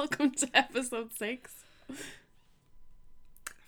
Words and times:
Welcome 0.00 0.30
to 0.30 0.48
episode 0.54 1.12
six. 1.12 1.56
I've 1.90 1.96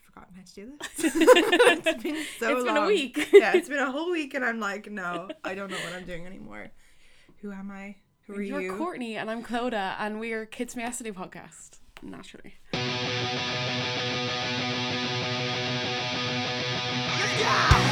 forgotten 0.07 0.35
how 0.35 0.43
to 0.43 0.55
do 0.55 0.73
this. 0.79 1.15
it's 1.15 2.03
been 2.03 2.25
so 2.41 2.57
It's 2.57 2.65
long. 2.67 2.75
been 2.75 2.77
a 2.79 2.87
week. 2.87 3.29
yeah, 3.35 3.53
it's 3.55 3.69
been 3.69 3.81
a 3.81 3.93
whole 3.93 4.11
week, 4.11 4.33
and 4.33 4.43
I'm 4.43 4.59
like, 4.59 4.91
no, 4.91 5.29
I 5.45 5.55
don't 5.55 5.71
know 5.71 5.77
what 5.77 5.93
I'm 5.93 6.07
doing 6.07 6.25
anymore. 6.25 6.69
Who 7.43 7.53
am 7.53 7.71
I? 7.71 7.97
Who 8.29 8.37
are 8.37 8.41
You're 8.41 8.63
you? 8.63 8.77
Courtney 8.79 9.19
and 9.19 9.31
I'm 9.31 9.43
Clodagh 9.45 9.97
and 9.99 10.19
we're 10.21 10.47
Kids 10.47 10.73
from 10.73 10.81
Yesterday 10.81 11.11
podcast. 11.11 11.81
Naturally. 12.03 12.55
So 17.39 17.92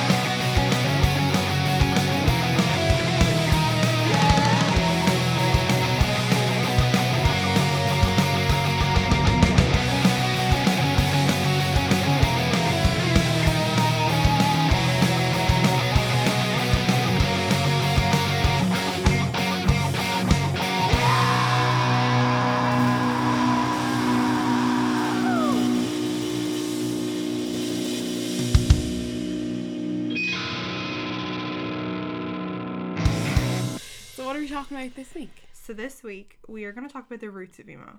talking 34.51 34.77
about 34.77 34.95
this 34.97 35.15
week? 35.15 35.45
So 35.53 35.73
this 35.73 36.03
week 36.03 36.39
we 36.49 36.65
are 36.65 36.73
going 36.73 36.87
to 36.87 36.93
talk 36.93 37.07
about 37.07 37.21
the 37.21 37.31
roots 37.31 37.59
of 37.59 37.69
emo. 37.69 37.99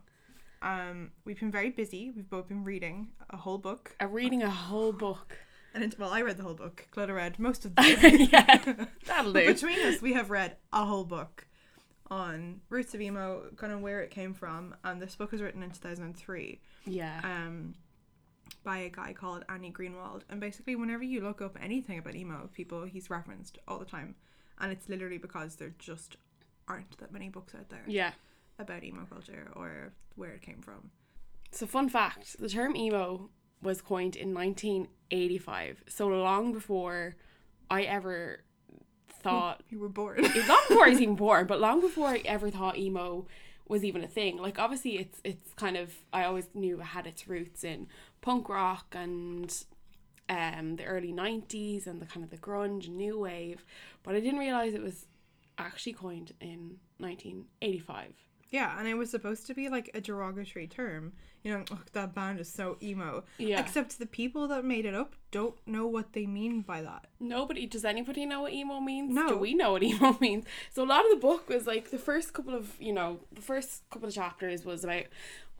Um, 0.61 1.11
we've 1.25 1.39
been 1.39 1.51
very 1.51 1.69
busy. 1.69 2.11
We've 2.15 2.29
both 2.29 2.47
been 2.47 2.63
reading 2.63 3.09
a 3.29 3.37
whole 3.37 3.57
book, 3.57 3.95
I'm 3.99 4.11
reading 4.11 4.43
a 4.43 4.49
whole 4.49 4.91
book. 4.91 5.37
and 5.73 5.83
it, 5.83 5.97
well, 5.97 6.11
I 6.11 6.21
read 6.21 6.37
the 6.37 6.43
whole 6.43 6.53
book. 6.53 6.87
Clodagh 6.95 7.15
read 7.15 7.39
most 7.39 7.65
of 7.65 7.75
the 7.75 7.81
book. 8.01 8.29
yeah, 8.31 8.85
that'll 9.07 9.33
do. 9.33 9.45
between 9.53 9.79
us, 9.79 10.01
we 10.01 10.13
have 10.13 10.29
read 10.29 10.57
a 10.73 10.85
whole 10.85 11.03
book 11.05 11.47
on 12.09 12.59
roots 12.69 12.93
of 12.93 13.01
emo, 13.01 13.43
kind 13.55 13.71
of 13.71 13.81
where 13.81 14.01
it 14.01 14.11
came 14.11 14.33
from, 14.33 14.75
and 14.83 15.01
this 15.01 15.15
book 15.15 15.31
was 15.31 15.41
written 15.41 15.63
in 15.63 15.71
two 15.71 15.79
thousand 15.79 16.03
and 16.05 16.17
three. 16.17 16.59
Yeah. 16.85 17.19
um, 17.23 17.75
by 18.63 18.79
a 18.79 18.89
guy 18.89 19.13
called 19.13 19.43
Andy 19.49 19.71
Greenwald. 19.71 20.21
And 20.29 20.39
basically, 20.39 20.75
whenever 20.75 21.03
you 21.03 21.21
look 21.21 21.41
up 21.41 21.57
anything 21.61 21.97
about 21.97 22.15
emo 22.15 22.49
people, 22.53 22.83
he's 22.83 23.09
referenced 23.09 23.57
all 23.67 23.79
the 23.79 23.85
time. 23.85 24.13
And 24.59 24.71
it's 24.71 24.87
literally 24.89 25.17
because 25.17 25.55
they're 25.55 25.73
just 25.79 26.17
aren't 26.71 26.97
that 26.99 27.11
many 27.11 27.29
books 27.29 27.53
out 27.55 27.69
there 27.69 27.83
Yeah. 27.87 28.11
about 28.59 28.83
emo 28.83 29.05
culture 29.05 29.47
or 29.55 29.93
where 30.15 30.31
it 30.31 30.41
came 30.41 30.61
from. 30.61 30.91
So 31.51 31.65
fun 31.67 31.89
fact, 31.89 32.37
the 32.39 32.49
term 32.49 32.75
emo 32.75 33.29
was 33.61 33.81
coined 33.81 34.15
in 34.15 34.33
1985. 34.33 35.83
So 35.87 36.07
long 36.07 36.53
before 36.53 37.15
I 37.69 37.83
ever 37.83 38.43
thought 39.23 39.61
You 39.69 39.79
were 39.79 39.89
born. 39.89 40.21
long 40.23 40.61
before 40.67 40.85
I 40.85 40.89
was 40.89 41.01
even 41.05 41.15
born, 41.15 41.45
but 41.47 41.59
long 41.59 41.79
before 41.81 42.07
I 42.07 42.21
ever 42.25 42.49
thought 42.49 42.77
emo 42.77 43.27
was 43.67 43.83
even 43.83 44.03
a 44.03 44.07
thing. 44.07 44.37
Like 44.37 44.57
obviously 44.59 44.97
it's 44.97 45.21
it's 45.23 45.53
kind 45.53 45.77
of 45.77 45.93
I 46.11 46.23
always 46.23 46.49
knew 46.53 46.79
it 46.81 46.85
had 46.85 47.05
its 47.07 47.27
roots 47.27 47.63
in 47.63 47.87
punk 48.21 48.49
rock 48.49 48.95
and 48.97 49.49
um 50.29 50.75
the 50.77 50.85
early 50.85 51.11
nineties 51.11 51.87
and 51.87 52.01
the 52.01 52.05
kind 52.05 52.23
of 52.23 52.29
the 52.31 52.37
grunge 52.37 52.87
and 52.87 52.97
new 52.97 53.19
wave. 53.19 53.63
But 54.03 54.15
I 54.15 54.19
didn't 54.19 54.39
realise 54.39 54.73
it 54.73 54.81
was 54.81 55.05
actually 55.61 55.93
coined 55.93 56.33
in 56.41 56.77
nineteen 56.99 57.45
eighty 57.61 57.79
five. 57.79 58.13
yeah, 58.49 58.77
and 58.77 58.87
it 58.87 58.95
was 58.95 59.09
supposed 59.09 59.47
to 59.47 59.53
be 59.53 59.69
like 59.69 59.89
a 59.93 60.01
derogatory 60.01 60.67
term. 60.67 61.13
You 61.43 61.53
know, 61.57 61.65
"Ugh, 61.71 61.87
that 61.93 62.13
band 62.13 62.39
is 62.39 62.51
so 62.53 62.77
emo. 62.83 63.23
Yeah. 63.39 63.59
Except 63.59 63.97
the 63.97 64.05
people 64.05 64.47
that 64.49 64.63
made 64.63 64.85
it 64.85 64.93
up 64.93 65.15
don't 65.31 65.55
know 65.65 65.87
what 65.87 66.13
they 66.13 66.27
mean 66.27 66.61
by 66.61 66.83
that. 66.83 67.07
Nobody 67.19 67.65
does 67.65 67.83
anybody 67.83 68.27
know 68.27 68.41
what 68.41 68.53
emo 68.53 68.79
means? 68.79 69.11
No. 69.15 69.27
Do 69.29 69.37
we 69.37 69.55
know 69.55 69.71
what 69.71 69.81
emo 69.91 70.15
means? 70.21 70.45
So 70.71 70.83
a 70.83 70.85
lot 70.85 71.03
of 71.03 71.09
the 71.11 71.17
book 71.17 71.49
was 71.49 71.65
like 71.65 71.89
the 71.89 71.97
first 71.97 72.33
couple 72.33 72.53
of 72.53 72.75
you 72.79 72.93
know 72.93 73.21
the 73.31 73.41
first 73.41 73.89
couple 73.89 74.07
of 74.07 74.13
chapters 74.13 74.65
was 74.65 74.83
about 74.83 75.05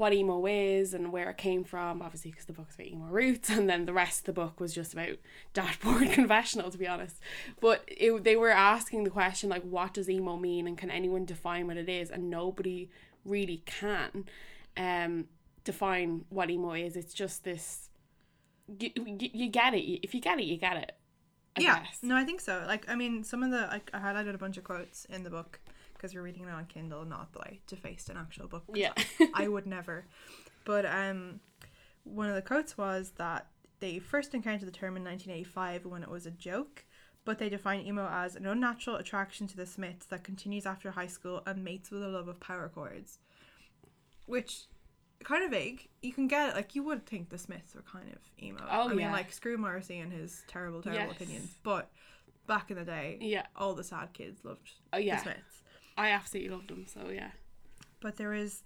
what 0.01 0.13
emo 0.13 0.47
is 0.47 0.95
and 0.95 1.11
where 1.11 1.29
it 1.29 1.37
came 1.37 1.63
from. 1.63 2.01
Obviously, 2.01 2.31
because 2.31 2.45
the 2.45 2.53
book's 2.53 2.73
about 2.73 2.87
emo 2.87 3.05
roots, 3.05 3.49
and 3.51 3.69
then 3.69 3.85
the 3.85 3.93
rest 3.93 4.21
of 4.21 4.25
the 4.25 4.33
book 4.33 4.59
was 4.59 4.73
just 4.73 4.93
about 4.93 5.17
dashboard 5.53 6.11
confessional, 6.11 6.71
to 6.71 6.77
be 6.77 6.87
honest. 6.87 7.19
But 7.61 7.83
it, 7.87 8.23
they 8.23 8.35
were 8.35 8.49
asking 8.49 9.03
the 9.03 9.11
question 9.11 9.47
like, 9.47 9.61
what 9.61 9.93
does 9.93 10.09
emo 10.09 10.37
mean, 10.37 10.65
and 10.65 10.75
can 10.75 10.89
anyone 10.89 11.25
define 11.25 11.67
what 11.67 11.77
it 11.77 11.87
is? 11.87 12.09
And 12.09 12.31
nobody 12.31 12.89
really 13.23 13.61
can. 13.65 14.25
Um, 14.75 15.25
define 15.63 16.25
what 16.29 16.49
emo 16.49 16.73
is. 16.73 16.95
It's 16.95 17.13
just 17.13 17.43
this. 17.43 17.89
You, 18.79 18.89
you, 18.95 19.29
you 19.33 19.49
get 19.49 19.75
it. 19.75 19.83
If 20.03 20.15
you 20.15 20.21
get 20.21 20.39
it, 20.39 20.45
you 20.45 20.57
get 20.57 20.77
it. 20.77 20.93
I 21.57 21.61
yeah, 21.61 21.79
guess. 21.79 21.99
no, 22.01 22.15
I 22.15 22.23
think 22.23 22.41
so. 22.41 22.63
Like, 22.65 22.89
I 22.89 22.95
mean, 22.95 23.23
some 23.23 23.43
of 23.43 23.51
the 23.51 23.67
like, 23.67 23.91
I 23.93 23.99
highlighted 23.99 24.33
a 24.33 24.39
bunch 24.39 24.57
of 24.57 24.63
quotes 24.63 25.05
in 25.05 25.23
the 25.23 25.29
book 25.29 25.59
because 26.01 26.15
you're 26.15 26.23
reading 26.23 26.43
it 26.43 26.49
on 26.49 26.65
Kindle, 26.65 27.05
not 27.05 27.31
that 27.33 27.41
I 27.41 27.59
defaced 27.67 28.09
an 28.09 28.17
actual 28.17 28.47
book. 28.47 28.63
Yeah. 28.73 28.93
I 29.35 29.47
would 29.47 29.67
never. 29.67 30.05
But 30.65 30.83
um, 30.87 31.39
one 32.03 32.27
of 32.27 32.33
the 32.33 32.41
quotes 32.41 32.75
was 32.75 33.11
that 33.17 33.45
they 33.81 33.99
first 33.99 34.33
encountered 34.33 34.67
the 34.67 34.71
term 34.71 34.97
in 34.97 35.03
1985 35.03 35.85
when 35.85 36.01
it 36.01 36.09
was 36.09 36.25
a 36.25 36.31
joke, 36.31 36.85
but 37.23 37.37
they 37.37 37.49
define 37.49 37.81
emo 37.85 38.09
as 38.11 38.35
an 38.35 38.47
unnatural 38.47 38.95
attraction 38.95 39.45
to 39.47 39.55
the 39.57 39.67
Smiths 39.67 40.07
that 40.07 40.23
continues 40.23 40.65
after 40.65 40.89
high 40.89 41.05
school 41.05 41.43
and 41.45 41.63
mates 41.63 41.91
with 41.91 42.01
a 42.01 42.07
love 42.07 42.27
of 42.27 42.39
power 42.39 42.67
chords, 42.73 43.19
which 44.25 44.63
kind 45.23 45.43
of 45.43 45.51
vague. 45.51 45.87
You 46.01 46.13
can 46.13 46.27
get 46.27 46.49
it. 46.49 46.55
Like 46.55 46.73
you 46.73 46.81
would 46.83 47.05
think 47.05 47.29
the 47.29 47.37
Smiths 47.37 47.75
were 47.75 47.83
kind 47.83 48.09
of 48.11 48.17
emo. 48.43 48.65
Oh, 48.71 48.85
I 48.85 48.87
mean, 48.89 48.99
yeah. 49.01 49.11
like 49.11 49.31
screw 49.31 49.55
Morrissey 49.57 49.99
and 49.99 50.11
his 50.11 50.41
terrible, 50.47 50.81
terrible 50.81 51.03
Yes. 51.03 51.15
opinions, 51.15 51.55
but 51.61 51.91
back 52.47 52.71
in 52.71 52.77
the 52.77 52.85
day, 52.85 53.19
Yeah. 53.21 53.45
all 53.55 53.75
the 53.75 53.83
sad 53.83 54.13
kids 54.13 54.43
loved 54.43 54.71
Oh, 54.93 54.97
yeah. 54.97 55.17
the 55.17 55.21
Smiths. 55.23 55.60
I 56.01 56.09
absolutely 56.09 56.49
love 56.49 56.67
them. 56.67 56.85
So 56.87 57.09
yeah. 57.09 57.31
But 57.99 58.17
there 58.17 58.33
is 58.33 58.63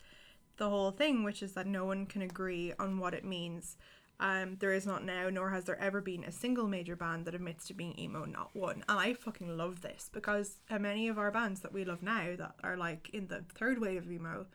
the 0.57 0.69
whole 0.69 0.91
thing, 0.91 1.23
which 1.23 1.43
is 1.43 1.51
that 1.53 1.67
no 1.67 1.83
one 1.83 2.05
can 2.05 2.21
agree 2.21 2.73
on 2.79 2.97
what 2.97 3.13
it 3.13 3.25
means. 3.25 3.75
Um, 4.21 4.55
there 4.59 4.71
is 4.71 4.85
not 4.85 5.03
now, 5.03 5.29
nor 5.29 5.49
has 5.49 5.65
there 5.65 5.77
ever 5.77 5.99
been 5.99 6.23
a 6.23 6.31
single 6.31 6.69
major 6.69 6.95
band 6.95 7.25
that 7.25 7.35
admits 7.35 7.67
to 7.67 7.73
being 7.73 7.99
emo, 7.99 8.23
not 8.23 8.55
one. 8.55 8.85
And 8.87 8.97
I 8.97 9.13
fucking 9.13 9.57
love 9.57 9.81
this 9.81 10.09
because 10.13 10.59
many 10.71 11.09
of 11.09 11.17
our 11.17 11.31
bands 11.31 11.59
that 11.59 11.73
we 11.73 11.83
love 11.83 12.01
now 12.01 12.37
that 12.37 12.55
are 12.63 12.77
like 12.77 13.09
in 13.11 13.27
the 13.27 13.43
third 13.53 13.79
wave 13.79 14.03
of 14.03 14.11
emo 14.11 14.45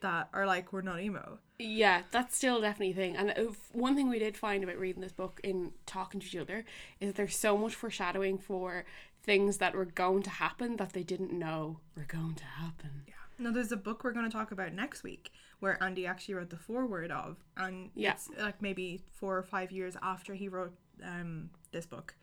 that 0.00 0.30
are 0.32 0.46
like 0.46 0.72
we're 0.72 0.80
not 0.80 1.00
emo. 1.00 1.38
Yeah, 1.64 2.02
that's 2.10 2.36
still 2.36 2.60
definitely 2.60 2.90
a 2.92 2.94
thing. 2.94 3.16
And 3.16 3.30
if- 3.36 3.74
one 3.74 3.94
thing 3.94 4.08
we 4.08 4.18
did 4.18 4.36
find 4.36 4.62
about 4.64 4.78
reading 4.78 5.02
this 5.02 5.12
book 5.12 5.40
in 5.44 5.72
talking 5.86 6.20
to 6.20 6.26
each 6.26 6.36
other 6.36 6.64
is 7.00 7.08
that 7.08 7.16
there's 7.16 7.36
so 7.36 7.56
much 7.56 7.74
foreshadowing 7.74 8.38
for 8.38 8.84
things 9.22 9.58
that 9.58 9.74
were 9.74 9.84
going 9.84 10.22
to 10.24 10.30
happen 10.30 10.76
that 10.76 10.92
they 10.92 11.02
didn't 11.04 11.32
know 11.32 11.78
were 11.96 12.04
going 12.04 12.34
to 12.34 12.44
happen. 12.44 13.02
Yeah. 13.06 13.14
Now 13.38 13.52
there's 13.52 13.72
a 13.72 13.76
book 13.76 14.02
we're 14.04 14.12
going 14.12 14.28
to 14.28 14.36
talk 14.36 14.50
about 14.52 14.72
next 14.72 15.02
week 15.02 15.30
where 15.60 15.80
Andy 15.82 16.06
actually 16.06 16.34
wrote 16.34 16.50
the 16.50 16.56
foreword 16.56 17.12
of, 17.12 17.36
and 17.56 17.90
Yeah. 17.94 18.12
it's 18.14 18.28
like 18.38 18.60
maybe 18.60 19.00
four 19.12 19.38
or 19.38 19.42
five 19.44 19.70
years 19.70 19.96
after 20.02 20.34
he 20.34 20.48
wrote 20.48 20.74
um 21.04 21.50
this 21.70 21.86
book. 21.86 22.14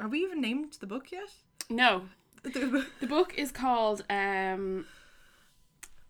Have 0.00 0.10
we 0.10 0.20
even 0.24 0.40
named 0.40 0.76
the 0.80 0.86
book 0.86 1.10
yet? 1.12 1.30
No, 1.70 2.08
the 2.42 3.06
book 3.08 3.34
is 3.36 3.50
called 3.52 4.04
um, 4.10 4.84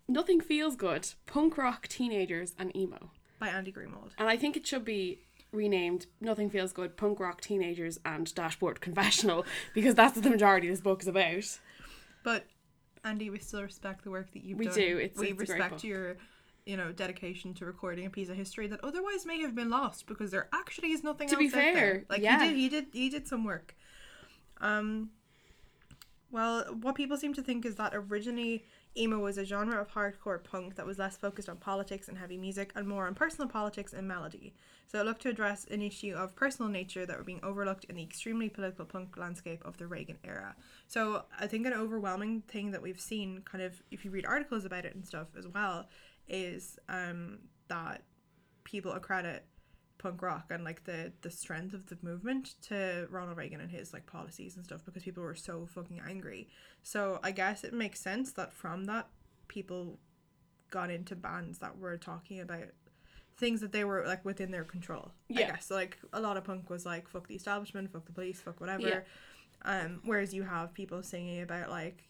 "Nothing 0.09 0.41
Feels 0.41 0.75
Good: 0.75 1.09
Punk 1.25 1.57
Rock 1.57 1.87
Teenagers 1.87 2.53
and 2.59 2.75
Emo," 2.75 3.11
By 3.39 3.49
Andy 3.49 3.71
Greenwald. 3.71 4.11
and 4.17 4.27
I 4.27 4.35
think 4.37 4.57
it 4.57 4.65
should 4.67 4.83
be 4.85 5.19
renamed 5.51 6.07
"Nothing 6.19 6.49
Feels 6.49 6.73
Good: 6.73 6.97
Punk 6.97 7.19
Rock 7.19 7.41
Teenagers 7.41 7.99
and 8.03 8.33
Dashboard 8.35 8.81
Confessional" 8.81 9.45
because 9.73 9.95
that's 9.95 10.15
what 10.15 10.23
the 10.23 10.29
majority 10.29 10.67
of 10.67 10.73
this 10.73 10.81
book 10.81 11.01
is 11.01 11.07
about. 11.07 11.59
But 12.23 12.45
Andy, 13.03 13.29
we 13.29 13.39
still 13.39 13.61
respect 13.63 14.03
the 14.03 14.11
work 14.11 14.31
that 14.33 14.43
you've 14.43 14.59
We 14.59 14.65
done. 14.65 14.75
do. 14.75 14.99
It's- 14.99 15.17
we 15.17 15.27
it's 15.27 15.31
a 15.31 15.35
great 15.35 15.49
respect 15.49 15.71
book. 15.75 15.83
your, 15.85 16.17
you 16.65 16.75
know, 16.75 16.91
dedication 16.91 17.53
to 17.55 17.65
recording 17.65 18.05
a 18.05 18.09
piece 18.09 18.27
of 18.29 18.35
history 18.35 18.67
that 18.67 18.83
otherwise 18.83 19.25
may 19.25 19.39
have 19.41 19.55
been 19.55 19.69
lost 19.69 20.05
because 20.05 20.31
there 20.31 20.49
actually 20.51 20.91
is 20.91 21.01
nothing 21.03 21.27
To 21.29 21.35
else 21.35 21.39
be 21.39 21.47
out 21.47 21.51
there. 21.53 21.73
fair, 21.73 22.05
Like 22.09 22.21
yeah. 22.21 22.43
he 22.43 22.49
did, 22.49 22.57
he 22.57 22.69
did, 22.69 22.85
he 22.91 23.09
did 23.09 23.27
some 23.27 23.43
work. 23.45 23.75
Um. 24.59 25.11
Well, 26.31 26.65
what 26.81 26.93
people 26.95 27.17
seem 27.17 27.33
to 27.33 27.41
think 27.41 27.65
is 27.65 27.75
that 27.77 27.93
originally 27.95 28.63
emo 28.99 29.19
was 29.19 29.37
a 29.37 29.45
genre 29.45 29.79
of 29.79 29.91
hardcore 29.91 30.43
punk 30.43 30.75
that 30.75 30.85
was 30.85 30.99
less 30.99 31.15
focused 31.15 31.49
on 31.49 31.57
politics 31.57 32.07
and 32.07 32.17
heavy 32.17 32.37
music 32.37 32.71
and 32.75 32.87
more 32.87 33.07
on 33.07 33.15
personal 33.15 33.47
politics 33.47 33.93
and 33.93 34.07
melody. 34.07 34.53
So 34.87 34.99
it 34.99 35.05
looked 35.05 35.21
to 35.21 35.29
address 35.29 35.65
an 35.71 35.81
issue 35.81 36.13
of 36.15 36.35
personal 36.35 36.69
nature 36.69 37.05
that 37.05 37.17
were 37.17 37.23
being 37.23 37.39
overlooked 37.43 37.85
in 37.85 37.95
the 37.95 38.03
extremely 38.03 38.49
political 38.49 38.85
punk 38.85 39.15
landscape 39.17 39.61
of 39.65 39.77
the 39.77 39.87
Reagan 39.87 40.17
era. 40.23 40.55
So 40.87 41.23
I 41.39 41.47
think 41.47 41.65
an 41.65 41.73
overwhelming 41.73 42.41
thing 42.47 42.71
that 42.71 42.81
we've 42.81 42.99
seen, 42.99 43.41
kind 43.45 43.63
of, 43.63 43.81
if 43.91 44.03
you 44.03 44.11
read 44.11 44.25
articles 44.25 44.65
about 44.65 44.85
it 44.85 44.95
and 44.95 45.05
stuff 45.05 45.27
as 45.37 45.47
well, 45.47 45.87
is 46.27 46.77
um, 46.89 47.39
that 47.67 48.03
people 48.63 48.91
accredit 48.91 49.45
punk 49.99 50.21
rock 50.23 50.45
and 50.49 50.63
like 50.63 50.85
the 50.85 51.11
the 51.21 51.29
strength 51.29 51.73
of 51.75 51.85
the 51.87 51.97
movement 52.01 52.55
to 52.63 53.07
Ronald 53.11 53.37
Reagan 53.37 53.61
and 53.61 53.69
his 53.69 53.93
like 53.93 54.07
policies 54.07 54.55
and 54.55 54.65
stuff 54.65 54.83
because 54.85 55.03
people 55.03 55.21
were 55.21 55.35
so 55.35 55.67
fucking 55.67 56.01
angry. 56.07 56.47
So 56.81 57.19
I 57.21 57.29
guess 57.31 57.63
it 57.63 57.73
makes 57.73 57.99
sense 57.99 58.31
that 58.31 58.51
from 58.51 58.85
that 58.85 59.07
people 59.47 59.99
got 60.71 60.89
into 60.89 61.15
bands 61.15 61.59
that 61.59 61.77
were 61.77 61.97
talking 61.97 62.39
about 62.39 62.65
things 63.37 63.61
that 63.61 63.71
they 63.71 63.83
were 63.83 64.03
like 64.07 64.23
within 64.25 64.51
their 64.51 64.63
control. 64.63 65.11
I 65.29 65.39
Yeah. 65.39 65.51
guess 65.51 65.67
so, 65.67 65.75
like 65.75 65.97
a 66.13 66.19
lot 66.21 66.37
of 66.37 66.43
punk 66.45 66.69
was 66.69 66.85
like 66.85 67.07
fuck 67.07 67.27
the 67.27 67.35
establishment, 67.35 67.91
fuck 67.91 68.05
the 68.05 68.11
police, 68.13 68.41
fuck 68.41 68.59
whatever. 68.59 68.87
Yeah. 68.87 68.99
Um, 69.63 69.99
whereas 70.05 70.33
you 70.33 70.43
have 70.43 70.73
people 70.73 71.03
singing 71.03 71.41
about 71.41 71.69
like, 71.69 72.07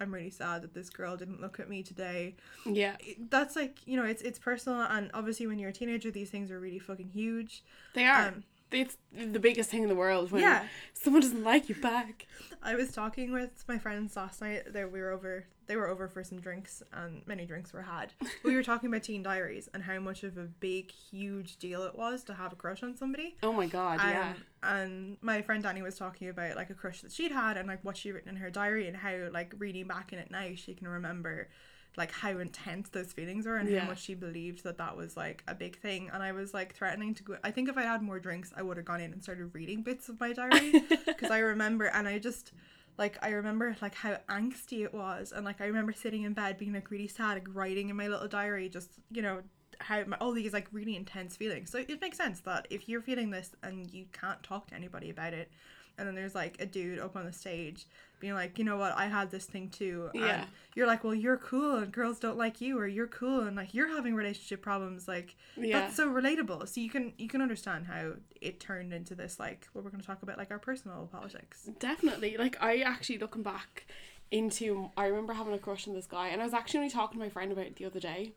I'm 0.00 0.12
really 0.14 0.30
sad 0.30 0.62
that 0.62 0.74
this 0.74 0.90
girl 0.90 1.16
didn't 1.16 1.40
look 1.40 1.58
at 1.60 1.68
me 1.68 1.82
today. 1.82 2.34
Yeah, 2.64 2.96
That's 3.30 3.56
like 3.56 3.78
you 3.86 3.96
know 3.96 4.04
it's 4.04 4.22
it's 4.22 4.38
personal 4.38 4.80
and 4.80 5.10
obviously 5.14 5.46
when 5.46 5.58
you're 5.58 5.70
a 5.70 5.72
teenager 5.72 6.10
these 6.10 6.30
things 6.30 6.50
are 6.50 6.60
really 6.60 6.78
fucking 6.78 7.10
huge. 7.12 7.62
they 7.94 8.04
are. 8.06 8.28
Um, 8.28 8.44
it's 8.70 8.98
the 9.12 9.40
biggest 9.40 9.70
thing 9.70 9.82
in 9.82 9.88
the 9.88 9.94
world 9.94 10.30
when 10.30 10.42
Yeah. 10.42 10.64
someone 10.92 11.22
doesn't 11.22 11.42
like 11.42 11.68
you 11.70 11.74
back. 11.76 12.26
I 12.62 12.74
was 12.74 12.92
talking 12.92 13.32
with 13.32 13.64
my 13.66 13.78
friends 13.78 14.14
last 14.14 14.40
night. 14.42 14.72
They 14.72 14.84
we 14.84 15.00
were 15.00 15.10
over. 15.10 15.46
They 15.68 15.76
were 15.76 15.88
over 15.88 16.08
for 16.08 16.24
some 16.24 16.40
drinks, 16.40 16.82
and 16.92 17.24
many 17.26 17.44
drinks 17.46 17.72
were 17.72 17.82
had. 17.82 18.12
we 18.42 18.54
were 18.56 18.62
talking 18.62 18.88
about 18.88 19.02
teen 19.04 19.22
diaries 19.22 19.68
and 19.74 19.82
how 19.82 20.00
much 20.00 20.24
of 20.24 20.36
a 20.38 20.44
big, 20.44 20.90
huge 20.90 21.58
deal 21.58 21.82
it 21.82 21.94
was 21.94 22.24
to 22.24 22.34
have 22.34 22.52
a 22.52 22.56
crush 22.56 22.82
on 22.82 22.96
somebody. 22.96 23.36
Oh 23.42 23.52
my 23.52 23.66
god, 23.66 24.00
yeah. 24.02 24.32
Um, 24.62 24.70
and 24.80 25.16
my 25.20 25.42
friend 25.42 25.62
Danny 25.62 25.82
was 25.82 25.96
talking 25.98 26.28
about 26.28 26.56
like 26.56 26.70
a 26.70 26.74
crush 26.74 27.02
that 27.02 27.12
she'd 27.12 27.32
had 27.32 27.56
and 27.56 27.68
like 27.68 27.84
what 27.84 27.96
she'd 27.96 28.12
written 28.12 28.30
in 28.30 28.36
her 28.36 28.50
diary 28.50 28.88
and 28.88 28.96
how 28.96 29.14
like 29.30 29.54
reading 29.58 29.86
back 29.86 30.12
in 30.12 30.18
it 30.18 30.30
now 30.30 30.48
she 30.56 30.74
can 30.74 30.88
remember 30.88 31.48
like 31.96 32.10
how 32.12 32.30
intense 32.38 32.88
those 32.90 33.12
feelings 33.12 33.44
were 33.46 33.56
and 33.56 33.68
Yeah. 33.68 33.80
how 33.80 33.88
much 33.88 34.00
she 34.02 34.14
believed 34.14 34.62
that 34.64 34.78
that 34.78 34.96
was 34.96 35.16
like 35.16 35.42
a 35.48 35.54
big 35.54 35.78
thing. 35.78 36.10
And 36.12 36.22
I 36.22 36.32
was 36.32 36.54
like 36.54 36.74
threatening 36.74 37.14
to 37.14 37.22
go. 37.24 37.36
I 37.44 37.50
think 37.50 37.68
if 37.68 37.76
I 37.76 37.82
had 37.82 38.02
more 38.02 38.18
drinks, 38.20 38.52
I 38.56 38.62
would 38.62 38.76
have 38.78 38.86
gone 38.86 39.00
in 39.00 39.12
and 39.12 39.22
started 39.22 39.54
reading 39.54 39.82
bits 39.82 40.08
of 40.08 40.18
my 40.20 40.32
diary 40.32 40.72
because 41.06 41.30
I 41.30 41.38
remember 41.40 41.86
and 41.86 42.06
I 42.08 42.18
just 42.18 42.52
like 42.98 43.16
I 43.22 43.30
remember 43.30 43.76
like 43.80 43.94
how 43.94 44.18
angsty 44.28 44.82
it 44.84 44.92
was 44.92 45.32
and 45.32 45.44
like 45.44 45.60
I 45.60 45.66
remember 45.66 45.92
sitting 45.92 46.24
in 46.24 46.34
bed 46.34 46.58
being 46.58 46.72
like 46.72 46.90
really 46.90 47.08
sad, 47.08 47.34
like 47.34 47.48
writing 47.52 47.88
in 47.88 47.96
my 47.96 48.08
little 48.08 48.28
diary, 48.28 48.68
just 48.68 48.90
you 49.10 49.22
know 49.22 49.42
how 49.80 50.04
my, 50.04 50.16
all 50.20 50.32
these 50.32 50.52
like 50.52 50.66
really 50.72 50.96
intense 50.96 51.36
feelings. 51.36 51.70
So 51.70 51.78
it 51.78 52.00
makes 52.00 52.16
sense 52.16 52.40
that 52.40 52.66
if 52.70 52.88
you're 52.88 53.00
feeling 53.00 53.30
this 53.30 53.52
and 53.62 53.88
you 53.90 54.06
can't 54.12 54.42
talk 54.42 54.66
to 54.68 54.74
anybody 54.74 55.10
about 55.10 55.32
it, 55.32 55.50
and 55.96 56.06
then 56.06 56.14
there's 56.14 56.34
like 56.34 56.56
a 56.60 56.66
dude 56.66 56.98
up 56.98 57.16
on 57.16 57.24
the 57.24 57.32
stage 57.32 57.86
being 58.20 58.34
like, 58.34 58.58
you 58.58 58.64
know 58.64 58.76
what, 58.76 58.92
I 58.96 59.06
had 59.06 59.30
this 59.30 59.44
thing 59.46 59.68
too. 59.70 60.10
And 60.14 60.22
Yeah. 60.22 60.44
you're 60.74 60.86
like, 60.86 61.04
well, 61.04 61.14
you're 61.14 61.36
cool 61.36 61.76
and 61.76 61.92
girls 61.92 62.18
don't 62.18 62.36
like 62.36 62.60
you, 62.60 62.78
or 62.78 62.86
you're 62.86 63.06
cool 63.06 63.40
and 63.42 63.56
like 63.56 63.74
you're 63.74 63.88
having 63.88 64.14
relationship 64.14 64.62
problems. 64.62 65.06
Like 65.08 65.36
Yeah. 65.56 65.80
that's 65.80 65.96
so 65.96 66.08
relatable. 66.08 66.68
So 66.68 66.80
you 66.80 66.90
can 66.90 67.12
you 67.18 67.28
can 67.28 67.40
understand 67.42 67.86
how 67.86 68.14
it 68.40 68.60
turned 68.60 68.92
into 68.92 69.14
this 69.14 69.38
like 69.38 69.68
what 69.72 69.84
we're 69.84 69.90
going 69.90 70.00
to 70.00 70.06
talk 70.06 70.22
about 70.22 70.38
like 70.38 70.50
our 70.50 70.58
personal 70.58 71.08
politics. 71.10 71.68
Definitely. 71.78 72.36
Like 72.36 72.56
I 72.60 72.78
actually 72.80 73.18
looking 73.18 73.42
back 73.42 73.86
into 74.30 74.90
I 74.96 75.06
remember 75.06 75.32
having 75.32 75.54
a 75.54 75.58
crush 75.58 75.88
on 75.88 75.94
this 75.94 76.06
guy 76.06 76.28
and 76.28 76.40
I 76.40 76.44
was 76.44 76.54
actually 76.54 76.78
only 76.78 76.90
talking 76.90 77.18
to 77.18 77.24
my 77.24 77.30
friend 77.30 77.50
about 77.52 77.66
it 77.66 77.76
the 77.76 77.86
other 77.86 78.00
day. 78.00 78.32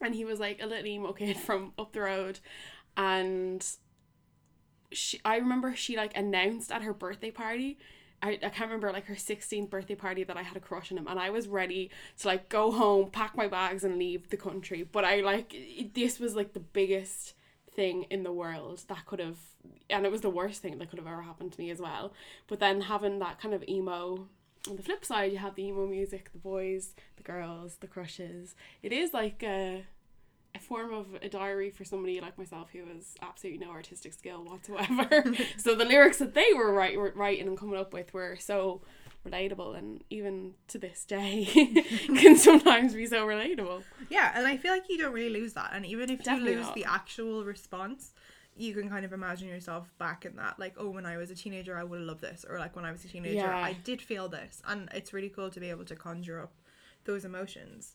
And 0.00 0.14
he 0.14 0.24
was 0.24 0.40
like 0.40 0.60
a 0.62 0.66
little 0.66 0.86
emo 0.86 1.12
kid 1.12 1.36
from 1.46 1.72
up 1.78 1.92
the 1.92 2.00
road 2.02 2.38
and 2.96 3.64
she 4.90 5.20
I 5.24 5.36
remember 5.36 5.74
she 5.74 5.96
like 5.96 6.16
announced 6.16 6.70
at 6.70 6.82
her 6.82 6.92
birthday 6.92 7.30
party 7.30 7.78
I, 8.22 8.38
I 8.42 8.48
can't 8.50 8.70
remember 8.70 8.92
like 8.92 9.06
her 9.06 9.14
16th 9.14 9.68
birthday 9.68 9.96
party 9.96 10.22
that 10.24 10.36
I 10.36 10.42
had 10.42 10.56
a 10.56 10.60
crush 10.60 10.92
on 10.92 10.98
him 10.98 11.08
and 11.08 11.18
I 11.18 11.30
was 11.30 11.48
ready 11.48 11.90
to 12.20 12.28
like 12.28 12.48
go 12.48 12.70
home 12.70 13.10
pack 13.10 13.36
my 13.36 13.48
bags 13.48 13.82
and 13.82 13.98
leave 13.98 14.30
the 14.30 14.36
country. 14.36 14.84
But 14.90 15.04
I 15.04 15.20
like 15.20 15.54
this 15.94 16.20
was 16.20 16.36
like 16.36 16.52
the 16.52 16.60
biggest 16.60 17.34
thing 17.74 18.04
in 18.04 18.22
the 18.22 18.32
world 18.32 18.82
that 18.88 19.06
could 19.06 19.18
have 19.18 19.38
and 19.90 20.06
it 20.06 20.12
was 20.12 20.20
the 20.20 20.30
worst 20.30 20.62
thing 20.62 20.78
that 20.78 20.90
could 20.90 20.98
have 20.98 21.08
ever 21.08 21.22
happened 21.22 21.52
to 21.52 21.60
me 21.60 21.70
as 21.70 21.80
well. 21.80 22.12
But 22.46 22.60
then 22.60 22.82
having 22.82 23.18
that 23.18 23.40
kind 23.40 23.54
of 23.54 23.64
emo 23.68 24.28
on 24.68 24.76
the 24.76 24.82
flip 24.82 25.04
side 25.04 25.32
you 25.32 25.38
have 25.38 25.56
the 25.56 25.64
emo 25.64 25.86
music 25.86 26.32
the 26.32 26.38
boys 26.38 26.94
the 27.16 27.24
girls 27.24 27.76
the 27.80 27.88
crushes. 27.88 28.54
It 28.82 28.92
is 28.92 29.12
like 29.12 29.42
a 29.42 29.84
a 30.54 30.58
form 30.58 30.92
of 30.92 31.06
a 31.22 31.28
diary 31.28 31.70
for 31.70 31.84
somebody 31.84 32.20
like 32.20 32.36
myself 32.36 32.68
who 32.72 32.84
has 32.92 33.14
absolutely 33.22 33.64
no 33.64 33.72
artistic 33.72 34.12
skill 34.12 34.44
whatsoever. 34.44 35.24
so 35.56 35.74
the 35.74 35.84
lyrics 35.84 36.18
that 36.18 36.34
they 36.34 36.52
were 36.54 36.72
write, 36.72 36.96
writing 37.16 37.46
and 37.46 37.58
coming 37.58 37.78
up 37.78 37.92
with 37.92 38.12
were 38.12 38.36
so 38.38 38.82
relatable, 39.26 39.76
and 39.78 40.02
even 40.10 40.54
to 40.68 40.78
this 40.78 41.04
day 41.04 41.44
can 42.16 42.36
sometimes 42.36 42.94
be 42.94 43.06
so 43.06 43.26
relatable. 43.26 43.82
Yeah, 44.10 44.32
and 44.34 44.46
I 44.46 44.56
feel 44.56 44.72
like 44.72 44.88
you 44.88 44.98
don't 44.98 45.12
really 45.12 45.30
lose 45.30 45.52
that. 45.54 45.70
And 45.72 45.86
even 45.86 46.10
if 46.10 46.22
Definitely 46.22 46.52
you 46.52 46.56
lose 46.58 46.66
not. 46.66 46.74
the 46.74 46.84
actual 46.84 47.44
response, 47.44 48.12
you 48.54 48.74
can 48.74 48.90
kind 48.90 49.04
of 49.04 49.12
imagine 49.12 49.48
yourself 49.48 49.90
back 49.98 50.26
in 50.26 50.36
that. 50.36 50.58
Like, 50.58 50.74
oh, 50.76 50.90
when 50.90 51.06
I 51.06 51.16
was 51.16 51.30
a 51.30 51.34
teenager, 51.34 51.76
I 51.78 51.84
would 51.84 52.00
have 52.00 52.08
loved 52.08 52.20
this. 52.20 52.44
Or 52.48 52.58
like 52.58 52.76
when 52.76 52.84
I 52.84 52.92
was 52.92 53.04
a 53.04 53.08
teenager, 53.08 53.36
Yeah. 53.36 53.56
I 53.56 53.74
did 53.84 54.02
feel 54.02 54.28
this. 54.28 54.60
And 54.66 54.88
it's 54.92 55.12
really 55.12 55.30
cool 55.30 55.50
to 55.50 55.60
be 55.60 55.70
able 55.70 55.84
to 55.86 55.96
conjure 55.96 56.40
up 56.40 56.52
those 57.04 57.24
emotions. 57.24 57.94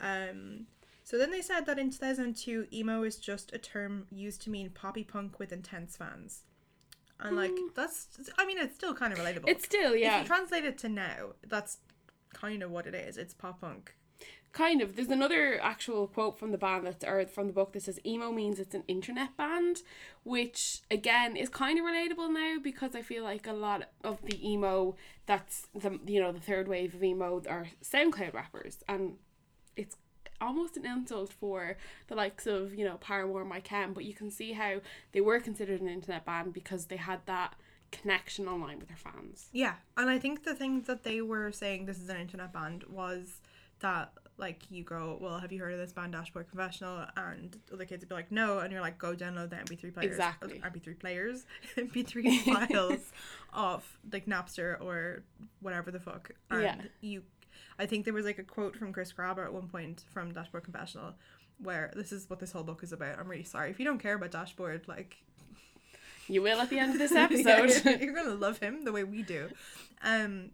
Um, 0.00 0.66
so 1.08 1.16
then 1.16 1.30
they 1.30 1.40
said 1.40 1.64
that 1.64 1.78
in 1.78 1.88
2002, 1.88 2.66
emo 2.70 3.02
is 3.02 3.16
just 3.16 3.54
a 3.54 3.58
term 3.58 4.06
used 4.10 4.42
to 4.42 4.50
mean 4.50 4.68
poppy 4.68 5.04
punk 5.04 5.38
with 5.38 5.54
intense 5.54 5.96
fans. 5.96 6.42
And 7.18 7.34
like, 7.34 7.50
hmm. 7.50 7.68
that's, 7.74 8.08
I 8.36 8.44
mean, 8.44 8.58
it's 8.58 8.74
still 8.74 8.92
kind 8.92 9.14
of 9.14 9.18
relatable. 9.18 9.48
It's 9.48 9.64
still 9.64 9.96
yeah. 9.96 10.18
If 10.18 10.24
you 10.24 10.26
translate 10.26 10.66
it 10.66 10.76
to 10.80 10.90
now, 10.90 11.30
that's 11.46 11.78
kind 12.34 12.62
of 12.62 12.70
what 12.70 12.86
it 12.86 12.94
is. 12.94 13.16
It's 13.16 13.32
pop 13.32 13.62
punk. 13.62 13.94
kind 14.52 14.82
of. 14.82 14.96
There's 14.96 15.08
another 15.08 15.58
actual 15.62 16.08
quote 16.08 16.38
from 16.38 16.52
the 16.52 16.58
band 16.58 16.86
that's 16.86 17.02
or 17.02 17.24
from 17.26 17.46
the 17.46 17.54
book 17.54 17.72
that 17.72 17.84
says 17.84 17.98
emo 18.04 18.30
means 18.30 18.60
it's 18.60 18.74
an 18.74 18.84
internet 18.86 19.34
band, 19.34 19.78
which 20.24 20.82
again 20.90 21.38
is 21.38 21.48
kind 21.48 21.78
of 21.78 21.86
relatable 21.86 22.30
now 22.30 22.56
because 22.62 22.94
I 22.94 23.00
feel 23.00 23.24
like 23.24 23.46
a 23.46 23.54
lot 23.54 23.84
of 24.04 24.20
the 24.26 24.46
emo 24.46 24.94
that's 25.24 25.68
the 25.74 25.98
you 26.04 26.20
know 26.20 26.32
the 26.32 26.40
third 26.40 26.68
wave 26.68 26.94
of 26.94 27.02
emo 27.02 27.40
are 27.48 27.68
SoundCloud 27.82 28.34
rappers 28.34 28.84
and 28.86 29.14
almost 30.40 30.76
an 30.76 30.86
insult 30.86 31.32
for 31.32 31.76
the 32.08 32.14
likes 32.14 32.46
of 32.46 32.74
you 32.74 32.84
know 32.84 32.96
Paramore, 32.96 33.44
My 33.44 33.60
Chem, 33.60 33.92
but 33.92 34.04
you 34.04 34.14
can 34.14 34.30
see 34.30 34.52
how 34.52 34.80
they 35.12 35.20
were 35.20 35.40
considered 35.40 35.80
an 35.80 35.88
internet 35.88 36.24
band 36.24 36.52
because 36.52 36.86
they 36.86 36.96
had 36.96 37.20
that 37.26 37.54
connection 37.90 38.46
online 38.48 38.78
with 38.78 38.88
their 38.88 38.96
fans. 38.96 39.48
Yeah, 39.52 39.74
and 39.96 40.10
I 40.10 40.18
think 40.18 40.44
the 40.44 40.54
thing 40.54 40.82
that 40.82 41.04
they 41.04 41.20
were 41.22 41.50
saying 41.52 41.86
this 41.86 41.98
is 41.98 42.08
an 42.08 42.16
internet 42.18 42.52
band 42.52 42.84
was 42.90 43.40
that 43.80 44.12
like 44.36 44.62
you 44.70 44.84
go, 44.84 45.18
well, 45.20 45.38
have 45.40 45.50
you 45.50 45.60
heard 45.60 45.72
of 45.72 45.80
this 45.80 45.92
band 45.92 46.12
Dashboard 46.12 46.48
Confessional? 46.48 47.04
And 47.16 47.56
other 47.72 47.84
kids 47.84 48.02
would 48.02 48.08
be 48.08 48.14
like, 48.14 48.30
no, 48.30 48.60
and 48.60 48.70
you're 48.70 48.80
like, 48.80 48.96
go 48.96 49.12
download 49.16 49.50
the 49.50 49.56
MP3 49.56 49.92
players, 49.92 50.12
Exactly. 50.12 50.60
uh, 50.64 50.68
MP3 50.70 50.96
players, 50.98 51.44
MP3 51.76 52.68
files 52.68 53.10
of 53.52 53.98
like 54.12 54.26
Napster 54.26 54.80
or 54.80 55.24
whatever 55.60 55.90
the 55.90 55.98
fuck, 55.98 56.30
and 56.50 56.62
Yeah. 56.62 56.76
you. 57.00 57.22
I 57.78 57.86
think 57.86 58.04
there 58.04 58.14
was 58.14 58.24
like 58.24 58.38
a 58.38 58.44
quote 58.44 58.76
from 58.76 58.92
Chris 58.92 59.12
Carrabba 59.12 59.44
at 59.44 59.52
one 59.52 59.68
point 59.68 60.04
from 60.12 60.32
Dashboard 60.32 60.64
Confessional, 60.64 61.14
where 61.62 61.92
this 61.96 62.12
is 62.12 62.28
what 62.30 62.40
this 62.40 62.52
whole 62.52 62.64
book 62.64 62.82
is 62.82 62.92
about. 62.92 63.18
I'm 63.18 63.28
really 63.28 63.44
sorry 63.44 63.70
if 63.70 63.78
you 63.78 63.84
don't 63.84 63.98
care 63.98 64.14
about 64.14 64.30
Dashboard, 64.32 64.86
like 64.88 65.16
You 66.28 66.42
will 66.42 66.60
at 66.60 66.70
the 66.70 66.78
end 66.78 66.92
of 66.92 66.98
this 66.98 67.12
yeah, 67.14 67.24
episode. 67.24 67.84
you're, 67.84 67.96
you're 67.98 68.14
gonna 68.14 68.34
love 68.34 68.58
him 68.58 68.84
the 68.84 68.92
way 68.92 69.04
we 69.04 69.22
do. 69.22 69.48
Um, 70.02 70.50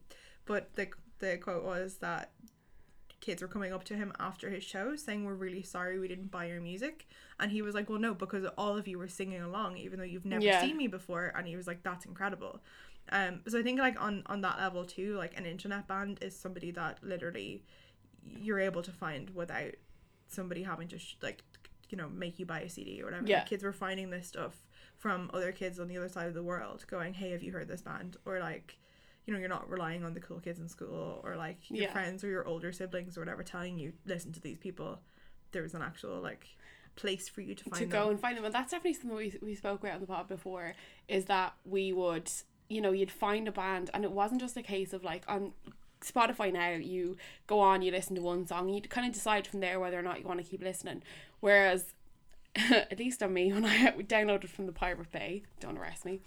but 0.47 0.75
the 0.77 0.89
the 1.19 1.37
quote 1.39 1.65
was 1.65 1.97
that 1.99 2.31
kids 3.21 3.41
were 3.41 3.49
coming 3.49 3.73
up 3.73 3.85
to 3.85 3.95
him 3.95 4.13
after 4.21 4.51
his 4.51 4.63
show 4.63 4.95
saying 4.97 5.25
we're 5.25 5.33
really 5.33 5.63
sorry 5.63 5.99
we 5.99 6.07
didn't 6.07 6.31
buy 6.31 6.45
your 6.45 6.61
music 6.61 7.09
and 7.41 7.51
he 7.51 7.63
was 7.63 7.75
like 7.75 7.89
well 7.89 7.99
no 7.99 8.13
because 8.13 8.45
all 8.59 8.77
of 8.77 8.87
you 8.87 8.99
were 8.99 9.09
singing 9.09 9.41
along 9.41 9.79
even 9.79 9.99
though 9.99 10.05
you've 10.05 10.27
never 10.27 10.45
Yeah. 10.45 10.61
seen 10.61 10.77
me 10.77 10.89
before 10.89 11.33
and 11.35 11.47
he 11.47 11.57
was 11.57 11.67
like 11.67 11.83
that's 11.83 12.05
incredible 12.05 12.61
um 13.13 13.41
so 13.47 13.59
i 13.59 13.63
think 13.63 13.79
like 13.79 14.01
on 14.01 14.23
on 14.27 14.41
that 14.41 14.59
level 14.59 14.85
too 14.85 15.17
like 15.17 15.37
an 15.39 15.45
internet 15.47 15.87
band 15.87 16.19
is 16.23 16.35
somebody 16.39 16.71
that 16.71 16.99
literally 17.03 17.63
you're 18.27 18.61
able 18.61 18.83
to 18.83 18.91
find 18.91 19.31
without 19.31 19.73
somebody 20.29 20.63
having 20.63 20.89
to 20.89 20.99
sh- 20.99 21.17
like 21.23 21.43
you 21.91 21.99
know 21.99 22.09
make 22.09 22.39
you 22.39 22.47
buy 22.47 22.61
a 22.61 22.69
cd 22.69 23.01
or 23.03 23.07
whatever 23.07 23.27
Yeah. 23.27 23.39
Like, 23.39 23.47
kids 23.51 23.63
were 23.63 23.73
finding 23.73 24.11
this 24.11 24.27
stuff 24.27 24.63
from 24.97 25.31
other 25.35 25.53
kids 25.53 25.79
on 25.79 25.89
the 25.89 25.99
other 25.99 26.09
side 26.09 26.29
of 26.29 26.35
the 26.35 26.43
world 26.43 26.85
going 26.89 27.15
hey 27.15 27.31
have 27.33 27.43
you 27.43 27.53
heard 27.53 27.69
this 27.69 27.83
band 27.83 28.17
or 28.25 28.41
like 28.41 28.79
you 29.27 29.33
know 29.35 29.39
you're 29.41 29.49
not 29.49 29.69
relying 29.69 30.03
on 30.05 30.15
the 30.15 30.21
cool 30.21 30.41
kids 30.41 30.59
in 30.59 30.69
school 30.69 31.21
or 31.25 31.37
like 31.37 31.59
your 31.71 31.85
Yeah. 31.85 31.93
friends 31.93 32.25
or 32.25 32.29
your 32.29 32.47
older 32.47 32.73
siblings 32.73 33.17
or 33.17 33.21
whatever 33.21 33.43
telling 33.43 33.79
you 33.79 33.93
listen 34.07 34.33
to 34.33 34.41
these 34.41 34.59
people 34.59 35.01
There 35.53 35.63
was 35.63 35.75
an 35.75 35.83
actual 35.83 36.21
like 36.21 36.47
place 36.97 37.29
for 37.29 37.41
you 37.43 37.55
to 37.55 37.65
find 37.65 37.75
to 37.75 37.81
them. 37.81 37.91
go 37.91 38.11
and 38.11 38.21
find 38.21 38.37
them. 38.37 38.45
And 38.45 38.55
that's 38.55 38.71
definitely 38.71 38.95
something 38.95 39.17
we, 39.17 39.37
we 39.43 39.55
spoke 39.57 39.81
about 39.83 39.95
on 39.97 40.01
the 40.01 40.07
pod 40.07 40.29
before 40.29 40.75
is 41.09 41.25
that 41.25 41.53
we 41.65 41.93
would, 41.93 42.31
you 42.69 42.81
know, 42.81 42.93
you'd 42.93 43.11
find 43.11 43.47
a 43.49 43.53
band 43.53 43.91
and 43.93 44.05
it 44.05 44.13
wasn't 44.13 44.41
just 44.41 44.57
a 44.57 44.63
case 44.63 44.93
of 44.93 45.05
like 45.05 45.23
on 45.29 45.53
Spotify 46.05 46.53
now, 46.53 46.71
you 46.71 47.17
go 47.47 47.61
on, 47.61 47.83
you 47.83 47.91
listen 47.91 48.15
to 48.17 48.23
one 48.23 48.47
song, 48.47 48.69
you 48.69 48.81
kind 48.83 49.07
of 49.07 49.15
decide 49.15 49.47
from 49.47 49.61
there 49.61 49.81
whether 49.81 49.99
or 49.99 50.03
not 50.03 50.21
you 50.21 50.27
want 50.27 50.43
to 50.43 50.49
keep 50.49 50.63
listening. 50.63 51.03
Whereas, 51.41 51.95
at 52.71 52.99
least 52.99 53.23
on 53.23 53.33
me, 53.33 53.53
when 53.53 53.65
I 53.65 53.91
downloaded 54.03 54.49
from 54.49 54.67
the 54.67 54.73
Pirate 54.73 55.11
Bay, 55.11 55.43
don't 55.59 55.77
arrest 55.77 56.05
me, 56.05 56.21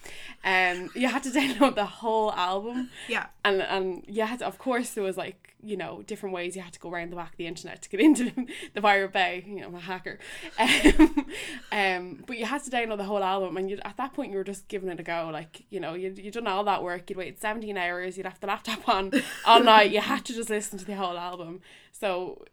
um, 0.44 0.90
you 0.94 1.08
had 1.08 1.24
to 1.24 1.30
download 1.32 1.76
the 1.76 1.86
whole 1.86 2.32
album. 2.34 2.90
Yeah. 3.08 3.28
And 3.46 3.62
and 3.62 4.04
you 4.08 4.24
had 4.24 4.40
to, 4.40 4.48
of 4.48 4.58
course 4.58 4.92
there 4.92 5.04
was 5.04 5.18
like 5.18 5.56
you 5.64 5.76
know 5.76 6.04
different 6.04 6.36
ways 6.36 6.56
you 6.56 6.62
had 6.62 6.74
to 6.74 6.80
go 6.80 6.90
around 6.90 7.12
the 7.12 7.16
back 7.16 7.32
of 7.32 7.38
the 7.38 7.48
internet 7.48 7.82
to 7.82 7.90
get 7.90 8.00
into 8.00 8.32
the 8.74 8.82
Pirate 8.82 9.14
Bay. 9.14 9.46
You 9.48 9.62
know 9.62 9.68
I'm 9.68 9.76
a 9.76 9.80
hacker. 9.80 10.20
Um, 10.60 11.26
um 11.72 12.24
but 12.28 12.38
you 12.38 12.46
had 12.46 12.64
to 12.64 12.70
download 12.70 12.98
the 12.98 13.06
whole 13.06 13.24
album 13.24 13.56
and 13.58 13.70
you 13.70 13.80
at 13.84 13.96
that 13.98 14.14
point 14.14 14.32
you 14.32 14.38
were 14.38 14.44
just 14.44 14.68
giving 14.68 14.90
it 14.90 15.00
a 15.00 15.04
go. 15.04 15.30
Like 15.32 15.64
you 15.70 15.80
know 15.80 15.94
you'd, 15.94 16.18
you'd 16.18 16.34
done 16.34 16.48
all 16.48 16.64
that 16.66 16.84
work. 16.84 17.10
You'd 17.10 17.18
waited 17.18 17.40
17 17.40 17.78
hours. 17.78 18.18
You'd 18.18 18.26
have 18.26 18.40
the 18.40 18.48
laptop 18.48 18.88
on 18.90 19.12
all 19.46 19.64
night. 19.64 19.92
You 19.92 20.02
had 20.02 20.26
to 20.26 20.34
just 20.34 20.50
listen 20.50 20.78
to 20.78 20.86
the 20.86 20.96
whole 20.96 21.18
album. 21.18 21.62
So 21.94 22.44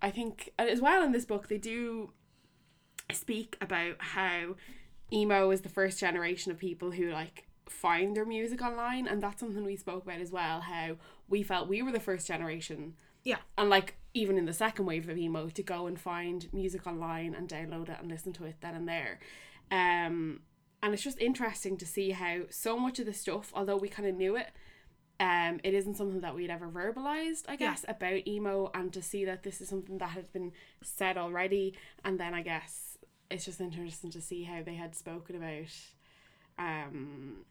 I 0.00 0.10
think 0.10 0.50
as 0.58 0.80
well 0.80 1.02
in 1.02 1.12
this 1.12 1.24
book 1.24 1.48
they 1.48 1.58
do 1.58 2.10
speak 3.12 3.56
about 3.60 3.96
how 3.98 4.56
emo 5.12 5.50
is 5.50 5.62
the 5.62 5.68
first 5.68 5.98
generation 5.98 6.52
of 6.52 6.58
people 6.58 6.90
who 6.90 7.10
like 7.10 7.46
find 7.66 8.16
their 8.16 8.24
music 8.24 8.62
online 8.62 9.06
and 9.06 9.22
that's 9.22 9.40
something 9.40 9.64
we 9.64 9.76
spoke 9.76 10.04
about 10.04 10.20
as 10.20 10.30
well 10.30 10.60
how 10.60 10.96
we 11.28 11.42
felt 11.42 11.68
we 11.68 11.82
were 11.82 11.92
the 11.92 12.00
first 12.00 12.26
generation. 12.26 12.94
Yeah. 13.24 13.38
and 13.58 13.68
like 13.68 13.96
even 14.14 14.38
in 14.38 14.46
the 14.46 14.52
second 14.52 14.86
wave 14.86 15.08
of 15.08 15.18
emo 15.18 15.48
to 15.50 15.62
go 15.62 15.86
and 15.86 16.00
find 16.00 16.48
music 16.52 16.86
online 16.86 17.34
and 17.34 17.48
download 17.48 17.90
it 17.90 17.98
and 18.00 18.10
listen 18.10 18.32
to 18.34 18.44
it 18.44 18.56
then 18.60 18.74
and 18.74 18.88
there. 18.88 19.18
Um 19.70 20.40
and 20.82 20.94
it's 20.94 21.02
just 21.02 21.18
interesting 21.18 21.76
to 21.76 21.86
see 21.86 22.10
how 22.10 22.42
so 22.50 22.78
much 22.78 22.98
of 22.98 23.06
the 23.06 23.12
stuff 23.12 23.52
although 23.54 23.76
we 23.76 23.88
kind 23.88 24.08
of 24.08 24.14
knew 24.14 24.36
it 24.36 24.48
um 25.20 25.58
it 25.64 25.74
isn't 25.74 25.96
something 25.96 26.20
that 26.20 26.34
we'd 26.34 26.50
ever 26.50 26.68
verbalized 26.68 27.42
i 27.48 27.56
guess 27.56 27.84
about 27.88 28.26
emo 28.26 28.70
and 28.74 28.92
to 28.92 29.02
see 29.02 29.24
that 29.24 29.42
this 29.42 29.60
is 29.60 29.68
something 29.68 29.98
that 29.98 30.10
had 30.10 30.32
been 30.32 30.52
said 30.82 31.18
already 31.18 31.74
and 32.04 32.20
then 32.20 32.34
i 32.34 32.42
guess 32.42 32.87
it's 33.30 33.44
just 33.44 33.60
interesting 33.60 34.10
to 34.10 34.20
see 34.20 34.44
how 34.44 34.62
they 34.62 34.74
had 34.74 34.94
spoken 34.94 35.36
about 35.36 35.70
um 36.58 37.44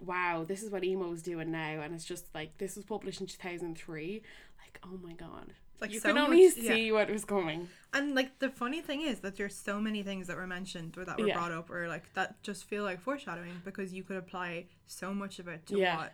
wow 0.00 0.44
this 0.46 0.62
is 0.62 0.70
what 0.70 0.84
emo's 0.84 1.22
doing 1.22 1.50
now 1.50 1.80
and 1.80 1.94
it's 1.94 2.04
just 2.04 2.26
like 2.34 2.56
this 2.58 2.76
was 2.76 2.84
published 2.84 3.20
in 3.20 3.26
2003 3.26 4.22
like 4.62 4.80
oh 4.84 4.98
my 5.02 5.12
god 5.14 5.52
Like 5.80 5.92
you 5.92 6.00
so 6.00 6.12
could 6.12 6.18
only 6.20 6.44
much- 6.44 6.54
see 6.54 6.86
yeah. 6.86 6.92
what 6.92 7.10
was 7.10 7.24
coming 7.24 7.68
And 7.94 8.14
like 8.14 8.38
the 8.38 8.50
funny 8.50 8.80
thing 8.82 9.00
is 9.02 9.20
that 9.20 9.36
there's 9.36 9.54
so 9.56 9.80
many 9.80 10.02
things 10.02 10.26
that 10.26 10.36
were 10.36 10.46
mentioned 10.46 10.96
or 10.98 11.04
that 11.06 11.18
were 11.18 11.26
Yeah. 11.28 11.34
brought 11.34 11.52
up 11.52 11.70
or 11.70 11.88
like 11.88 12.12
that 12.14 12.42
just 12.42 12.64
feel 12.64 12.84
like 12.84 13.00
foreshadowing 13.00 13.60
because 13.64 13.92
you 13.94 14.02
could 14.02 14.16
apply 14.16 14.66
so 14.86 15.14
much 15.14 15.38
of 15.38 15.48
it 15.48 15.66
to 15.66 15.78
Yeah. 15.78 15.96
what 15.96 16.12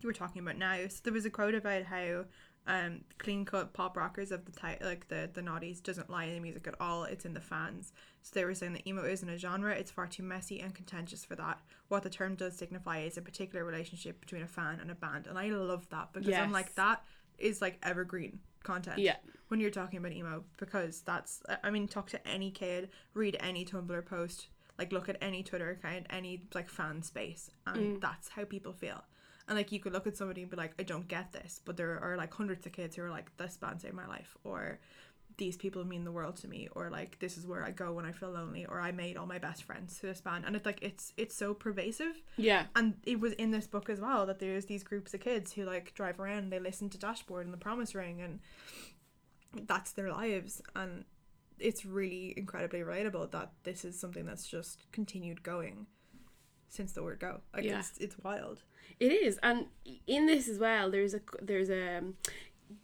you 0.00 0.08
were 0.08 0.12
talking 0.12 0.42
about 0.42 0.56
now. 0.58 0.76
So 0.88 1.00
there 1.04 1.12
was 1.12 1.24
a 1.24 1.30
quote 1.30 1.54
about 1.54 1.84
how 1.84 2.24
um 2.66 3.00
clean 3.18 3.44
cut 3.44 3.72
pop 3.72 3.96
rockers 3.96 4.30
of 4.30 4.44
the 4.44 4.52
type 4.52 4.80
like 4.84 5.08
the 5.08 5.28
the 5.34 5.40
naughties 5.40 5.82
doesn't 5.82 6.08
lie 6.08 6.24
in 6.26 6.34
the 6.34 6.40
music 6.40 6.66
at 6.68 6.74
all. 6.80 7.04
It's 7.04 7.24
in 7.24 7.34
the 7.34 7.40
fans. 7.40 7.92
So 8.22 8.30
they 8.34 8.44
were 8.44 8.54
saying 8.54 8.74
that 8.74 8.86
emo 8.86 9.04
isn't 9.04 9.28
a 9.28 9.36
genre. 9.36 9.74
It's 9.74 9.90
far 9.90 10.06
too 10.06 10.22
messy 10.22 10.60
and 10.60 10.72
contentious 10.74 11.24
for 11.24 11.34
that. 11.36 11.58
What 11.88 12.04
the 12.04 12.10
term 12.10 12.36
does 12.36 12.56
signify 12.56 13.00
is 13.00 13.16
a 13.18 13.22
particular 13.22 13.64
relationship 13.64 14.20
between 14.20 14.42
a 14.42 14.46
fan 14.46 14.78
and 14.80 14.90
a 14.90 14.94
band. 14.94 15.26
And 15.26 15.38
i 15.38 15.48
love 15.48 15.88
that 15.90 16.12
because 16.12 16.34
i'm 16.34 16.52
like 16.52 16.74
that 16.76 17.02
is 17.38 17.60
like 17.60 17.78
evergreen 17.82 18.38
content 18.62 18.98
Yeah. 18.98 19.16
when 19.48 19.58
you're 19.58 19.70
talking 19.70 19.98
about 19.98 20.12
emo 20.12 20.44
because 20.56 21.00
that's 21.00 21.42
I 21.64 21.70
mean 21.70 21.88
talk 21.88 22.08
to 22.10 22.28
any 22.28 22.52
kid 22.52 22.90
read 23.14 23.36
any 23.40 23.64
tumblr 23.64 24.06
post 24.06 24.46
like 24.78 24.92
look 24.92 25.08
at 25.08 25.16
any 25.20 25.42
twitter 25.42 25.70
account 25.70 26.06
any 26.10 26.42
like 26.54 26.68
fan 26.68 27.02
space 27.02 27.50
and 27.66 28.00
that's 28.00 28.28
how 28.28 28.44
people 28.44 28.72
feel 28.72 29.02
and 29.48 29.56
like 29.56 29.72
you 29.72 29.80
could 29.80 29.92
look 29.92 30.06
at 30.06 30.16
somebody 30.16 30.42
and 30.42 30.50
be 30.50 30.56
like 30.56 30.72
i 30.78 30.82
don't 30.82 31.08
get 31.08 31.32
this 31.32 31.60
but 31.64 31.76
there 31.76 31.98
are 32.02 32.16
like 32.16 32.32
hundreds 32.32 32.66
of 32.66 32.72
kids 32.72 32.96
who 32.96 33.02
are 33.02 33.10
like 33.10 33.34
this 33.36 33.56
band 33.56 33.80
saved 33.80 33.94
my 33.94 34.06
life 34.06 34.36
or 34.44 34.78
these 35.38 35.56
people 35.56 35.84
mean 35.84 36.04
the 36.04 36.12
world 36.12 36.36
to 36.36 36.46
me 36.46 36.68
or 36.72 36.90
like 36.90 37.18
this 37.18 37.38
is 37.38 37.46
where 37.46 37.64
i 37.64 37.70
go 37.70 37.92
when 37.92 38.04
i 38.04 38.12
feel 38.12 38.30
lonely 38.30 38.66
or 38.66 38.80
i 38.80 38.92
made 38.92 39.16
all 39.16 39.26
my 39.26 39.38
best 39.38 39.64
friends 39.64 39.98
through 39.98 40.10
this 40.10 40.20
band 40.20 40.44
and 40.44 40.54
it's 40.54 40.66
like 40.66 40.78
it's 40.82 41.12
it's 41.16 41.34
so 41.34 41.54
pervasive. 41.54 42.22
Yeah. 42.36 42.66
And 42.76 42.94
it 43.04 43.20
was 43.20 43.32
in 43.34 43.50
this 43.50 43.66
book 43.66 43.88
as 43.88 44.00
well 44.00 44.26
that 44.26 44.38
there's 44.38 44.66
these 44.66 44.82
groups 44.82 45.14
of 45.14 45.20
kids 45.20 45.52
who 45.52 45.64
like 45.64 45.94
drive 45.94 46.20
around 46.20 46.50
they 46.50 46.58
listen 46.58 46.90
to 46.90 46.98
dashboard 46.98 47.46
and 47.46 47.52
the 47.52 47.58
promise 47.58 47.94
ring 47.94 48.20
and 48.20 48.40
that's 49.66 49.92
their 49.92 50.10
lives. 50.10 50.62
And 50.74 51.04
it's 51.58 51.84
really 51.84 52.34
incredibly 52.36 52.80
relatable 52.80 53.30
that 53.32 53.52
this 53.64 53.84
is 53.84 53.98
something 53.98 54.26
that's 54.26 54.46
just 54.46 54.90
continued 54.92 55.42
going 55.42 55.86
since 56.72 56.92
the 56.92 57.02
word 57.02 57.18
go 57.20 57.32
like 57.54 57.64
Yeah. 57.64 57.78
it's 57.80 57.98
it's 57.98 58.16
wild 58.24 58.58
It 58.98 59.12
is, 59.26 59.38
and 59.42 59.58
in 60.06 60.26
this 60.26 60.48
as 60.48 60.58
well, 60.58 60.90
there's 60.94 61.14
a 61.14 61.20
there's 61.50 61.70
a 61.70 61.98
um, 61.98 62.06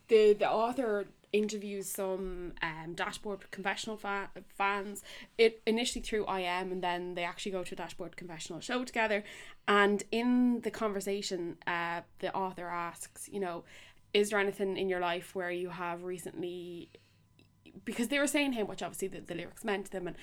the 0.08 0.22
the 0.42 0.50
author 0.64 1.06
interviews 1.32 1.86
some 2.00 2.52
um 2.62 2.94
dashboard 2.94 3.40
confessional 3.50 3.96
fa- 3.96 4.30
fans. 4.60 5.02
It 5.44 5.52
initially 5.66 6.02
through 6.02 6.24
IM, 6.38 6.66
and 6.74 6.82
then 6.88 7.14
they 7.16 7.24
actually 7.24 7.52
go 7.58 7.62
to 7.64 7.74
a 7.74 7.80
dashboard 7.82 8.16
confessional 8.16 8.60
show 8.60 8.84
together. 8.84 9.20
And 9.66 9.98
in 10.10 10.60
the 10.66 10.70
conversation, 10.70 11.40
uh, 11.66 12.00
the 12.22 12.30
author 12.34 12.68
asks, 12.88 13.28
you 13.34 13.40
know, 13.44 13.64
is 14.14 14.30
there 14.30 14.40
anything 14.46 14.76
in 14.82 14.88
your 14.88 15.00
life 15.00 15.28
where 15.38 15.50
you 15.62 15.68
have 15.70 15.98
recently 16.04 16.88
because 17.84 18.08
they 18.08 18.18
were 18.18 18.26
saying 18.36 18.52
how 18.54 18.64
much 18.64 18.82
obviously 18.82 19.08
the, 19.08 19.20
the 19.20 19.34
lyrics 19.34 19.64
meant 19.64 19.84
to 19.86 19.92
them 19.92 20.06
and 20.08 20.16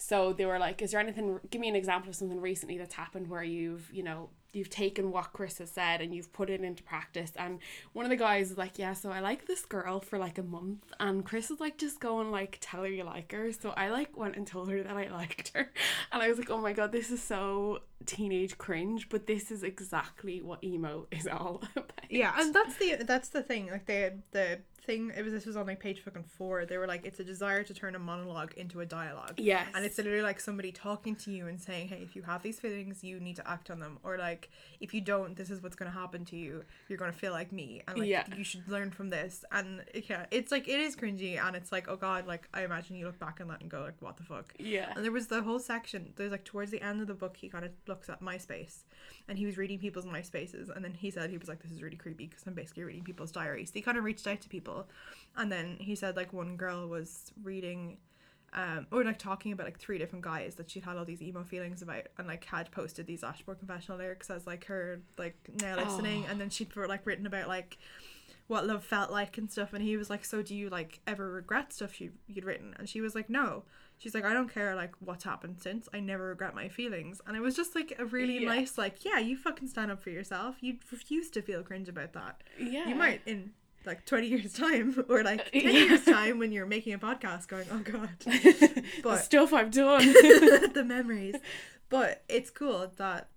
so 0.00 0.32
they 0.32 0.46
were 0.46 0.58
like 0.58 0.80
is 0.80 0.92
there 0.92 1.00
anything 1.00 1.38
give 1.50 1.60
me 1.60 1.68
an 1.68 1.76
example 1.76 2.08
of 2.08 2.16
something 2.16 2.40
recently 2.40 2.78
that's 2.78 2.94
happened 2.94 3.28
where 3.28 3.42
you've 3.42 3.92
you 3.92 4.02
know 4.02 4.30
you've 4.52 4.70
taken 4.70 5.12
what 5.12 5.32
chris 5.32 5.58
has 5.58 5.70
said 5.70 6.00
and 6.00 6.14
you've 6.14 6.32
put 6.32 6.50
it 6.50 6.60
into 6.60 6.82
practice. 6.82 7.32
And 7.36 7.58
one 7.92 8.04
of 8.04 8.10
the 8.10 8.16
guys 8.16 8.48
was 8.48 8.58
like 8.58 8.78
yeah 8.78 8.94
so 8.94 9.10
i 9.10 9.20
like 9.20 9.46
this 9.46 9.64
girl 9.64 10.00
for 10.00 10.18
like 10.18 10.38
a 10.38 10.42
month 10.42 10.84
and 10.98 11.24
chris 11.24 11.50
is 11.50 11.60
like 11.60 11.78
just 11.78 12.00
going 12.00 12.30
like 12.30 12.58
tell 12.60 12.82
her 12.82 12.88
you 12.88 13.04
like 13.04 13.30
her. 13.32 13.52
So 13.52 13.70
i 13.70 13.90
like 13.90 14.16
went 14.16 14.36
and 14.36 14.46
told 14.46 14.70
her 14.70 14.82
that 14.82 14.96
i 14.96 15.08
liked 15.08 15.52
her. 15.54 15.70
And 16.12 16.22
i 16.22 16.28
was 16.28 16.38
like 16.38 16.50
oh 16.50 16.60
my 16.60 16.72
god 16.72 16.92
this 16.92 17.10
is 17.10 17.22
so 17.22 17.80
teenage 18.06 18.58
cringe 18.58 19.08
but 19.08 19.26
this 19.26 19.50
is 19.50 19.62
exactly 19.62 20.40
what 20.40 20.64
emo 20.64 21.06
is 21.10 21.26
all 21.26 21.62
about. 21.76 21.92
Yeah 22.08 22.32
and 22.36 22.54
that's 22.54 22.76
the 22.76 22.96
that's 23.04 23.28
the 23.28 23.42
thing 23.42 23.70
like 23.70 23.86
the 23.86 24.14
the 24.32 24.60
thing 24.82 25.12
it 25.16 25.22
was 25.22 25.32
this 25.32 25.46
was 25.46 25.56
on 25.56 25.66
like 25.66 25.80
page 25.80 26.00
fucking 26.00 26.24
four 26.24 26.64
they 26.64 26.78
were 26.78 26.86
like 26.86 27.04
it's 27.04 27.20
a 27.20 27.24
desire 27.24 27.62
to 27.62 27.74
turn 27.74 27.94
a 27.94 27.98
monologue 27.98 28.52
into 28.56 28.80
a 28.80 28.86
dialogue. 28.86 29.34
Yes. 29.36 29.66
And 29.74 29.84
it's 29.84 29.98
literally 29.98 30.22
like 30.22 30.40
somebody 30.40 30.72
talking 30.72 31.14
to 31.16 31.30
you 31.30 31.46
and 31.46 31.60
saying 31.60 31.88
hey 31.88 32.00
if 32.02 32.16
you 32.16 32.22
have 32.22 32.42
these 32.42 32.58
feelings 32.60 33.02
you 33.04 33.20
need 33.20 33.36
to 33.36 33.48
act 33.48 33.70
on 33.70 33.80
them. 33.80 33.98
Or 34.02 34.18
like 34.18 34.50
if 34.80 34.94
you 34.94 35.00
don't 35.00 35.36
this 35.36 35.50
is 35.50 35.62
what's 35.62 35.76
going 35.76 35.90
to 35.90 35.96
happen 35.98 36.24
to 36.26 36.36
you. 36.36 36.64
You're 36.88 36.98
going 36.98 37.12
to 37.12 37.16
feel 37.16 37.32
like 37.32 37.52
me. 37.52 37.82
And 37.88 37.98
like 37.98 38.08
Yeah. 38.08 38.24
you 38.36 38.44
should 38.44 38.66
learn 38.68 38.90
from 38.90 39.10
this. 39.10 39.44
And 39.52 39.82
yeah 40.08 40.26
it's 40.30 40.50
like 40.50 40.68
it 40.68 40.80
is 40.80 40.96
cringy 40.96 41.38
and 41.38 41.54
it's 41.56 41.72
like 41.72 41.88
oh 41.88 41.96
god 41.96 42.26
like 42.26 42.48
i 42.54 42.62
imagine 42.64 42.96
you 42.96 43.06
look 43.06 43.18
back 43.18 43.38
on 43.40 43.48
that 43.48 43.60
and 43.60 43.70
go 43.70 43.82
like 43.82 44.00
what 44.00 44.16
the 44.16 44.22
fuck? 44.24 44.54
Yeah. 44.58 44.92
And 44.94 45.04
there 45.04 45.12
was 45.12 45.26
the 45.28 45.42
whole 45.42 45.58
section 45.58 46.12
there's 46.16 46.32
like 46.32 46.44
towards 46.44 46.70
the 46.70 46.82
end 46.82 47.00
of 47.00 47.06
the 47.06 47.14
book 47.14 47.36
he 47.36 47.48
kind 47.48 47.64
of 47.64 47.70
looks 47.86 48.08
at 48.08 48.22
myspace 48.22 48.78
and 49.28 49.38
he 49.38 49.46
was 49.46 49.56
reading 49.56 49.78
people's 49.78 50.06
myspaces 50.06 50.74
and 50.74 50.84
then 50.84 50.94
he 50.94 51.10
said 51.10 51.30
he 51.30 51.38
was 51.38 51.48
like 51.48 51.62
this 51.62 51.70
is 51.70 51.82
really 51.82 51.96
creepy 51.96 52.26
because 52.26 52.44
i'm 52.46 52.54
basically 52.54 52.82
reading 52.84 53.04
people's 53.04 53.30
diaries. 53.30 53.68
So 53.68 53.74
he 53.74 53.82
kind 53.82 53.98
of 53.98 54.04
reached 54.04 54.26
out 54.26 54.40
to 54.40 54.48
people 54.48 54.79
and 55.36 55.50
then 55.50 55.76
he 55.80 55.94
said 55.94 56.16
like 56.16 56.32
one 56.32 56.56
girl 56.56 56.86
was 56.88 57.32
reading 57.42 57.98
um 58.52 58.86
or 58.90 59.04
like 59.04 59.16
talking 59.18 59.52
about 59.52 59.64
like 59.64 59.78
three 59.78 59.96
different 59.96 60.24
guys 60.24 60.56
that 60.56 60.68
she'd 60.68 60.82
had 60.82 60.96
all 60.96 61.04
these 61.04 61.22
emo 61.22 61.44
feelings 61.44 61.82
about 61.82 62.06
and 62.18 62.26
like 62.26 62.44
had 62.44 62.68
posted 62.72 63.06
these 63.06 63.20
dashboard 63.20 63.58
confessional 63.60 63.96
lyrics 63.98 64.28
as 64.28 64.44
like 64.46 64.64
her 64.64 65.00
like 65.18 65.36
now 65.60 65.76
listening. 65.76 66.24
And 66.28 66.40
then 66.40 66.50
she'd 66.50 66.74
like 66.76 67.06
written 67.06 67.26
about 67.26 67.46
like 67.46 67.78
what 68.48 68.66
love 68.66 68.82
felt 68.84 69.12
like 69.12 69.38
and 69.38 69.48
stuff. 69.48 69.72
And 69.72 69.84
he 69.84 69.96
was 69.96 70.10
like 70.10 70.24
so 70.24 70.42
do 70.42 70.56
you 70.56 70.68
like 70.68 70.98
ever 71.06 71.30
regret 71.30 71.72
stuff 71.72 72.00
you, 72.00 72.10
you'd 72.26 72.44
written? 72.44 72.74
And 72.76 72.88
she 72.88 73.00
was 73.00 73.14
like 73.14 73.30
no. 73.30 73.62
She's 73.98 74.14
like 74.14 74.24
i 74.24 74.32
don't 74.32 74.52
care 74.52 74.74
like 74.74 74.94
what's 74.98 75.22
happened 75.22 75.58
since. 75.62 75.88
I 75.94 76.00
never 76.00 76.26
regret 76.30 76.52
my 76.52 76.68
feelings. 76.68 77.20
And 77.28 77.36
it 77.36 77.40
was 77.40 77.54
just 77.54 77.76
like 77.76 77.92
a 78.00 78.04
really 78.04 78.38
Yeah. 78.42 78.48
nice 78.48 78.76
like 78.76 79.04
yeah 79.04 79.20
you 79.20 79.36
fucking 79.36 79.68
stand 79.68 79.92
up 79.92 80.02
for 80.02 80.10
yourself. 80.10 80.56
You 80.60 80.78
refuse 80.90 81.30
to 81.30 81.42
feel 81.42 81.62
cringe 81.62 81.88
about 81.88 82.14
that. 82.14 82.42
Yeah. 82.58 82.88
You 82.88 82.96
might 82.96 83.20
in 83.26 83.52
like 83.86 84.04
20 84.04 84.26
years 84.26 84.52
time 84.52 85.04
or 85.08 85.22
like 85.22 85.40
uh, 85.40 85.50
10 85.52 85.62
Yeah. 85.62 85.70
years 85.70 86.04
time 86.04 86.38
when 86.38 86.52
you're 86.52 86.66
making 86.66 86.92
a 86.94 86.98
podcast 86.98 87.48
going 87.48 87.66
oh 87.72 87.78
god 87.78 88.10
the 89.02 89.16
stuff 89.16 89.52
i've 89.52 89.70
done 89.70 90.04
the 90.72 90.84
memories 90.86 91.36
but 91.88 92.22
it's 92.28 92.50
cool 92.50 92.92
that 92.96 93.28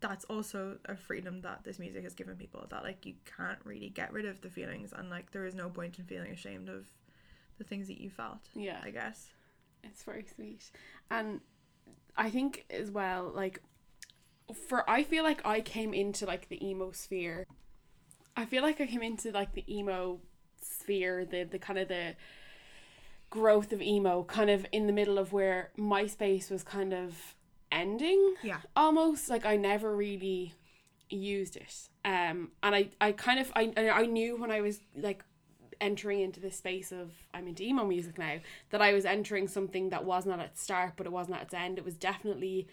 that's 0.00 0.24
also 0.24 0.78
a 0.86 0.96
freedom 0.96 1.42
that 1.42 1.62
this 1.64 1.78
music 1.78 2.02
has 2.02 2.14
given 2.14 2.34
people 2.36 2.66
that 2.70 2.82
like 2.82 3.04
you 3.06 3.14
can't 3.36 3.58
really 3.64 3.90
get 3.90 4.12
rid 4.12 4.24
of 4.26 4.40
the 4.40 4.48
feelings 4.50 4.92
and 4.96 5.10
like 5.10 5.30
there 5.32 5.46
is 5.46 5.54
no 5.54 5.68
point 5.68 5.98
in 5.98 6.04
feeling 6.04 6.30
ashamed 6.32 6.68
of 6.68 6.86
the 7.58 7.64
things 7.64 7.86
that 7.88 8.00
you 8.00 8.08
felt 8.10 8.48
yeah 8.54 8.80
i 8.82 8.90
guess 8.90 9.28
It's 9.84 10.02
very 10.02 10.24
sweet. 10.34 10.70
And 11.10 11.40
I 12.16 12.28
think 12.30 12.64
as 12.70 12.90
well, 12.90 13.30
like 13.34 13.60
for 14.68 14.88
I 14.90 15.04
feel 15.04 15.22
like 15.24 15.40
I 15.46 15.60
came 15.60 15.94
into 15.94 16.26
like 16.26 16.48
the 16.48 16.58
emo 16.66 16.90
sphere. 16.92 17.46
I 18.36 18.44
feel 18.44 18.62
like 18.62 18.80
I 18.80 18.86
came 18.86 19.02
into 19.02 19.30
like 19.30 19.54
the 19.54 19.64
emo 19.72 20.20
sphere, 20.62 21.24
the 21.24 21.44
the 21.44 21.58
kind 21.58 21.78
of 21.78 21.88
the 21.88 22.14
growth 23.30 23.72
of 23.72 23.80
emo 23.80 24.24
kind 24.24 24.50
of 24.50 24.66
in 24.72 24.86
the 24.86 24.92
middle 24.92 25.18
of 25.18 25.32
where 25.32 25.70
MySpace 25.78 26.50
was 26.50 26.64
kind 26.64 26.92
of 26.92 27.36
ending 27.70 28.34
yeah 28.42 28.58
almost 28.74 29.30
like 29.30 29.46
I 29.46 29.56
never 29.56 29.94
really 29.94 30.52
used 31.08 31.56
it. 31.56 31.88
Um, 32.04 32.50
and 32.62 32.74
I, 32.74 32.90
I 33.00 33.12
kind 33.12 33.40
of 33.40 33.52
I, 33.54 33.72
I 33.76 34.06
knew 34.06 34.36
when 34.36 34.50
I 34.50 34.60
was 34.60 34.80
like 34.96 35.24
entering 35.80 36.20
into 36.20 36.40
this 36.40 36.56
space 36.56 36.92
of 36.92 37.10
I'm 37.32 37.48
into 37.48 37.62
emo 37.62 37.84
music 37.84 38.18
now 38.18 38.36
that 38.70 38.82
I 38.82 38.92
was 38.92 39.04
entering 39.04 39.48
something 39.48 39.90
that 39.90 40.04
was 40.04 40.26
not 40.26 40.40
at 40.40 40.46
its 40.46 40.62
start, 40.62 40.92
but 40.96 41.06
it 41.06 41.12
wasn't 41.12 41.36
at 41.36 41.42
its 41.44 41.54
end. 41.54 41.78
It 41.78 41.84
was 41.84 41.96
definitely, 41.96 42.68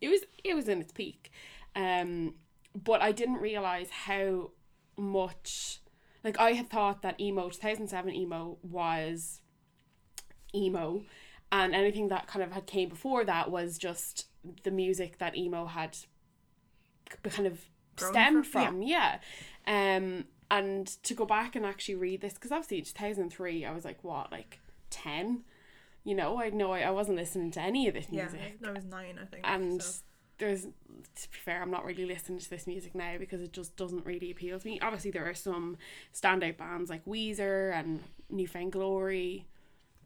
it 0.00 0.08
was 0.08 0.20
it 0.44 0.54
was 0.54 0.68
in 0.68 0.80
its 0.80 0.92
peak, 0.92 1.30
um, 1.76 2.34
but 2.74 3.02
I 3.02 3.12
didn't 3.12 3.36
realize 3.36 3.90
how 3.90 4.50
much 4.96 5.80
like 6.22 6.38
I 6.38 6.52
had 6.52 6.68
thought 6.68 7.02
that 7.02 7.18
emo 7.20 7.48
2007 7.48 8.14
emo 8.14 8.58
was 8.62 9.40
emo 10.54 11.02
and 11.52 11.74
anything 11.74 12.08
that 12.08 12.26
kind 12.26 12.42
of 12.44 12.52
had 12.52 12.66
came 12.66 12.88
before 12.88 13.24
that 13.24 13.50
was 13.50 13.78
just 13.78 14.26
the 14.64 14.70
music 14.70 15.18
that 15.18 15.36
emo 15.36 15.66
had 15.66 15.96
kind 17.22 17.46
of 17.46 17.64
Grown 17.96 18.12
stemmed 18.12 18.46
from- 18.46 18.64
from 18.66 18.82
yeah, 18.82 19.18
um 19.66 20.24
and 20.50 20.86
to 21.04 21.14
go 21.14 21.24
back 21.24 21.54
and 21.54 21.64
actually 21.64 21.94
read 21.94 22.20
this 22.20 22.34
because 22.34 22.50
obviously 22.52 22.78
in 22.78 22.84
2003 22.84 23.64
I 23.64 23.72
was 23.72 23.84
like 23.84 24.02
what 24.02 24.32
like 24.32 24.58
10 24.90 25.42
you 26.02 26.14
know 26.14 26.40
I 26.40 26.50
know 26.50 26.72
I, 26.72 26.80
I 26.80 26.90
wasn't 26.90 27.16
listening 27.18 27.50
to 27.52 27.60
any 27.60 27.86
of 27.88 27.94
this 27.94 28.10
music 28.10 28.58
Yeah, 28.60 28.68
I 28.68 28.72
was 28.72 28.84
nine, 28.84 29.18
I 29.20 29.26
think. 29.26 29.42
and 29.46 29.82
so. 29.82 30.02
There's 30.40 30.62
to 30.64 31.28
be 31.30 31.38
fair 31.44 31.62
i'm 31.62 31.70
not 31.70 31.84
really 31.84 32.04
listening 32.04 32.38
to 32.38 32.50
this 32.50 32.66
music 32.66 32.94
now 32.94 33.16
because 33.18 33.40
it 33.40 33.52
just 33.52 33.76
doesn't 33.76 34.04
really 34.04 34.30
appeal 34.30 34.58
to 34.58 34.66
me 34.66 34.78
obviously 34.80 35.10
there 35.12 35.28
are 35.28 35.34
some 35.34 35.76
standout 36.14 36.56
bands 36.56 36.90
like 36.90 37.04
weezer 37.04 37.72
and 37.72 38.02
newfound 38.28 38.72
glory 38.72 39.46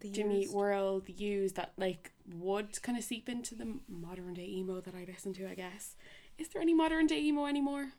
The 0.01 0.11
jimmy 0.11 0.43
Used. 0.43 0.55
world 0.55 1.07
the 1.07 1.13
used 1.15 1.57
that 1.57 1.73
like 1.79 2.13
would 2.35 2.81
kind 2.83 2.99
of 2.99 3.05
seep 3.05 3.29
into 3.29 3.55
the 3.55 3.79
modern 3.89 4.35
day 4.35 4.47
emo 4.49 4.81
that 4.81 4.95
i 4.95 5.05
listen 5.07 5.33
to 5.35 5.49
i 5.51 5.55
guess 5.55 5.97
is 6.37 6.49
there 6.49 6.61
any 6.61 6.75
modern 6.75 7.07
day 7.07 7.21
emo 7.23 7.47
anymore 7.47 7.93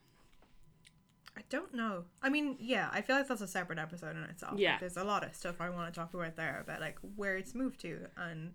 I 1.38 1.42
don't 1.50 1.74
know. 1.74 2.06
I 2.24 2.30
mean, 2.30 2.56
yeah, 2.62 2.88
I 2.94 3.02
feel 3.02 3.18
like 3.18 3.28
that's 3.28 3.42
a 3.42 3.48
separate 3.48 3.78
episode 3.78 4.16
in 4.16 4.24
itself. 4.24 4.54
Like, 4.54 4.62
Yeah. 4.62 4.78
there's 4.80 4.96
a 4.96 5.04
lot 5.04 5.26
of 5.26 5.36
stuff 5.36 5.60
I 5.60 5.70
want 5.70 5.94
to 5.94 6.00
talk 6.00 6.14
about 6.14 6.38
there 6.38 6.62
about 6.62 6.80
like 6.80 6.98
where 7.18 7.36
it's 7.36 7.54
moved 7.54 7.82
to, 7.82 8.08
and 8.16 8.54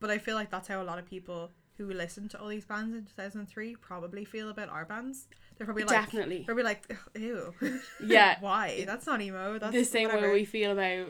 but 0.00 0.08
I 0.08 0.16
feel 0.16 0.34
like 0.34 0.50
that's 0.50 0.66
how 0.66 0.80
a 0.80 0.84
lot 0.90 0.98
of 0.98 1.04
people 1.04 1.50
who 1.78 1.90
listened 1.90 2.30
to 2.32 2.40
all 2.40 2.48
these 2.48 2.66
bands 2.66 2.94
in 2.94 3.04
2003 3.06 3.76
probably 3.76 4.24
feel 4.24 4.50
about 4.50 4.68
our 4.68 4.84
bands. 4.84 5.28
They're 5.56 5.64
probably 5.64 5.84
like, 5.84 5.92
Definitely. 6.00 6.36
They're 6.46 6.54
probably 6.54 6.64
like, 6.64 6.96
ew. 7.16 7.54
Yeah. 8.04 8.36
Why? 8.40 8.84
That's 8.86 9.06
not 9.06 9.20
emo. 9.22 9.58
That's 9.58 9.72
the 9.72 9.84
same 9.84 10.08
whatever." 10.08 10.28
way 10.28 10.34
we 10.40 10.44
feel 10.44 10.72
about 10.72 11.08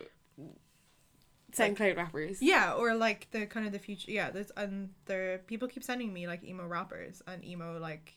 soundcloud 1.57 1.97
rappers 1.97 2.43
Yeah, 2.43 2.75
or 2.75 2.95
like 2.95 3.29
the 3.31 3.47
kind 3.47 3.67
of 3.67 3.73
the 3.73 3.79
future. 3.79 4.11
Yeah, 4.11 4.31
there's 4.31 4.51
and 4.57 4.91
the 5.07 5.41
people 5.47 5.69
keep 5.69 5.83
sending 5.83 6.13
me 6.13 6.27
like 6.27 6.45
emo 6.45 6.67
rappers 6.67 7.23
and 7.27 7.45
emo 7.45 7.79
like 7.79 8.15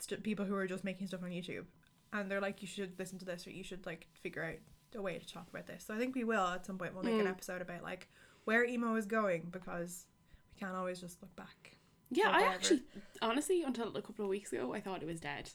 st- 0.00 0.22
people 0.22 0.44
who 0.44 0.54
are 0.56 0.66
just 0.66 0.84
making 0.84 1.06
stuff 1.06 1.22
on 1.22 1.30
YouTube, 1.30 1.64
and 2.12 2.30
they're 2.30 2.40
like, 2.40 2.60
you 2.62 2.68
should 2.68 2.98
listen 2.98 3.18
to 3.20 3.24
this 3.24 3.46
or 3.46 3.50
you 3.50 3.62
should 3.64 3.86
like 3.86 4.08
figure 4.22 4.44
out 4.44 4.56
a 4.98 5.02
way 5.02 5.18
to 5.18 5.26
talk 5.26 5.46
about 5.50 5.66
this. 5.66 5.84
So 5.86 5.94
I 5.94 5.98
think 5.98 6.14
we 6.14 6.24
will 6.24 6.46
at 6.46 6.66
some 6.66 6.78
point. 6.78 6.94
We'll 6.94 7.04
make 7.04 7.14
an 7.20 7.26
Mm. 7.26 7.30
episode 7.30 7.62
about 7.62 7.82
like 7.82 8.08
where 8.44 8.64
emo 8.64 8.94
is 8.96 9.06
going 9.06 9.48
because 9.50 10.06
we 10.54 10.60
can't 10.60 10.76
always 10.76 11.00
just 11.00 11.20
look 11.22 11.34
back. 11.36 11.76
yeah 12.10 12.30
i 12.30 12.42
actually 12.42 12.82
honestly 13.22 13.62
until 13.62 13.96
a 13.96 14.02
couple 14.02 14.24
of 14.24 14.28
weeks 14.28 14.52
ago 14.52 14.72
i 14.74 14.80
thought 14.80 15.02
it 15.02 15.06
was 15.06 15.20
dead 15.20 15.50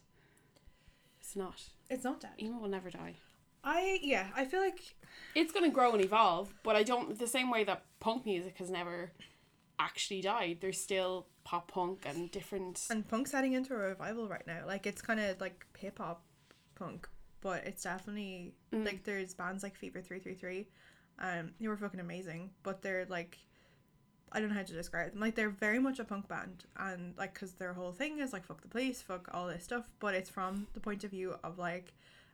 it's 1.21 1.35
not 1.35 1.63
It's 1.89 2.03
not 2.03 2.19
dead. 2.21 2.31
emo 2.41 2.59
will 2.59 2.69
never 2.69 2.89
die 2.89 3.15
I 3.61 3.99
yeah, 4.01 4.27
I 4.37 4.45
feel 4.45 4.61
like 4.61 4.95
it's 5.35 5.51
to 5.51 5.69
grow 5.69 5.91
and 5.91 6.01
evolve, 6.01 6.53
but 6.63 6.77
I 6.77 6.83
don't 6.83 7.19
the 7.19 7.27
same 7.27 7.51
way 7.51 7.65
that 7.65 7.83
punk 7.99 8.25
music 8.25 8.57
has 8.59 8.69
never 8.69 9.11
actually 9.77 10.21
died. 10.21 10.59
There's 10.61 10.79
still 10.79 11.27
pop 11.43 11.69
punk 11.69 12.03
and 12.05 12.31
different. 12.31 12.87
and 12.89 13.05
punk's 13.05 13.33
heading 13.33 13.51
into 13.51 13.73
a 13.73 13.77
revival 13.77 14.29
right 14.29 14.47
now. 14.47 14.61
Like 14.65 14.87
it's 14.87 15.01
kind 15.01 15.19
of 15.19 15.41
like 15.41 15.65
hip 15.77 15.97
hop 15.97 16.23
punk, 16.75 17.09
but 17.41 17.65
it's 17.65 17.83
definitely 17.83 18.53
Mm. 18.73 18.85
like 18.85 19.03
there's 19.03 19.33
bands 19.33 19.61
like 19.61 19.75
Fever 19.75 20.01
Three 20.01 20.19
Three 20.19 20.35
Three, 20.35 20.69
um, 21.19 21.51
they 21.59 21.67
were 21.67 21.75
fucking 21.75 21.99
amazing. 21.99 22.51
But 22.63 22.81
they're 22.81 23.07
like, 23.09 23.39
I 24.31 24.39
don't 24.39 24.49
know 24.49 24.55
how 24.55 24.63
to 24.63 24.73
describe 24.73 25.11
them. 25.11 25.19
Like 25.19 25.35
they're 25.35 25.49
very 25.49 25.79
much 25.79 25.99
a 25.99 26.03
punk 26.03 26.27
band, 26.27 26.65
and 26.77 27.13
like 27.17 27.33
because 27.33 27.53
their 27.53 27.73
whole 27.73 27.91
thing 27.91 28.19
is 28.19 28.33
like 28.33 28.45
fuck 28.45 28.61
the 28.61 28.67
police, 28.67 29.01
fuck 29.01 29.29
all 29.33 29.47
this 29.47 29.63
stuff. 29.63 29.89
But 29.99 30.15
it's 30.15 30.29
from 30.29 30.67
the 30.73 30.79
point 30.79 31.03
of 31.03 31.11
view 31.11 31.35
of 31.43 31.57
like, 31.57 31.93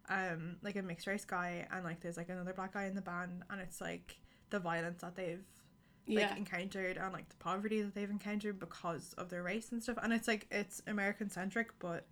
um, 0.10 0.58
like 0.62 0.76
a 0.76 0.82
mixed 0.82 1.08
race 1.08 1.26
guy, 1.26 1.68
and 1.72 1.84
like 1.84 2.02
there's 2.02 2.18
like 2.18 2.30
another 2.30 2.54
black 2.54 2.74
guy 2.74 2.86
in 2.86 2.96
the 2.96 3.02
band, 3.02 3.44
and 3.50 3.62
it's 3.62 3.82
like 3.82 4.18
the 4.50 4.60
violence 4.60 5.02
that 5.02 5.16
they've 5.16 5.44
like 6.08 6.20
yeah, 6.20 6.36
encountered 6.36 6.98
and 6.98 7.14
like 7.14 7.28
the 7.30 7.36
poverty 7.38 7.82
that 7.82 7.96
they've 7.96 8.12
encountered 8.12 8.60
because 8.60 9.14
of 9.18 9.30
their 9.30 9.42
race 9.42 9.72
and 9.72 9.82
stuff 9.82 9.98
and 10.04 10.14
it's 10.14 10.28
like 10.28 10.46
it's 10.52 10.84
american 10.86 11.32
centric 11.32 11.70
but 11.80 12.06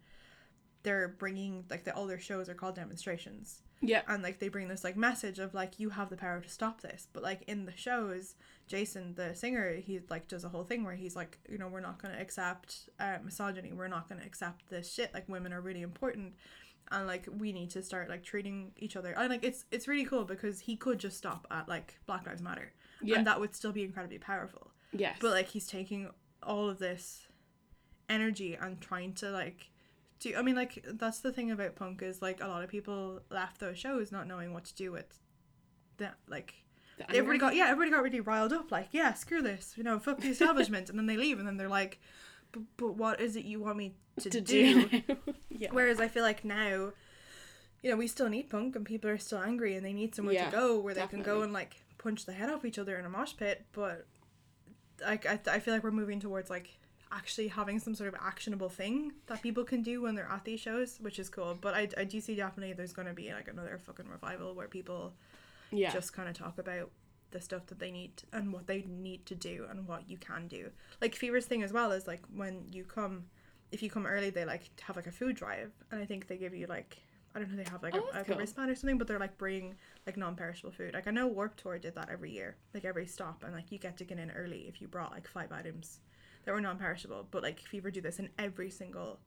they're 0.81 1.09
bringing 1.09 1.63
like 1.69 1.83
the 1.83 1.95
all 1.95 2.07
their 2.07 2.19
shows 2.19 2.49
are 2.49 2.55
called 2.55 2.73
demonstrations 2.73 3.61
yeah, 3.83 4.01
and 4.07 4.23
like 4.23 4.39
they 4.39 4.47
bring 4.49 4.67
this 4.67 4.83
like 4.83 4.97
message 4.97 5.37
of 5.39 5.53
like 5.53 5.79
you 5.79 5.89
have 5.91 6.09
the 6.09 6.17
power 6.17 6.39
to 6.41 6.49
stop 6.49 6.81
this. 6.81 7.07
But 7.13 7.21
like 7.21 7.43
in 7.47 7.65
the 7.65 7.75
shows 7.75 8.35
jason 8.65 9.13
the 9.15 9.35
singer 9.35 9.73
he 9.75 9.99
like 10.09 10.25
does 10.29 10.45
a 10.45 10.49
whole 10.49 10.63
thing 10.63 10.85
where 10.85 10.95
he's 10.95 11.17
like 11.17 11.37
you 11.49 11.57
know 11.57 11.67
we're 11.67 11.81
not 11.81 12.01
going 12.01 12.13
to 12.15 12.19
accept 12.21 12.89
uh, 12.99 13.17
misogyny. 13.23 13.73
We're 13.73 13.89
not 13.89 14.07
going 14.07 14.21
to 14.21 14.25
accept 14.25 14.69
this 14.69 14.91
shit. 14.91 15.13
Like 15.13 15.27
women 15.27 15.51
are 15.53 15.61
really 15.61 15.81
important. 15.81 16.33
And 16.91 17.07
like 17.07 17.27
we 17.37 17.51
need 17.51 17.69
to 17.71 17.83
start 17.83 18.09
like 18.09 18.23
treating 18.23 18.71
each 18.77 18.95
other. 18.95 19.13
And 19.17 19.29
like 19.29 19.43
it's 19.43 19.65
it's 19.71 19.87
really 19.87 20.05
cool 20.05 20.23
because 20.23 20.61
he 20.61 20.75
could 20.75 20.99
just 20.99 21.17
stop 21.17 21.45
at 21.51 21.67
like 21.67 21.99
black 22.05 22.25
lives 22.25 22.41
matter. 22.41 22.71
Yeah, 23.01 23.17
and 23.17 23.27
that 23.27 23.39
would 23.39 23.53
still 23.53 23.71
be 23.73 23.83
incredibly 23.83 24.17
powerful. 24.17 24.71
Yes. 24.95 25.17
but 25.19 25.31
like 25.31 25.47
he's 25.47 25.67
taking 25.67 26.11
all 26.43 26.69
of 26.69 26.77
this 26.79 27.27
energy 28.09 28.55
and 28.55 28.79
trying 28.79 29.13
to 29.15 29.31
like 29.31 29.71
do 30.23 30.35
i 30.37 30.41
mean 30.41 30.55
like 30.55 30.85
that's 30.93 31.19
the 31.19 31.31
thing 31.31 31.51
about 31.51 31.75
punk 31.75 32.01
is 32.01 32.21
like 32.21 32.41
a 32.41 32.47
lot 32.47 32.63
of 32.63 32.69
people 32.69 33.19
left 33.29 33.59
those 33.59 33.77
shows 33.77 34.11
not 34.11 34.27
knowing 34.27 34.53
what 34.53 34.63
to 34.65 34.73
do 34.75 34.91
with 34.91 35.19
that 35.97 36.15
like 36.27 36.53
The 36.97 37.09
everybody 37.09 37.39
got 37.39 37.55
yeah 37.55 37.65
everybody 37.65 37.91
got 37.91 38.03
really 38.03 38.19
riled 38.19 38.53
up 38.53 38.71
like 38.71 38.89
yeah 38.91 39.13
screw 39.13 39.41
this 39.41 39.73
you 39.77 39.83
know 39.83 39.99
fuck 39.99 40.19
the 40.19 40.29
establishment 40.29 40.89
and 40.89 40.97
then 40.97 41.05
they 41.05 41.17
leave 41.17 41.37
and 41.39 41.47
then 41.47 41.57
they're 41.57 41.69
like 41.69 41.99
but, 42.77 42.95
what 42.95 43.19
is 43.19 43.35
it 43.35 43.45
you 43.45 43.59
want 43.59 43.77
me 43.77 43.95
to, 44.19 44.29
to 44.29 44.41
do, 44.41 44.87
do. 44.87 45.03
yeah, 45.49 45.69
Whereas 45.71 45.99
I 45.99 46.07
feel 46.07 46.23
like 46.23 46.45
now, 46.45 46.91
you 47.81 47.89
know, 47.89 47.95
we 47.95 48.07
still 48.07 48.29
need 48.29 48.49
punk 48.49 48.75
and 48.75 48.85
people 48.85 49.09
are 49.09 49.17
still 49.17 49.39
angry 49.39 49.75
and 49.75 49.85
they 49.85 49.93
need 49.93 50.15
somewhere 50.15 50.35
Yeah, 50.35 50.45
to 50.45 50.51
go 50.55 50.79
where 50.79 50.93
they 50.93 51.07
can 51.07 51.21
go 51.21 51.41
and 51.41 51.51
like 51.51 51.83
punch 51.97 52.25
the 52.25 52.33
head 52.33 52.49
off 52.49 52.65
each 52.65 52.79
other 52.79 52.97
in 52.97 53.05
a 53.05 53.09
mosh 53.09 53.35
pit. 53.35 53.65
But 53.73 54.05
like 55.01 55.25
I, 55.25 55.39
I 55.51 55.59
feel 55.59 55.73
like 55.73 55.83
we're 55.83 55.91
moving 55.91 56.19
towards 56.19 56.49
like 56.49 56.77
actually 57.13 57.47
having 57.47 57.79
some 57.79 57.93
sort 57.95 58.13
of 58.13 58.19
actionable 58.21 58.69
thing 58.69 59.13
that 59.27 59.41
people 59.41 59.63
can 59.63 59.83
do 59.83 60.01
when 60.01 60.15
they're 60.15 60.29
at 60.31 60.43
these 60.43 60.59
shows, 60.59 60.97
which 60.99 61.19
is 61.19 61.29
cool. 61.29 61.57
But 61.59 61.73
I, 61.75 61.87
I 61.97 62.03
do 62.03 62.19
see 62.19 62.35
definitely 62.35 62.73
there's 62.73 62.93
going 62.93 63.07
to 63.07 63.13
be 63.13 63.31
like 63.31 63.47
another 63.47 63.77
fucking 63.77 64.07
revival 64.09 64.55
where 64.55 64.67
people 64.67 65.13
yeah, 65.71 65.91
just 65.91 66.13
kind 66.13 66.27
of 66.27 66.35
talk 66.35 66.57
about 66.57 66.89
the 67.31 67.41
stuff 67.41 67.65
that 67.67 67.79
they 67.79 67.91
need 67.91 68.23
and 68.31 68.51
what 68.53 68.67
they 68.67 68.85
need 68.87 69.25
to 69.27 69.35
do 69.35 69.65
and 69.69 69.87
what 69.87 70.09
you 70.09 70.17
can 70.17 70.47
do. 70.47 70.69
Like 71.01 71.15
Fever's 71.15 71.45
thing 71.45 71.63
as 71.63 71.71
well 71.71 71.91
is 71.91 72.07
like 72.07 72.21
when 72.33 72.65
you 72.71 72.83
come, 72.83 73.25
if 73.71 73.81
you 73.83 73.89
come 73.89 74.05
early, 74.05 74.29
they 74.29 74.45
like 74.45 74.69
have 74.81 74.95
like 74.95 75.07
a 75.07 75.11
food 75.11 75.35
drive, 75.35 75.71
and 75.91 76.01
I 76.01 76.05
think 76.05 76.27
they 76.27 76.37
give 76.37 76.53
you 76.55 76.67
like 76.67 76.97
I 77.35 77.39
don't 77.39 77.49
know 77.49 77.57
they 77.63 77.69
have 77.69 77.81
like, 77.81 77.95
Oh, 77.95 78.07
a, 78.13 78.17
like 78.17 78.27
cool. 78.27 78.35
a 78.35 78.39
wristband 78.39 78.69
or 78.69 78.75
something, 78.75 78.99
but 78.99 79.07
they're 79.07 79.19
like 79.19 79.37
bringing 79.39 79.75
like 80.05 80.17
non-perishable 80.17 80.71
food. 80.71 80.93
Like 80.93 81.07
I 81.07 81.11
know 81.11 81.25
Warped 81.27 81.59
Tour 81.59 81.79
did 81.79 81.95
that 81.95 82.09
every 82.11 82.31
year, 82.31 82.57
like 82.75 82.85
every 82.85 83.07
stop, 83.07 83.43
and 83.43 83.53
like 83.53 83.71
you 83.71 83.79
get 83.79 83.97
to 83.97 84.03
get 84.03 84.19
in 84.19 84.29
early 84.31 84.65
if 84.67 84.81
you 84.81 84.87
brought 84.87 85.11
like 85.11 85.27
five 85.27 85.51
items 85.51 85.99
that 86.45 86.53
were 86.53 86.61
non-perishable. 86.61 87.27
But 87.31 87.43
like 87.43 87.59
Fever 87.59 87.91
do 87.91 88.01
this 88.01 88.19
in 88.19 88.29
every 88.37 88.69
single 88.69 89.19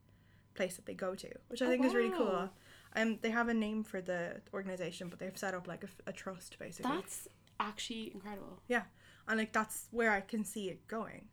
place 0.55 0.77
that 0.77 0.87
they 0.87 0.95
go 0.95 1.15
to, 1.15 1.29
which 1.49 1.63
I 1.63 1.67
Oh, 1.67 1.69
think 1.71 1.85
is 1.85 1.95
really 1.95 2.11
cool. 2.17 2.51
Um, 2.95 3.19
they 3.21 3.31
have 3.31 3.49
a 3.49 3.55
name 3.55 3.85
for 3.85 4.01
the 4.01 4.41
organization, 4.55 5.09
but 5.09 5.19
they've 5.19 5.37
set 5.37 5.53
up 5.55 5.67
like 5.69 5.85
a 6.07 6.13
trust 6.13 6.59
basically. 6.59 6.93
that's 6.93 7.29
actually 7.61 8.13
incredible. 8.15 8.63
Yeah. 8.69 8.85
And 9.29 9.39
like 9.39 9.53
that's 9.53 9.89
where 9.91 10.11
I 10.11 10.21
can 10.21 10.45
see 10.45 10.69
it 10.71 10.87
going. 10.89 11.27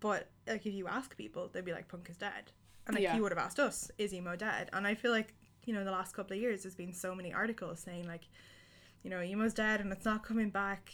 But 0.00 0.30
like 0.46 0.64
if 0.66 0.72
you 0.72 0.86
ask 0.88 1.16
people, 1.16 1.48
they'd 1.52 1.64
be 1.64 1.72
like, 1.72 1.86
"Punk 1.88 2.08
is 2.10 2.16
dead," 2.16 2.52
and 2.86 2.94
like 2.96 3.02
Yeah. 3.04 3.14
you 3.16 3.22
would 3.22 3.32
have 3.32 3.38
asked 3.38 3.60
us, 3.60 3.90
"Is 3.98 4.14
emo 4.14 4.34
dead?" 4.36 4.70
And 4.72 4.86
I 4.86 4.94
feel 4.94 5.10
like 5.12 5.34
you 5.66 5.74
know 5.74 5.84
the 5.84 5.90
last 5.90 6.14
couple 6.16 6.34
of 6.34 6.40
years 6.42 6.62
there's 6.62 6.74
been 6.74 6.94
so 6.94 7.14
many 7.14 7.32
articles 7.34 7.80
saying 7.80 8.06
like, 8.08 8.24
you 9.02 9.10
know, 9.10 9.20
emo's 9.20 9.52
dead 9.54 9.80
and 9.80 9.92
it's 9.92 10.06
not 10.06 10.24
coming 10.24 10.48
back. 10.50 10.90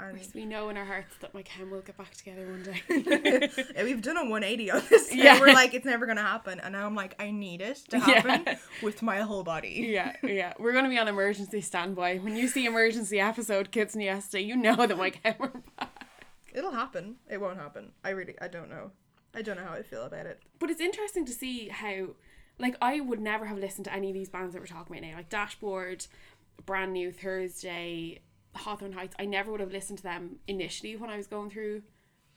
And 0.00 0.20
we 0.34 0.44
know 0.44 0.68
in 0.68 0.76
our 0.76 0.84
hearts 0.84 1.14
that 1.20 1.34
my 1.34 1.42
chem 1.42 1.70
will 1.70 1.80
get 1.80 1.96
back 1.96 2.14
together 2.14 2.46
one 2.46 2.62
day. 2.62 2.82
Yeah, 3.74 3.82
we've 3.84 4.00
done 4.00 4.16
a 4.16 4.22
180 4.22 4.70
on 4.70 4.82
this. 4.88 5.12
Yeah. 5.14 5.24
Yeah. 5.34 5.40
We're 5.40 5.52
like, 5.52 5.74
it's 5.74 5.84
never 5.84 6.06
gonna 6.06 6.22
happen, 6.22 6.60
and 6.60 6.72
now 6.72 6.86
I'm 6.86 6.94
like, 6.94 7.14
I 7.20 7.30
need 7.32 7.60
it 7.60 7.76
to 7.90 7.98
Yeah. 7.98 8.04
happen 8.22 8.56
with 8.82 9.02
my 9.02 9.18
whole 9.20 9.42
body. 9.42 9.88
yeah, 9.90 10.14
yeah. 10.22 10.52
We're 10.58 10.72
gonna 10.72 10.88
be 10.88 10.98
on 10.98 11.08
emergency 11.08 11.60
standby. 11.60 12.18
When 12.18 12.36
you 12.36 12.46
see 12.48 12.64
emergency 12.66 13.18
episode 13.18 13.70
Kids 13.72 13.94
and 13.94 14.02
Yesterday, 14.04 14.44
you 14.44 14.56
know 14.56 14.76
that 14.86 14.96
my 14.96 15.10
chem 15.10 15.34
are 15.40 15.52
back. 15.78 16.06
It'll 16.52 16.72
happen. 16.72 17.16
It 17.28 17.40
won't 17.40 17.58
happen. 17.58 17.92
I 18.04 18.10
really, 18.10 18.34
I 18.40 18.48
don't 18.48 18.70
know. 18.70 18.92
I 19.34 19.42
don't 19.42 19.56
know 19.56 19.64
how 19.64 19.74
I 19.74 19.82
feel 19.82 20.04
about 20.04 20.26
it. 20.26 20.40
But 20.58 20.70
it's 20.70 20.80
interesting 20.80 21.24
to 21.26 21.32
see 21.32 21.68
how, 21.68 22.10
like, 22.58 22.76
I 22.80 23.00
would 23.00 23.20
never 23.20 23.46
have 23.46 23.58
listened 23.58 23.84
to 23.84 23.92
any 23.92 24.08
of 24.08 24.14
these 24.14 24.28
bands 24.30 24.54
that 24.54 24.60
we're 24.60 24.66
talking 24.66 24.96
about 24.96 25.06
now, 25.08 25.16
like 25.16 25.28
Dashboard, 25.28 26.06
Brand 26.64 26.92
New 26.92 27.12
Thursday, 27.12 28.20
Hawthorne 28.58 28.92
Heights. 28.92 29.14
I 29.18 29.24
never 29.24 29.50
would 29.50 29.60
have 29.60 29.72
listened 29.72 29.98
to 29.98 30.04
them 30.04 30.36
initially 30.46 30.96
when 30.96 31.10
I 31.10 31.16
was 31.16 31.26
going 31.26 31.50
through. 31.50 31.82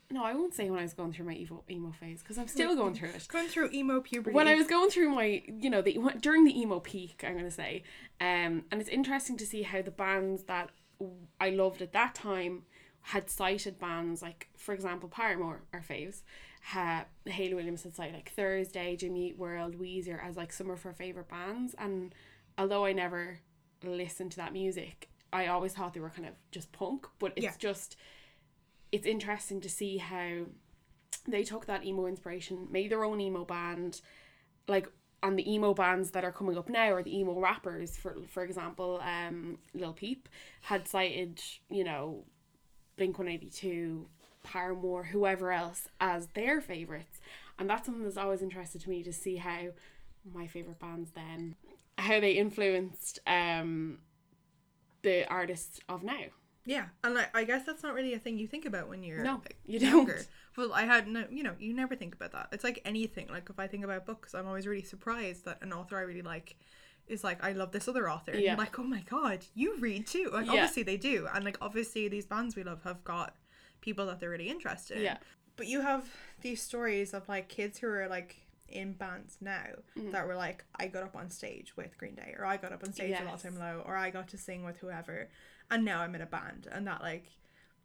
No, 0.10 0.26
I 0.26 0.34
won't 0.34 0.54
say 0.54 0.70
when 0.70 0.80
I 0.80 0.84
was 0.84 0.94
going 0.94 1.14
through 1.14 1.26
my 1.26 1.36
emo, 1.36 1.64
emo 1.70 1.92
phase 1.92 2.22
because 2.22 2.38
I'm 2.38 2.48
still 2.48 2.76
going 2.76 2.94
through 2.94 3.10
it. 3.10 3.28
Going 3.30 3.48
through 3.48 3.70
emo 3.72 4.02
puberty. 4.02 4.36
When 4.36 4.48
I 4.48 4.56
was 4.56 4.68
going 4.68 4.90
through 4.90 5.10
my, 5.10 5.42
you 5.48 5.70
know, 5.70 5.82
the 5.82 5.98
during 6.20 6.44
the 6.44 6.60
emo 6.60 6.80
peak, 6.82 7.24
I'm 7.26 7.38
gonna 7.38 7.50
say, 7.50 7.84
um, 8.20 8.66
and 8.72 8.82
it's 8.82 8.90
interesting 8.90 9.38
to 9.38 9.46
see 9.46 9.62
how 9.62 9.82
the 9.82 9.92
bands 9.92 10.44
that 10.44 10.70
I 11.40 11.52
loved 11.52 11.82
at 11.82 11.94
that 11.94 12.14
time 12.14 12.64
had 13.04 13.30
cited 13.30 13.80
bands 13.80 14.22
like, 14.22 14.50
for 14.58 14.74
example, 14.74 15.10
Paramore, 15.10 15.64
our 15.74 15.82
faves, 15.82 16.22
ha, 16.62 17.06
Hayley 17.26 17.54
Williams 17.54 17.84
had 17.84 17.96
cited 17.96 18.14
like 18.14 18.32
Thursday, 18.32 18.96
Jimmy 18.96 19.30
Eat 19.30 19.38
World, 19.38 19.80
Weezer 19.80 20.24
as 20.24 20.36
like 20.36 20.54
some 20.54 20.70
of 20.70 20.84
her 20.84 20.94
favorite 20.94 21.30
bands, 21.30 21.74
and 21.78 22.14
although 22.58 22.86
I 22.86 22.94
never 22.94 23.40
listened 23.84 24.32
to 24.32 24.38
that 24.38 24.54
music, 24.54 25.10
I 25.34 25.48
always 25.48 25.74
thought 25.74 25.94
they 25.94 26.00
were 26.00 26.10
kind 26.10 26.28
of 26.28 26.34
just 26.52 26.72
punk, 26.72 27.08
but 27.20 27.34
it's 27.36 27.44
Yeah. 27.44 27.54
just, 27.58 27.96
it's 28.92 29.06
interesting 29.06 29.62
to 29.62 29.70
see 29.70 29.98
how 29.98 30.46
they 31.28 31.44
took 31.44 31.66
that 31.68 31.86
emo 31.86 32.06
inspiration, 32.08 32.68
made 32.72 32.92
their 32.92 33.04
own 33.04 33.22
emo 33.22 33.46
band, 33.46 34.02
like 34.68 34.88
and 35.24 35.38
the 35.38 35.52
emo 35.54 35.74
bands 35.74 36.12
that 36.12 36.24
are 36.24 36.32
coming 36.32 36.58
up 36.58 36.68
now 36.68 36.90
or 36.92 37.04
the 37.04 37.16
emo 37.16 37.40
rappers 37.40 37.96
for 37.96 38.16
for 38.28 38.44
example 38.44 39.00
um 39.04 39.60
Lil 39.76 39.94
Peep 39.94 40.28
had 40.62 40.88
cited 40.88 41.40
you 41.70 41.84
know 41.84 42.24
Blink 42.98 43.18
182 43.20 44.08
Paramore 44.44 45.04
whoever 45.04 45.52
else 45.52 45.88
as 46.00 46.28
their 46.34 46.60
favorites 46.60 47.20
and 47.60 47.70
that's 47.70 47.86
something 47.86 48.04
that's 48.04 48.18
always 48.18 48.42
interested 48.42 48.82
to 48.82 48.90
me 48.90 49.04
to 49.04 49.14
see 49.14 49.36
how 49.36 49.68
my 50.34 50.48
favorite 50.48 50.80
bands 50.80 51.12
then 51.12 51.56
how 52.00 52.20
they 52.20 52.32
influenced 52.32 53.20
um 53.28 54.00
the 55.04 55.28
artists 55.30 55.80
of 55.90 56.04
now 56.04 56.26
Yeah, 56.66 56.86
and 57.04 57.18
I, 57.18 57.28
I 57.34 57.44
guess 57.44 57.66
that's 57.66 57.82
not 57.84 57.94
really 57.96 58.14
a 58.14 58.20
thing 58.20 58.38
you 58.38 58.48
think 58.48 58.66
about 58.66 58.88
when 58.88 59.04
you're 59.04 59.24
No, 59.24 59.42
you 59.66 59.80
younger. 59.80 60.14
don't. 60.14 60.28
Well, 60.58 60.74
I 60.74 60.84
had 60.84 61.08
no, 61.08 61.26
you 61.32 61.44
know, 61.44 61.54
you 61.60 61.74
never 61.74 61.96
think 61.96 62.14
about 62.14 62.32
that. 62.34 62.50
It's 62.52 62.64
like 62.64 62.82
anything. 62.86 63.28
Like 63.30 63.50
if 63.50 63.58
I 63.58 63.68
think 63.68 63.84
about 63.84 64.06
books, 64.06 64.36
I'm 64.36 64.48
always 64.48 64.68
really 64.68 64.84
surprised 64.84 65.46
that 65.46 65.60
an 65.62 65.72
author 65.74 65.98
I 65.98 66.02
really 66.02 66.22
like 66.22 66.56
is 67.08 67.24
like, 67.24 67.44
I 67.44 67.54
love 67.54 67.72
this 67.72 67.88
other 67.88 68.10
author. 68.10 68.36
Yeah. 68.38 68.56
Like, 68.56 68.78
oh 68.78 68.84
my 68.84 69.02
god, 69.10 69.40
you 69.56 69.76
read 69.80 70.06
too. 70.08 70.30
Like 70.32 70.46
Yeah. 70.46 70.52
obviously 70.52 70.84
they 70.84 70.98
do, 70.98 71.28
and 71.34 71.44
like 71.46 71.58
obviously 71.62 72.08
these 72.10 72.26
bands 72.26 72.56
we 72.56 72.64
love 72.64 72.84
have 72.84 73.04
got 73.04 73.36
people 73.82 74.06
that 74.08 74.20
they're 74.20 74.30
really 74.30 74.50
interested 74.50 74.98
in. 74.98 75.04
Yeah. 75.04 75.18
But 75.56 75.68
you 75.68 75.82
have 75.82 76.06
these 76.42 76.62
stories 76.62 77.14
of 77.14 77.28
like 77.28 77.48
kids 77.50 77.80
who 77.80 77.88
are 77.88 78.08
like 78.08 78.36
in 78.72 78.94
bands 78.94 79.38
now 79.42 79.66
Mm. 79.98 80.12
that 80.12 80.28
were 80.28 80.36
like, 80.36 80.64
I 80.76 80.88
got 80.88 81.04
up 81.04 81.16
on 81.16 81.30
stage 81.30 81.76
with 81.78 81.98
Green 81.98 82.16
Day, 82.16 82.36
or 82.38 82.46
I 82.46 82.58
got 82.58 82.72
up 82.74 82.84
on 82.84 82.94
stage 82.94 83.12
with 83.12 83.28
All 83.28 83.34
Yes. 83.34 83.44
Time 83.44 83.58
Low, 83.60 83.84
or 83.86 83.96
I 83.96 84.10
got 84.10 84.28
to 84.30 84.38
sing 84.38 84.64
with 84.64 84.78
whoever, 84.78 85.30
and 85.70 85.84
now 85.86 86.02
I'm 86.02 86.16
in 86.16 86.22
a 86.22 86.26
band, 86.26 86.68
and 86.72 86.86
that 86.88 87.02
like, 87.02 87.28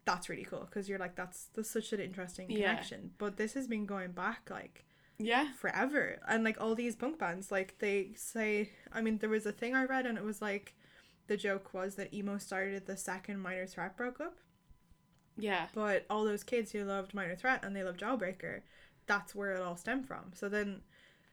that's 0.04 0.28
really 0.28 0.44
cool 0.44 0.66
because 0.68 0.88
you're 0.88 0.98
like, 1.00 1.16
that's 1.16 1.46
that's 1.54 1.70
such 1.70 1.92
an 1.92 2.00
interesting 2.00 2.50
Yeah. 2.50 2.56
connection. 2.68 3.10
But 3.18 3.36
this 3.36 3.54
has 3.54 3.66
been 3.66 3.86
going 3.86 4.12
back 4.12 4.48
like 4.50 4.84
yeah 5.18 5.52
forever, 5.54 6.18
and 6.28 6.44
like 6.44 6.60
all 6.60 6.74
these 6.74 6.94
punk 6.96 7.18
bands, 7.18 7.50
like 7.50 7.78
they 7.78 8.12
say, 8.16 8.70
I 8.92 9.00
mean, 9.02 9.18
there 9.18 9.30
was 9.30 9.46
a 9.46 9.52
thing 9.52 9.74
I 9.74 9.84
read, 9.84 10.06
and 10.06 10.16
it 10.18 10.24
was 10.24 10.40
like, 10.42 10.74
the 11.26 11.36
joke 11.36 11.74
was 11.74 11.96
that 11.96 12.14
emo 12.14 12.38
started 12.38 12.86
the 12.86 12.96
second 12.96 13.40
Minor 13.40 13.66
Threat 13.66 13.96
broke 13.96 14.20
up. 14.20 14.38
yeah 15.36 15.66
But 15.74 16.06
all 16.08 16.24
those 16.24 16.44
kids 16.44 16.70
who 16.72 16.84
loved 16.84 17.12
Minor 17.14 17.34
Threat 17.36 17.64
and 17.64 17.74
they 17.74 17.82
loved 17.82 18.00
Jawbreaker, 18.00 18.62
that's 19.06 19.34
where 19.34 19.52
it 19.52 19.62
all 19.62 19.76
stemmed 19.76 20.06
from. 20.06 20.32
So 20.34 20.48
then 20.48 20.82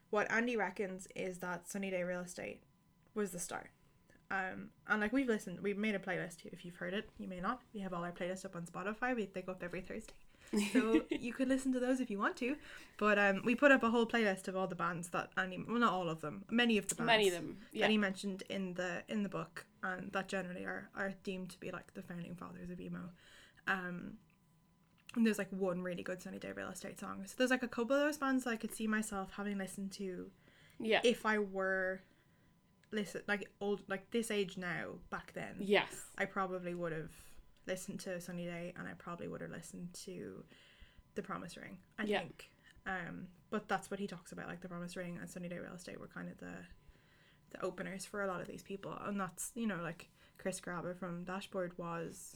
what 0.09 0.31
Andy 0.31 0.55
reckons 0.55 1.07
is 1.15 1.39
that 1.39 1.67
Sunny 1.67 1.89
Day 1.89 2.03
Real 2.03 2.21
Estate 2.21 2.62
was 3.15 3.31
the 3.31 3.39
start. 3.39 3.69
Um, 4.31 4.69
and 4.88 5.01
like 5.01 5.13
we've 5.13 5.27
listened, 5.27 5.59
we've 5.59 5.77
made 5.77 5.95
a 5.95 5.99
playlist. 5.99 6.45
If 6.45 6.65
you've 6.65 6.75
heard 6.75 6.93
it, 6.93 7.09
you 7.19 7.27
may 7.27 7.39
not. 7.39 7.62
We 7.73 7.81
have 7.81 7.93
all 7.93 8.03
our 8.03 8.12
playlists 8.12 8.45
up 8.45 8.55
on 8.55 8.63
Spotify. 8.63 9.15
We 9.15 9.25
they 9.25 9.41
go 9.43 9.51
up 9.51 9.62
every 9.62 9.81
Thursday, 9.81 10.13
so 10.71 11.01
you 11.12 11.33
could 11.33 11.47
listen 11.47 11.71
to 11.73 11.79
those 11.79 11.99
if 11.99 12.09
you 12.09 12.17
want 12.17 12.36
to. 12.38 12.55
But 12.97 13.19
um, 13.19 13.41
we 13.45 13.53
put 13.53 13.71
up 13.71 13.83
a 13.83 13.91
whole 13.91 14.07
playlist 14.07 14.47
of 14.47 14.55
all 14.55 14.65
the 14.65 14.75
bands 14.75 15.09
that 15.09 15.29
Andy, 15.38 15.63
well, 15.67 15.77
not 15.77 15.93
all 15.93 16.09
of 16.09 16.21
them, 16.21 16.45
many 16.49 16.79
of 16.79 16.88
the 16.88 16.95
bands, 16.95 17.07
many 17.07 17.27
of 17.27 17.33
them 17.33 17.57
yeah 17.71 17.86
that 17.86 17.91
he 17.91 17.97
mentioned 17.97 18.43
in 18.49 18.73
the 18.73 19.03
in 19.07 19.21
the 19.21 19.29
book, 19.29 19.65
and 19.83 20.12
that 20.13 20.27
generally 20.27 20.63
are 20.63 20.89
are 20.95 21.13
deemed 21.23 21.51
to 21.51 21.59
be 21.59 21.69
like 21.69 21.93
the 21.93 22.01
founding 22.01 22.33
fathers 22.33 22.71
of 22.71 22.81
emo. 22.81 23.12
Um, 23.67 24.13
and 25.15 25.26
there's 25.26 25.38
like 25.38 25.49
one 25.52 25.82
really 25.82 26.04
good 26.04 26.21
Sunny 26.21 26.39
Day 26.39 26.52
Real 26.56 26.69
Estate 26.69 26.99
song. 26.99 27.23
So 27.26 27.36
there's 27.38 27.52
like 27.52 27.63
a 27.63 27.67
couple 27.67 27.95
of 27.95 28.02
those 28.02 28.17
bands 28.17 28.43
that 28.45 28.52
I 28.52 28.56
could 28.58 28.73
see 28.73 28.88
myself 28.88 29.32
having 29.38 29.58
listened 29.58 29.91
to 29.93 30.30
yeah 30.80 31.02
if 31.04 31.26
I 31.26 31.38
were 31.39 32.02
listen 32.91 33.21
like 33.28 33.49
old 33.62 33.82
like 33.88 34.10
this 34.12 34.32
age 34.32 34.58
now. 34.58 34.95
Back 35.10 35.34
then, 35.34 35.56
yes 35.60 35.93
I 36.17 36.26
probably 36.26 36.73
would 36.76 36.91
have 36.91 37.12
listened 37.65 37.99
to 38.02 38.19
Sunny 38.19 38.45
Day, 38.45 38.73
and 38.78 38.88
I 38.88 38.91
probably 38.93 39.28
would 39.28 39.41
have 39.41 39.52
listened 39.52 39.89
to 40.06 40.43
The 41.15 41.21
Promise 41.21 41.58
Ring. 41.58 41.78
I 41.97 42.04
Yeah. 42.04 42.19
think. 42.19 42.49
Um, 42.86 43.28
but 43.49 43.69
that's 43.69 43.89
what 43.89 43.99
he 43.99 44.08
talks 44.08 44.32
about. 44.34 44.47
Like 44.47 44.62
The 44.62 44.67
Promise 44.67 44.97
Ring 44.97 45.17
and 45.21 45.30
Sunny 45.30 45.47
Day 45.47 45.60
Real 45.60 45.73
Estate 45.73 45.99
were 45.99 46.08
kind 46.08 46.28
of 46.30 46.38
the 46.39 46.54
the 47.52 47.63
openers 47.63 48.04
for 48.04 48.23
a 48.23 48.28
lot 48.28 48.41
of 48.41 48.47
these 48.47 48.63
people, 48.63 48.97
and 49.06 49.19
that's 49.19 49.52
you 49.56 49.67
know 49.67 49.80
like 49.82 50.10
Chris 50.38 50.60
Carrabba 50.60 50.97
from 50.97 51.23
Dashboard 51.23 51.78
was 51.78 52.36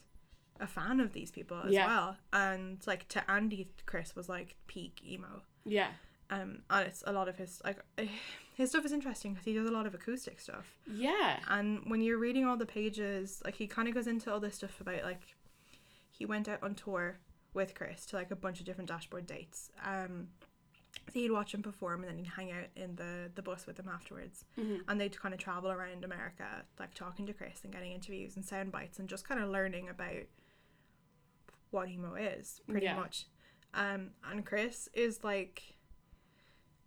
a 0.60 0.68
fan 0.68 1.00
of 1.00 1.14
these 1.14 1.32
people 1.32 1.62
as 1.66 1.72
Yeah. 1.74 1.86
well, 1.88 2.18
and 2.34 2.82
like 2.88 3.08
to 3.10 3.30
Andy, 3.30 3.70
Chris 3.86 4.16
was 4.16 4.28
like 4.30 4.56
peak 4.68 5.02
emo. 5.06 5.44
yeah 5.66 5.92
Um, 6.30 6.64
and 6.70 6.88
it's 6.88 7.04
a 7.08 7.12
lot 7.14 7.28
of 7.30 7.38
his 7.38 7.62
like 7.64 7.80
his 8.56 8.70
stuff 8.72 8.86
is 8.86 8.92
interesting 8.92 9.34
because 9.34 9.46
he 9.46 9.54
does 9.54 9.68
a 9.68 9.72
lot 9.72 9.86
of 9.86 9.94
acoustic 9.94 10.40
stuff. 10.40 10.78
yeah 10.88 11.40
And 11.50 11.84
when 11.90 12.02
you're 12.02 12.18
reading 12.18 12.46
all 12.46 12.58
the 12.58 12.66
pages, 12.66 13.42
like 13.46 13.56
he 13.56 13.68
kind 13.68 13.88
of 13.88 13.94
goes 13.94 14.08
into 14.08 14.32
all 14.32 14.40
this 14.40 14.56
stuff 14.56 14.80
about 14.82 15.04
like 15.04 15.22
he 16.12 16.26
went 16.26 16.48
out 16.50 16.64
on 16.64 16.74
tour 16.76 17.20
with 17.54 17.76
Chris 17.76 18.06
to 18.08 18.16
like 18.16 18.32
a 18.32 18.36
bunch 18.36 18.60
of 18.60 18.66
different 18.66 18.90
dashboard 18.90 19.26
dates. 19.28 19.70
Um, 19.86 20.30
so 21.14 21.20
he'd 21.20 21.32
watch 21.32 21.54
him 21.54 21.62
perform 21.62 22.02
and 22.02 22.10
then 22.10 22.18
he'd 22.18 22.28
hang 22.36 22.52
out 22.52 22.70
in 22.76 22.96
the 22.96 23.30
the 23.36 23.42
bus 23.44 23.68
with 23.68 23.80
him 23.80 23.88
afterwards. 23.88 24.46
Mhm. 24.58 24.82
And 24.88 25.00
they'd 25.00 25.20
kind 25.20 25.34
of 25.34 25.40
travel 25.40 25.70
around 25.72 26.04
America, 26.04 26.66
like 26.80 26.94
talking 26.96 27.26
to 27.28 27.34
Chris 27.34 27.64
and 27.64 27.72
getting 27.72 27.92
interviews 27.92 28.36
and 28.36 28.44
sound 28.44 28.72
bites 28.72 28.98
and 29.00 29.08
just 29.08 29.28
kind 29.28 29.42
of 29.42 29.50
learning 29.50 29.90
about 29.90 30.24
what 31.72 31.90
emo 31.90 32.16
is, 32.16 32.62
pretty 32.68 32.86
Yeah. 32.86 32.96
much. 32.96 33.26
Um, 33.74 34.12
and 34.24 34.46
Chris 34.46 34.88
is 34.94 35.24
like 35.24 35.76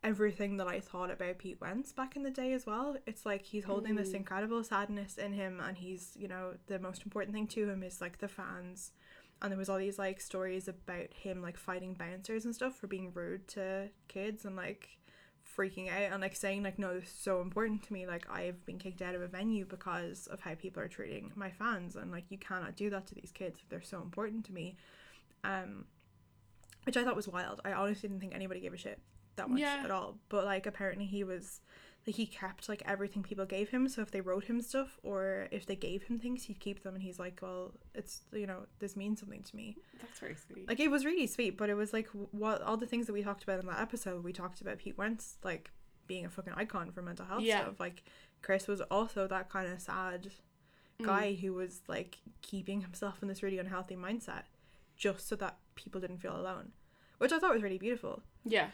everything 0.02 0.56
that 0.56 0.66
I 0.66 0.80
thought 0.80 1.10
about 1.10 1.38
Pete 1.38 1.60
Wentz 1.60 1.92
back 1.92 2.16
in 2.16 2.22
the 2.22 2.30
day 2.30 2.52
as 2.54 2.64
well. 2.64 2.96
It's 3.06 3.26
like 3.26 3.42
he's 3.42 3.64
holding 3.64 3.96
this 3.96 4.10
Mm. 4.12 4.16
incredible 4.16 4.64
sadness 4.64 5.18
in 5.18 5.34
him, 5.34 5.60
and 5.60 5.76
he's, 5.76 6.16
you 6.16 6.26
know, 6.26 6.56
the 6.68 6.78
most 6.78 7.02
important 7.04 7.34
thing 7.34 7.46
to 7.48 7.68
him 7.68 7.82
is 7.82 8.00
like 8.00 8.18
the 8.18 8.28
fans. 8.28 8.92
And 9.42 9.50
there 9.50 9.58
was 9.58 9.68
all 9.68 9.78
these 9.78 9.98
like 9.98 10.20
stories 10.20 10.68
about 10.68 11.12
him 11.14 11.40
like 11.42 11.56
fighting 11.56 11.94
bouncers 11.94 12.44
and 12.44 12.54
stuff 12.54 12.76
for 12.76 12.86
being 12.86 13.12
rude 13.12 13.46
to 13.48 13.90
kids 14.08 14.44
and 14.44 14.54
like 14.56 14.98
freaking 15.61 15.90
out 15.90 16.12
and 16.12 16.23
like 16.23 16.35
saying 16.35 16.62
like 16.62 16.79
no 16.79 16.94
this 16.94 17.05
is 17.05 17.11
so 17.11 17.40
important 17.40 17.83
to 17.83 17.92
me 17.92 18.07
like 18.07 18.27
I've 18.31 18.64
been 18.64 18.79
kicked 18.79 19.03
out 19.03 19.14
of 19.14 19.20
a 19.20 19.27
venue 19.27 19.66
because 19.66 20.27
of 20.29 20.40
how 20.40 20.55
people 20.55 20.83
are 20.83 20.88
treating 20.88 21.33
my 21.35 21.51
fans 21.51 21.96
and 21.96 22.11
like 22.11 22.25
you 22.31 22.38
cannot 22.38 22.77
do 22.77 22.88
that 22.90 23.07
to 23.09 23.14
these 23.14 23.33
kids. 23.33 23.61
They're 23.68 23.83
so 23.83 24.01
important 24.01 24.46
to 24.46 24.53
me 24.53 24.77
um 25.44 25.85
which 26.85 26.96
I 26.96 27.05
thought 27.05 27.16
was 27.16 27.29
wild. 27.29 27.61
I 27.64 27.73
honestly 27.73 28.09
didn't 28.09 28.20
think 28.20 28.35
anybody 28.35 28.61
gave 28.61 28.73
a 28.73 28.79
shit 28.79 29.01
that 29.40 29.50
much 29.50 29.61
Yeah. 29.61 29.83
at 29.85 29.90
all 29.90 30.18
but 30.29 30.44
like 30.44 30.66
apparently 30.66 31.07
he 31.07 31.22
was 31.24 31.61
like 32.07 32.16
he 32.16 32.26
kept 32.26 32.68
like 32.68 32.83
everything 32.87 33.22
people 33.22 33.44
gave 33.44 33.68
him 33.70 33.87
so 33.88 34.00
if 34.00 34.11
they 34.11 34.22
wrote 34.22 34.44
him 34.44 34.61
stuff 34.62 34.98
or 35.03 35.48
if 35.50 35.66
they 35.66 35.76
gave 35.76 36.05
him 36.05 36.18
things 36.18 36.44
he'd 36.44 36.59
keep 36.59 36.83
them 36.83 36.94
and 36.94 37.03
he's 37.03 37.18
like 37.18 37.38
well 37.42 37.72
it's 37.94 38.22
you 38.33 38.46
know 38.46 38.61
this 38.79 38.96
means 38.96 39.20
something 39.20 39.42
to 39.42 39.55
me 39.55 39.76
that's 40.00 40.18
very 40.18 40.35
sweet 40.35 40.66
like 40.68 40.81
it 40.81 40.90
was 40.90 41.05
really 41.05 41.26
sweet, 41.26 41.59
but 41.59 41.68
it 41.68 41.74
was 41.74 41.92
like 41.92 42.09
what 42.44 42.62
all 42.62 42.76
the 42.79 42.87
things 42.87 43.07
that 43.07 43.12
we 43.12 43.22
talked 43.22 43.42
about 43.42 43.61
in 43.61 43.66
that 43.66 43.81
episode. 43.81 44.24
We 44.24 44.33
talked 44.33 44.61
about 44.62 44.79
Pete 44.79 44.96
Wentz 44.96 45.37
like 45.44 45.70
being 46.07 46.24
a 46.24 46.31
fucking 46.31 46.55
icon 46.57 46.90
for 46.90 47.03
mental 47.03 47.26
health 47.26 47.42
Yeah. 47.42 47.61
stuff. 47.62 47.79
Like 47.79 48.03
Chris 48.42 48.66
was 48.66 48.81
also 48.83 49.26
that 49.26 49.50
kind 49.50 49.70
of 49.72 49.81
sad 49.81 50.31
Mm. 50.98 51.07
guy 51.07 51.33
who 51.35 51.55
was 51.55 51.81
like 51.88 52.18
keeping 52.42 52.81
himself 52.83 53.22
in 53.22 53.29
this 53.29 53.42
really 53.42 53.59
unhealthy 53.59 53.96
mindset 53.96 54.42
just 54.96 55.29
so 55.29 55.37
that 55.37 55.57
people 55.74 55.98
didn't 56.00 56.18
feel 56.18 56.37
alone, 56.37 56.72
which 57.18 57.33
I 57.33 57.38
thought 57.38 57.55
was 57.55 57.62
really 57.62 57.79
beautiful. 57.79 58.22
yeah 58.44 58.68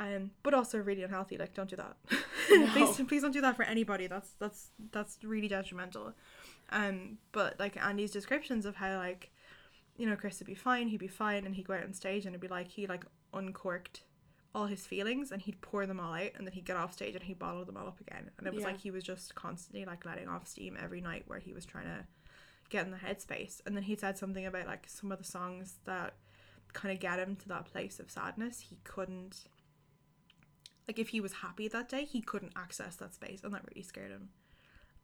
Um, 0.00 0.30
but 0.42 0.54
also 0.54 0.78
really 0.78 1.02
unhealthy. 1.02 1.36
Like, 1.36 1.52
don't 1.52 1.68
do 1.68 1.76
that. 1.76 1.94
No. 2.50 2.66
please, 2.72 3.00
please 3.06 3.22
don't 3.22 3.32
do 3.32 3.42
that 3.42 3.54
for 3.54 3.64
anybody. 3.64 4.06
That's 4.06 4.30
that's 4.38 4.70
that's 4.92 5.18
really 5.22 5.46
detrimental. 5.48 6.14
Um, 6.70 7.18
but 7.32 7.60
like 7.60 7.76
Andy's 7.76 8.10
descriptions 8.10 8.64
of 8.64 8.76
how 8.76 8.96
like, 8.96 9.30
you 9.98 10.08
know, 10.08 10.16
Chris 10.16 10.38
would 10.40 10.46
be 10.46 10.54
fine, 10.54 10.88
he'd 10.88 10.96
be 11.00 11.06
fine, 11.08 11.44
and 11.44 11.54
he'd 11.54 11.66
go 11.66 11.74
out 11.74 11.84
on 11.84 11.92
stage 11.92 12.24
and 12.24 12.34
it'd 12.34 12.40
be 12.40 12.48
like 12.48 12.68
he 12.68 12.86
like 12.86 13.04
uncorked 13.34 14.02
all 14.54 14.66
his 14.66 14.86
feelings 14.86 15.30
and 15.30 15.42
he'd 15.42 15.60
pour 15.60 15.86
them 15.86 16.00
all 16.00 16.14
out 16.14 16.30
and 16.36 16.46
then 16.46 16.52
he'd 16.52 16.64
get 16.64 16.76
off 16.76 16.92
stage 16.92 17.14
and 17.14 17.24
he'd 17.24 17.38
bottle 17.38 17.64
them 17.64 17.76
all 17.76 17.86
up 17.86 18.00
again. 18.00 18.30
And 18.38 18.46
it 18.46 18.54
was 18.54 18.62
Yeah. 18.62 18.68
like 18.68 18.80
he 18.80 18.90
was 18.90 19.04
just 19.04 19.34
constantly 19.34 19.84
like 19.84 20.04
letting 20.06 20.28
off 20.28 20.48
steam 20.48 20.76
every 20.82 21.00
night 21.00 21.24
where 21.26 21.38
he 21.40 21.52
was 21.52 21.64
trying 21.66 21.84
to 21.84 22.06
get 22.70 22.84
in 22.86 22.90
the 22.90 22.96
headspace. 22.96 23.60
And 23.66 23.76
then 23.76 23.82
he 23.84 23.94
said 23.96 24.16
something 24.16 24.46
about 24.46 24.66
like 24.66 24.86
some 24.88 25.12
of 25.12 25.18
the 25.18 25.24
songs 25.24 25.76
that 25.84 26.14
kind 26.72 26.92
of 26.94 27.00
get 27.00 27.18
him 27.18 27.36
to 27.36 27.48
that 27.48 27.66
place 27.66 28.00
of 28.00 28.10
sadness. 28.10 28.60
He 28.70 28.78
couldn't 28.82 29.44
like 30.90 30.98
if 30.98 31.10
he 31.10 31.20
was 31.20 31.34
happy 31.34 31.68
that 31.68 31.88
day, 31.88 32.04
he 32.04 32.20
couldn't 32.20 32.50
access 32.56 32.96
that 32.96 33.14
space 33.14 33.42
and 33.44 33.54
that 33.54 33.62
really 33.68 33.84
scared 33.84 34.10
him. 34.10 34.30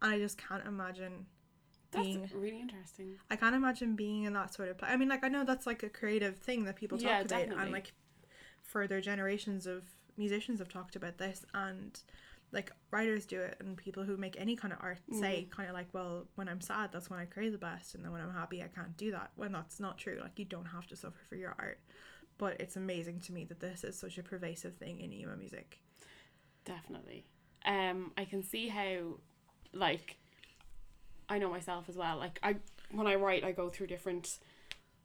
And 0.02 0.12
I 0.12 0.18
just 0.18 0.36
can't 0.36 0.66
imagine 0.66 1.26
that's 1.92 2.04
being 2.04 2.28
really 2.34 2.60
interesting 2.60 3.14
I 3.30 3.36
can't 3.36 3.54
imagine 3.54 3.94
being 3.94 4.24
in 4.24 4.32
that 4.32 4.52
sort 4.52 4.68
of 4.68 4.78
place. 4.78 4.90
I 4.92 4.96
mean, 4.96 5.08
like 5.08 5.22
I 5.22 5.28
know 5.28 5.44
that's 5.44 5.64
like 5.64 5.84
a 5.84 5.88
creative 5.88 6.38
thing 6.38 6.64
that 6.64 6.74
people 6.74 6.98
talk 6.98 7.06
Yeah, 7.06 7.20
about, 7.20 7.28
definitely. 7.28 7.62
and 7.62 7.72
like 7.72 7.92
further 8.62 9.00
generations 9.00 9.68
of 9.68 9.84
musicians 10.16 10.58
have 10.58 10.68
talked 10.68 10.96
about 10.96 11.18
this, 11.18 11.46
and 11.54 11.96
like 12.50 12.72
writers 12.90 13.24
do 13.24 13.40
it, 13.40 13.56
and 13.60 13.76
people 13.76 14.02
who 14.02 14.16
make 14.16 14.34
any 14.40 14.56
kind 14.56 14.72
of 14.72 14.80
art 14.82 14.98
mm-hmm. 15.08 15.20
say 15.20 15.46
kind 15.52 15.68
of 15.68 15.74
like, 15.76 15.86
well, 15.92 16.26
when 16.34 16.48
I'm 16.48 16.60
sad, 16.60 16.90
that's 16.90 17.08
when 17.08 17.20
I 17.20 17.26
create 17.26 17.52
the 17.52 17.58
best, 17.58 17.94
and 17.94 18.04
then 18.04 18.10
when 18.10 18.20
I'm 18.20 18.32
happy, 18.32 18.60
I 18.60 18.66
can't 18.66 18.96
do 18.96 19.12
that. 19.12 19.30
When 19.36 19.52
that's 19.52 19.78
not 19.78 19.98
true. 19.98 20.18
Like 20.20 20.36
you 20.36 20.46
don't 20.46 20.66
have 20.66 20.88
to 20.88 20.96
suffer 20.96 21.20
for 21.28 21.36
your 21.36 21.54
art. 21.60 21.78
But 22.38 22.60
it's 22.60 22.76
amazing 22.76 23.20
to 23.20 23.32
me 23.32 23.44
that 23.44 23.60
this 23.60 23.82
is 23.84 23.98
such 23.98 24.18
a 24.18 24.22
pervasive 24.22 24.74
thing 24.74 25.00
in 25.00 25.12
emo 25.12 25.36
music. 25.36 25.78
Definitely. 26.64 27.24
Um, 27.64 28.12
I 28.16 28.24
can 28.24 28.42
see 28.42 28.68
how, 28.68 29.18
like, 29.72 30.18
I 31.28 31.38
know 31.38 31.50
myself 31.50 31.88
as 31.88 31.96
well. 31.96 32.18
Like, 32.18 32.38
I 32.42 32.56
when 32.92 33.06
I 33.06 33.14
write, 33.16 33.42
I 33.42 33.52
go 33.52 33.68
through 33.68 33.88
different 33.88 34.38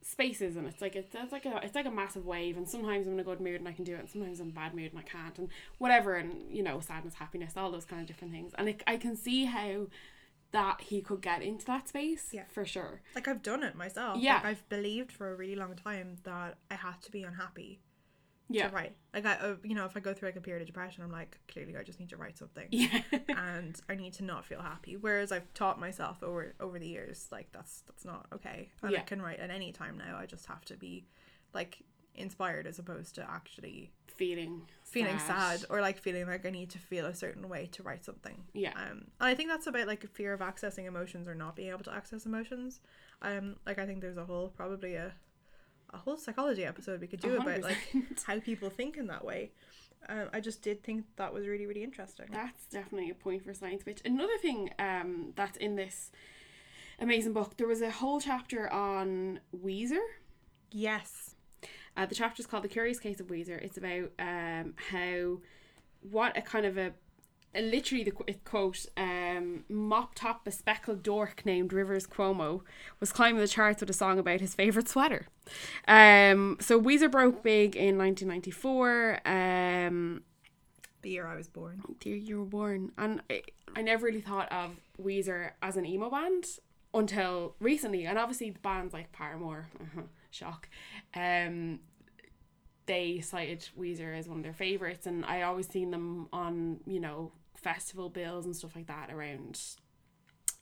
spaces 0.04 0.56
and 0.56 0.68
it's 0.68 0.82
like 0.82 0.96
it's, 0.96 1.14
it's 1.14 1.32
like 1.32 1.46
a 1.46 1.60
it's 1.64 1.76
like 1.76 1.86
a 1.86 1.92
massive 1.92 2.26
wave 2.26 2.58
and 2.58 2.68
sometimes 2.68 3.06
I'm 3.06 3.14
in 3.14 3.20
a 3.20 3.24
good 3.24 3.40
mood 3.40 3.60
and 3.60 3.68
I 3.68 3.72
can 3.72 3.84
do 3.84 3.94
it 3.94 4.00
and 4.00 4.10
sometimes 4.10 4.40
I'm 4.40 4.48
in 4.48 4.52
a 4.52 4.56
bad 4.56 4.74
mood 4.74 4.92
and 4.92 5.00
I 5.00 5.04
can't 5.04 5.38
and 5.38 5.50
whatever 5.78 6.16
and 6.16 6.34
you 6.50 6.64
know 6.64 6.80
sadness 6.80 7.14
happiness 7.14 7.54
all 7.56 7.72
those 7.72 7.86
kind 7.86 8.02
of 8.02 8.08
different 8.08 8.34
things 8.34 8.52
and 8.58 8.70
it, 8.70 8.84
I 8.88 8.98
can 8.98 9.16
see 9.16 9.46
how 9.46 9.88
that 10.52 10.82
he 10.82 11.02
could 11.02 11.22
get 11.22 11.42
into 11.42 11.66
that 11.66 11.88
space 11.88 12.30
Yeah. 12.32 12.44
for 12.50 12.66
sure 12.66 13.02
Like 13.16 13.28
I've 13.28 13.42
done 13.42 13.64
it 13.64 13.76
myself. 13.76 14.18
Yeah. 14.20 14.36
Like 14.36 14.46
I've 14.46 14.70
believed 14.70 15.12
for 15.12 15.32
a 15.32 15.36
really 15.36 15.56
long 15.56 15.76
time 15.76 16.18
that 16.24 16.58
I 16.70 16.76
had 16.76 17.02
to 17.04 17.12
be 17.12 17.24
unhappy 17.24 17.82
yeah 18.50 18.68
to 18.68 18.76
write. 18.76 18.96
Like 19.14 19.26
I, 19.26 19.36
uh, 19.36 19.56
you 19.64 19.76
know, 19.76 19.86
if 19.86 19.96
I 19.96 20.02
go 20.02 20.14
through 20.14 20.28
like 20.28 20.36
a 20.36 20.42
period 20.42 20.62
of 20.62 20.68
depression, 20.68 21.04
I'm 21.04 21.12
like, 21.12 21.40
clearly 21.48 21.78
I 21.78 21.84
just 21.84 22.02
need 22.02 22.10
to 22.10 22.18
write 22.18 22.38
something. 22.38 22.68
yeah 22.72 23.02
and 23.30 23.80
I 23.88 23.96
need 23.96 24.12
to 24.16 24.26
not 24.26 24.44
feel 24.46 24.62
happy. 24.62 24.98
Whereas 24.98 25.32
I've 25.32 25.54
taught 25.54 25.80
myself 25.80 26.22
over 26.22 26.54
over 26.60 26.78
the 26.78 26.88
years, 26.88 27.28
like 27.32 27.48
that's 27.54 27.82
that's 27.88 28.04
not 28.04 28.26
okay. 28.34 28.70
And 28.84 28.96
I 28.98 29.02
can 29.02 29.22
write 29.22 29.40
at 29.40 29.52
any 29.52 29.72
time 29.72 29.98
now. 29.98 30.18
I 30.18 30.26
just 30.26 30.48
have 30.48 30.66
to 30.66 30.76
be 30.76 31.08
like 31.54 31.78
inspired 32.16 32.68
as 32.68 32.80
opposed 32.80 33.16
to 33.16 33.30
actually 33.30 33.92
feeling 34.08 34.62
feeling 34.84 35.18
sad, 35.20 35.64
or 35.70 35.82
like 35.82 35.98
feeling 35.98 36.28
like 36.28 36.46
I 36.46 36.50
need 36.50 36.70
to 36.72 36.78
feel 36.78 37.06
a 37.06 37.16
certain 37.16 37.48
way 37.50 37.68
to 37.72 37.82
write 37.84 38.04
something. 38.06 38.44
yeah 38.54 38.74
Um, 38.76 39.06
and 39.20 39.30
I 39.30 39.34
think 39.36 39.50
that's 39.50 39.68
about 39.68 39.88
like 39.88 40.04
a 40.04 40.08
fear 40.08 40.34
of 40.34 40.42
accessing 40.42 40.86
emotions 40.86 41.28
or 41.28 41.34
not 41.36 41.56
being 41.56 41.70
able 41.70 41.84
to 41.86 41.94
access 41.94 42.26
emotions. 42.26 42.82
Um, 43.22 43.56
like 43.66 43.80
I 43.80 43.86
think 43.86 44.02
there's 44.02 44.18
a 44.18 44.26
whole 44.26 44.50
probably 44.50 44.96
a 44.96 45.14
a 45.94 45.98
whole 45.98 46.18
psychology 46.18 46.64
episode 46.66 47.02
we 47.02 47.08
could 47.08 47.20
do 47.20 47.36
about 47.36 47.62
like 47.62 47.78
how 48.24 48.40
people 48.40 48.70
think 48.70 48.98
in 48.98 49.08
that 49.08 49.26
way. 49.26 49.52
Um, 50.10 50.30
I 50.34 50.40
just 50.40 50.62
did 50.62 50.84
think 50.84 51.06
that 51.16 51.34
was 51.34 51.48
really 51.48 51.66
really 51.66 51.84
interesting. 51.84 52.28
That's 52.32 52.66
definitely 52.66 53.10
a 53.10 53.16
point 53.16 53.44
for 53.44 53.54
science 53.54 53.84
bitch. 53.84 54.06
Another 54.06 54.38
thing 54.42 54.70
um 54.78 55.34
that's 55.36 55.58
in 55.58 55.76
this 55.76 56.12
amazing 57.00 57.34
book, 57.34 57.58
there 57.58 57.68
was 57.68 57.82
a 57.82 57.90
whole 57.92 58.20
chapter 58.22 58.72
on 58.72 59.40
Weezer. 59.56 60.06
Yes. 60.72 61.36
Uh, 61.98 62.06
the 62.06 62.16
chapter 62.16 62.40
is 62.42 62.48
called 62.48 62.64
"The 62.64 62.70
Curious 62.70 63.00
Case 63.00 63.20
of 63.20 63.28
Weezer." 63.28 63.62
It's 63.62 63.78
about 63.78 64.12
um 64.20 64.74
how 64.92 65.40
what 66.02 66.36
a 66.38 66.42
kind 66.42 66.66
of 66.66 66.78
a, 66.78 66.94
a 67.54 67.62
literally 67.62 68.04
the 68.04 68.12
quote 68.12 68.86
um 68.98 69.66
mop 69.70 70.16
top 70.16 70.46
bespectacled 70.46 71.04
dork 71.04 71.46
named 71.46 71.74
Rivers 71.74 72.08
Cuomo 72.08 72.62
was 73.00 73.12
climbing 73.12 73.42
the 73.42 73.48
charts 73.48 73.82
with 73.82 73.90
a 73.90 73.94
song 73.94 74.18
about 74.20 74.40
his 74.40 74.56
favorite 74.56 74.88
sweater. 74.88 75.28
Um, 75.88 76.58
so 76.60 76.82
Weezer 76.82 77.12
broke 77.12 77.44
big 77.44 77.76
in 77.76 77.98
1994. 77.98 79.20
Um, 79.28 80.24
The 81.02 81.10
year 81.10 81.28
I 81.28 81.36
was 81.36 81.48
born. 81.48 81.82
the 82.00 82.10
year 82.10 82.18
you 82.18 82.40
were 82.40 82.46
born, 82.46 82.92
and 82.98 83.22
I, 83.30 83.42
I 83.76 83.82
never 83.82 84.06
really 84.06 84.22
thought 84.22 84.52
of 84.52 84.78
Weezer 85.02 85.52
as 85.62 85.76
an 85.78 85.86
emo 85.86 86.10
band 86.10 86.46
until 86.94 87.56
recently, 87.60 88.06
and 88.06 88.18
obviously 88.18 88.50
the 88.52 88.60
bands 88.60 88.94
like 88.94 89.12
Paramore, 89.12 89.68
uh 89.98 90.02
shock, 90.32 90.70
um, 91.16 91.80
they 92.86 93.20
cited 93.20 93.70
Weezer 93.80 94.18
as 94.18 94.28
one 94.28 94.38
of 94.38 94.44
their 94.44 94.54
favorites, 94.54 95.06
and 95.08 95.26
I 95.26 95.44
always 95.44 95.68
seen 95.68 95.92
them 95.92 96.28
on 96.34 96.80
you 96.86 97.00
know 97.00 97.32
festival 97.56 98.10
bills 98.10 98.46
and 98.46 98.56
stuff 98.56 98.76
like 98.76 98.88
that 98.88 99.12
around, 99.12 99.60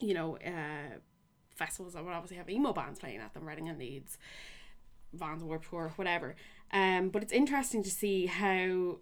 you 0.00 0.14
know, 0.14 0.36
uh, 0.36 0.98
festivals 1.54 1.94
that 1.94 2.04
would 2.04 2.12
obviously 2.12 2.36
have 2.36 2.50
emo 2.50 2.72
bands 2.72 2.98
playing 2.98 3.20
at 3.20 3.32
them, 3.32 3.46
Reading 3.46 3.68
and 3.68 3.78
Leeds, 3.78 4.18
Vans 5.12 5.42
Warped 5.42 5.68
Tour, 5.70 5.92
whatever. 5.96 6.36
Um, 6.72 7.08
but 7.08 7.22
it's 7.22 7.32
interesting 7.32 7.82
to 7.82 7.90
see 7.90 8.26
how 8.26 8.98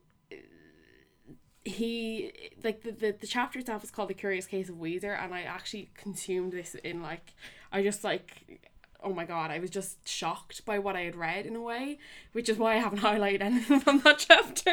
he 1.65 2.33
like 2.65 2.83
the, 2.83 2.93
the 2.93 3.17
the 3.21 3.27
chapter 3.27 3.59
itself 3.59 3.85
is 3.85 3.91
called 3.91 4.09
the 4.09 4.15
curious 4.15 4.47
case 4.47 4.69
of 4.69 4.77
weezer 4.77 5.23
and 5.23 5.35
i 5.35 5.43
actually 5.43 5.91
consumed 5.95 6.53
this 6.53 6.75
in 6.77 7.03
like 7.03 7.35
i 7.73 7.83
just 7.83 8.05
like 8.05 8.71
oh 9.03 9.13
my 9.13 9.25
god 9.25 9.51
i 9.51 9.59
was 9.59 9.71
just 9.71 10.09
shocked 10.09 10.65
by 10.65 10.79
what 10.79 10.97
i 10.97 11.03
had 11.03 11.17
read 11.17 11.47
in 11.47 11.55
a 11.55 11.61
way 11.61 11.99
which 12.33 12.49
is 12.49 12.59
why 12.59 12.75
i 12.75 12.79
haven't 12.79 12.99
highlighted 13.09 13.41
anything 13.41 13.81
from 13.81 14.01
that 14.01 14.19
chapter. 14.19 14.73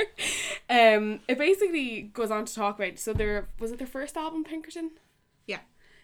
Um 0.70 1.20
it 1.28 1.38
basically 1.38 2.02
goes 2.02 2.32
on 2.32 2.46
to 2.46 2.54
talk 2.54 2.80
about 2.80 2.98
so 3.00 3.14
there 3.14 3.50
was 3.60 3.72
it 3.72 3.78
their 3.78 3.88
first 3.88 4.18
album 4.18 4.44
pinkerton? 4.44 4.92
Yeah. 5.46 5.60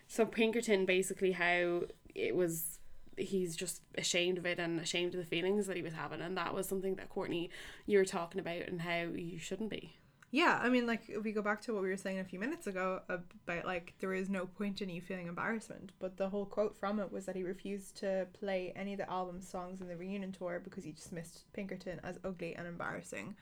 so 0.07 0.25
pinkerton 0.25 0.85
basically 0.85 1.31
how 1.33 1.83
it 2.13 2.35
was 2.35 2.79
he's 3.17 3.55
just 3.55 3.81
ashamed 3.97 4.37
of 4.37 4.45
it 4.45 4.59
and 4.59 4.79
ashamed 4.79 5.13
of 5.13 5.19
the 5.19 5.25
feelings 5.25 5.67
that 5.67 5.75
he 5.75 5.83
was 5.83 5.93
having 5.93 6.21
and 6.21 6.37
that 6.37 6.53
was 6.53 6.67
something 6.67 6.95
that 6.95 7.09
courtney 7.09 7.49
you 7.85 7.97
were 7.97 8.05
talking 8.05 8.39
about 8.39 8.67
and 8.67 8.81
how 8.81 9.01
you 9.15 9.37
shouldn't 9.37 9.69
be 9.69 9.95
Yeah, 10.33 10.59
I 10.61 10.69
mean, 10.69 10.87
like 10.87 11.09
if 11.09 11.23
we 11.23 11.33
go 11.33 11.41
back 11.41 11.61
to 11.63 11.73
what 11.73 11.83
we 11.83 11.89
were 11.89 11.97
saying 11.97 12.19
a 12.19 12.23
few 12.23 12.39
minutes 12.39 12.65
ago 12.65 13.01
about 13.09 13.65
like 13.65 13.93
there 13.99 14.13
is 14.13 14.29
no 14.29 14.45
point 14.45 14.81
in 14.81 14.87
you 14.89 15.01
feeling 15.01 15.27
embarrassment, 15.27 15.91
but 15.99 16.15
the 16.15 16.29
whole 16.29 16.45
quote 16.45 16.77
from 16.77 16.99
it 16.99 17.11
was 17.11 17.25
that 17.25 17.35
he 17.35 17.43
refused 17.43 17.97
to 17.97 18.27
play 18.39 18.71
any 18.75 18.93
of 18.93 18.99
the 18.99 19.09
album 19.11 19.41
songs 19.41 19.81
in 19.81 19.89
the 19.89 19.97
reunion 19.97 20.31
tour 20.31 20.61
because 20.63 20.85
he 20.85 20.93
dismissed 20.93 21.43
Pinkerton 21.51 21.99
as 22.03 22.17
ugly 22.23 22.55
and 22.55 22.65
embarrassing. 22.65 23.35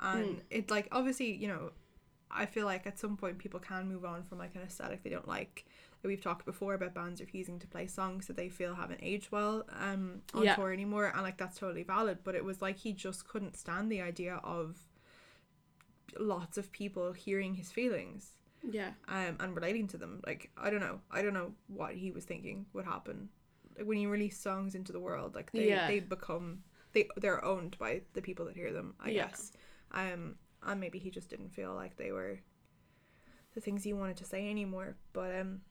And 0.00 0.42
it 0.50 0.70
like 0.70 0.86
obviously, 0.92 1.32
you 1.34 1.48
know, 1.48 1.72
I 2.30 2.46
feel 2.46 2.66
like 2.66 2.86
at 2.86 2.98
some 3.00 3.16
point 3.16 3.38
people 3.38 3.60
can 3.60 3.88
move 3.88 4.04
on 4.04 4.22
from 4.22 4.38
like 4.38 4.54
an 4.54 4.62
aesthetic 4.62 5.02
they 5.02 5.10
don't 5.10 5.28
like. 5.28 5.64
We've 6.04 6.20
talked 6.22 6.46
before 6.46 6.74
about 6.74 6.94
bands 6.94 7.20
refusing 7.20 7.58
to 7.60 7.66
play 7.66 7.86
songs 7.88 8.26
that 8.28 8.36
they 8.36 8.48
feel 8.48 8.74
haven't 8.76 9.00
aged 9.02 9.32
well 9.32 9.64
um 9.80 10.22
on 10.34 10.44
Yeah. 10.44 10.54
tour 10.54 10.72
anymore, 10.72 11.10
and 11.12 11.22
like 11.22 11.36
that's 11.36 11.58
totally 11.58 11.82
valid. 11.82 12.18
But 12.22 12.36
it 12.36 12.44
was 12.44 12.62
like 12.62 12.78
he 12.78 12.92
just 12.92 13.26
couldn't 13.26 13.56
stand 13.56 13.90
the 13.90 14.00
idea 14.00 14.36
of 14.44 14.76
lots 16.18 16.58
of 16.58 16.70
people 16.72 17.12
hearing 17.12 17.54
his 17.54 17.70
feelings 17.72 18.32
yeah 18.70 18.90
um, 19.08 19.36
and 19.40 19.54
relating 19.56 19.88
to 19.88 19.96
them. 19.98 20.20
Like 20.26 20.50
I 20.56 20.70
don't 20.70 20.80
know, 20.80 21.00
I 21.10 21.22
don't 21.22 21.34
know 21.34 21.52
what 21.66 21.94
he 21.94 22.10
was 22.12 22.24
thinking 22.24 22.66
would 22.74 22.84
happen. 22.84 23.28
Like 23.76 23.86
when 23.88 23.98
you 23.98 24.08
release 24.08 24.38
songs 24.38 24.74
into 24.76 24.92
the 24.92 25.00
world, 25.00 25.34
like 25.34 25.50
they, 25.52 25.68
Yeah. 25.68 25.88
they 25.88 25.98
become 26.00 26.62
they 26.92 27.08
they're 27.16 27.44
owned 27.44 27.76
by 27.78 28.02
the 28.14 28.22
people 28.22 28.44
that 28.46 28.54
hear 28.56 28.72
them. 28.72 28.94
I 29.00 29.10
Yeah. 29.10 29.26
guess. 29.28 29.52
Um, 29.90 30.36
and 30.62 30.78
maybe 30.78 30.98
he 31.00 31.10
just 31.10 31.28
didn't 31.28 31.50
feel 31.52 31.74
like 31.74 31.96
they 31.96 32.12
were 32.12 32.38
the 33.54 33.60
things 33.60 33.82
he 33.82 33.92
wanted 33.92 34.16
to 34.18 34.24
say 34.24 34.48
anymore. 34.48 34.96
But 35.12 35.34
um, 35.40 35.62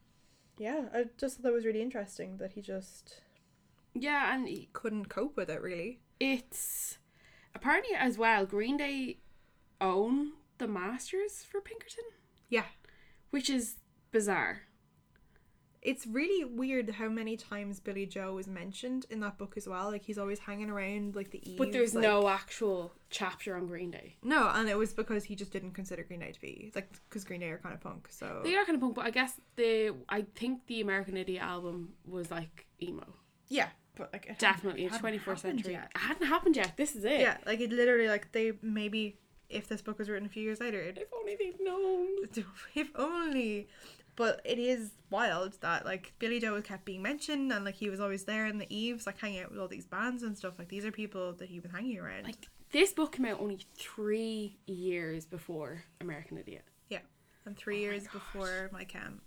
yeah, 0.58 0.84
I 0.92 1.04
just 1.16 1.36
thought 1.36 1.44
that 1.44 1.52
was 1.52 1.64
really 1.64 1.80
interesting 1.82 2.36
that 2.38 2.52
he 2.52 2.60
just 2.60 3.22
yeah 3.94 4.34
and 4.34 4.46
he- 4.48 4.68
couldn't 4.74 5.06
cope 5.08 5.36
with 5.36 5.48
it. 5.48 5.62
Really. 5.62 6.00
it's 6.20 6.98
apparently 7.54 7.94
as 7.96 8.16
well 8.18 8.44
green 8.46 8.76
day 8.76 9.18
own 9.82 10.32
the 10.58 10.68
masters 10.68 11.42
for 11.42 11.60
pinkerton 11.60 12.04
Yeah. 12.48 12.66
which 13.30 13.50
is 13.50 13.76
bizarre 14.12 14.62
It's 15.82 16.06
really 16.06 16.44
weird 16.44 16.90
how 16.90 17.08
many 17.08 17.36
times 17.36 17.80
Billie 17.80 18.06
Joe 18.06 18.38
is 18.38 18.46
mentioned 18.46 19.04
in 19.10 19.18
that 19.20 19.36
book 19.36 19.54
as 19.56 19.66
well. 19.68 19.90
Like 19.90 20.04
he's 20.04 20.16
always 20.16 20.38
hanging 20.38 20.70
around 20.70 21.16
like 21.16 21.32
the 21.32 21.40
eaves. 21.48 21.58
but 21.58 21.72
there's 21.72 21.92
like- 21.94 22.02
no 22.04 22.28
actual 22.28 22.92
chapter 23.10 23.56
on 23.56 23.66
green 23.66 23.90
day 23.90 24.14
No, 24.22 24.48
and 24.54 24.68
it 24.68 24.78
was 24.78 24.92
because 24.94 25.24
he 25.24 25.34
just 25.34 25.50
didn't 25.50 25.72
consider 25.72 26.04
Green 26.04 26.20
Day 26.20 26.30
to 26.32 26.40
be 26.40 26.70
like 26.76 26.88
because 27.08 27.24
Green 27.24 27.40
Day 27.40 27.50
are 27.50 27.58
kind 27.58 27.74
of 27.74 27.80
punk. 27.80 28.06
So 28.10 28.42
they 28.44 28.54
are 28.54 28.64
kind 28.64 28.76
of 28.76 28.80
punk 28.80 28.94
but 28.94 29.04
i 29.06 29.10
guess 29.10 29.32
the 29.56 29.92
i 30.08 30.24
think 30.36 30.66
the 30.68 30.80
american 30.80 31.16
idiot 31.16 31.42
album 31.42 31.94
was 32.06 32.30
like 32.30 32.66
emo 32.80 33.06
yeah, 33.48 33.68
but 33.96 34.10
like 34.14 34.26
it 34.26 34.38
definitely 34.38 34.84
it 34.84 34.92
in 34.92 34.98
21st 35.00 35.38
century 35.40 35.72
yet. 35.72 35.90
it 35.94 35.98
hadn't 35.98 36.26
happened 36.28 36.56
yet 36.56 36.76
this 36.76 36.94
is 36.96 37.04
it 37.04 37.20
Yeah, 37.20 37.36
like 37.44 37.60
it 37.60 37.70
literally 37.72 38.08
like 38.08 38.30
they 38.32 38.52
maybe 38.62 39.18
if 39.52 39.68
this 39.68 39.82
book 39.82 39.98
was 39.98 40.08
written 40.08 40.26
a 40.26 40.30
few 40.30 40.42
years 40.42 40.60
later, 40.60 40.80
if 40.80 41.08
only 41.16 41.36
they'd 41.36 41.60
known 41.60 42.08
if 42.74 42.90
only. 42.94 43.68
But 44.14 44.42
it 44.44 44.58
is 44.58 44.90
wild 45.10 45.54
that 45.62 45.86
like 45.86 46.12
Billie 46.18 46.38
Joe 46.38 46.60
kept 46.60 46.84
being 46.84 47.00
mentioned 47.02 47.50
and 47.52 47.64
like 47.64 47.76
he 47.76 47.88
was 47.88 47.98
always 47.98 48.24
there 48.24 48.46
in 48.46 48.58
the 48.58 48.66
eaves, 48.68 49.06
like 49.06 49.18
hanging 49.18 49.40
out 49.40 49.50
with 49.50 49.58
all 49.58 49.68
these 49.68 49.86
bands 49.86 50.22
and 50.22 50.36
stuff. 50.36 50.58
Like 50.58 50.68
these 50.68 50.84
are 50.84 50.92
people 50.92 51.32
that 51.34 51.48
he 51.48 51.60
was 51.60 51.70
hanging 51.70 51.98
around. 51.98 52.24
like 52.24 52.48
this 52.72 52.92
book 52.92 53.12
came 53.12 53.26
out 53.26 53.40
only 53.40 53.58
three 53.76 54.56
years 54.66 55.26
before 55.26 55.84
american 56.00 56.38
idiot 56.38 56.64
yeah, 56.88 57.00
and 57.44 57.54
three 57.54 57.76
oh 57.76 57.80
years 57.90 58.08
before 58.08 58.70
my 58.72 58.84
Chem. 58.84 59.20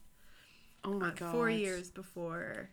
oh 0.83 0.93
my 0.93 1.11
god 1.11 1.31
four 1.31 1.47
years 1.47 1.91
before 1.91 2.69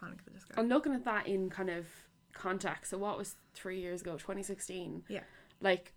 Panic 0.00 0.18
at 0.20 0.24
the 0.24 0.30
Disco. 0.30 0.54
I'm 0.56 0.68
looking 0.68 0.94
at 0.94 1.04
that 1.04 1.26
in 1.26 1.50
kind 1.50 1.70
of 1.70 1.86
context. 2.32 2.90
So 2.90 2.98
what 2.98 3.18
was 3.18 3.36
three 3.54 3.80
years 3.80 4.00
ago, 4.00 4.12
2016? 4.12 5.04
Yeah. 5.08 5.20
Like, 5.60 5.92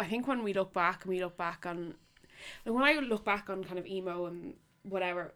I 0.00 0.06
think 0.06 0.26
when 0.26 0.42
we 0.42 0.52
look 0.52 0.72
back 0.72 1.04
and 1.04 1.10
we 1.14 1.20
look 1.22 1.36
back 1.36 1.66
on, 1.66 1.94
like 2.64 2.74
when 2.74 2.84
I 2.84 2.94
look 2.94 3.24
back 3.24 3.48
on 3.50 3.62
kind 3.64 3.78
of 3.78 3.86
emo 3.86 4.26
and 4.26 4.54
whatever, 4.82 5.34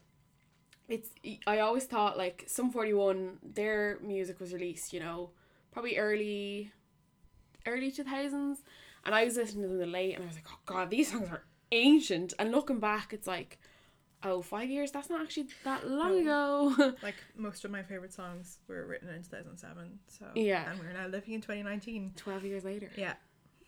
it's 0.88 1.11
I 1.46 1.61
always 1.61 1.85
thought 1.85 2.16
like 2.18 2.44
Sum 2.46 2.70
41, 2.70 3.38
their 3.42 3.98
music 4.03 4.40
was 4.40 4.53
released, 4.53 4.92
you 4.92 5.00
know, 5.00 5.31
probably 5.72 5.96
early, 5.98 6.72
early 7.66 7.90
2000s, 7.92 8.57
and 9.05 9.14
I 9.14 9.24
was 9.24 9.37
listening 9.37 9.70
to 9.70 9.77
them 9.77 9.92
late, 9.92 10.14
and 10.14 10.24
I 10.24 10.27
was 10.27 10.37
like, 10.37 10.46
oh 10.50 10.59
god, 10.66 10.90
these 10.90 11.11
songs 11.12 11.29
are 11.31 11.44
ancient. 11.72 12.35
And 12.38 12.50
looking 12.50 12.81
back, 12.81 13.12
it's 13.12 13.27
like. 13.27 13.59
Oh, 14.27 14.40
five 14.40 14.70
years? 14.70 14.90
That's 14.90 15.11
not 15.11 15.20
actually 15.20 15.48
that 15.64 15.87
long 15.87 16.18
ago. 16.22 16.74
like 17.03 17.16
most 17.37 17.62
of 17.66 17.70
my 17.70 17.83
favorite 17.83 18.11
songs 18.14 18.59
were 18.66 18.87
written 18.87 19.11
in 19.11 19.22
2007 19.22 19.98
so 20.09 20.24
Yeah. 20.35 20.70
and 20.70 20.81
we're 20.81 20.94
now 20.94 21.09
living 21.09 21.35
in 21.35 21.42
2019 21.42 22.14
12 22.16 22.44
years 22.46 22.64
later. 22.64 22.88
yeah 22.96 23.16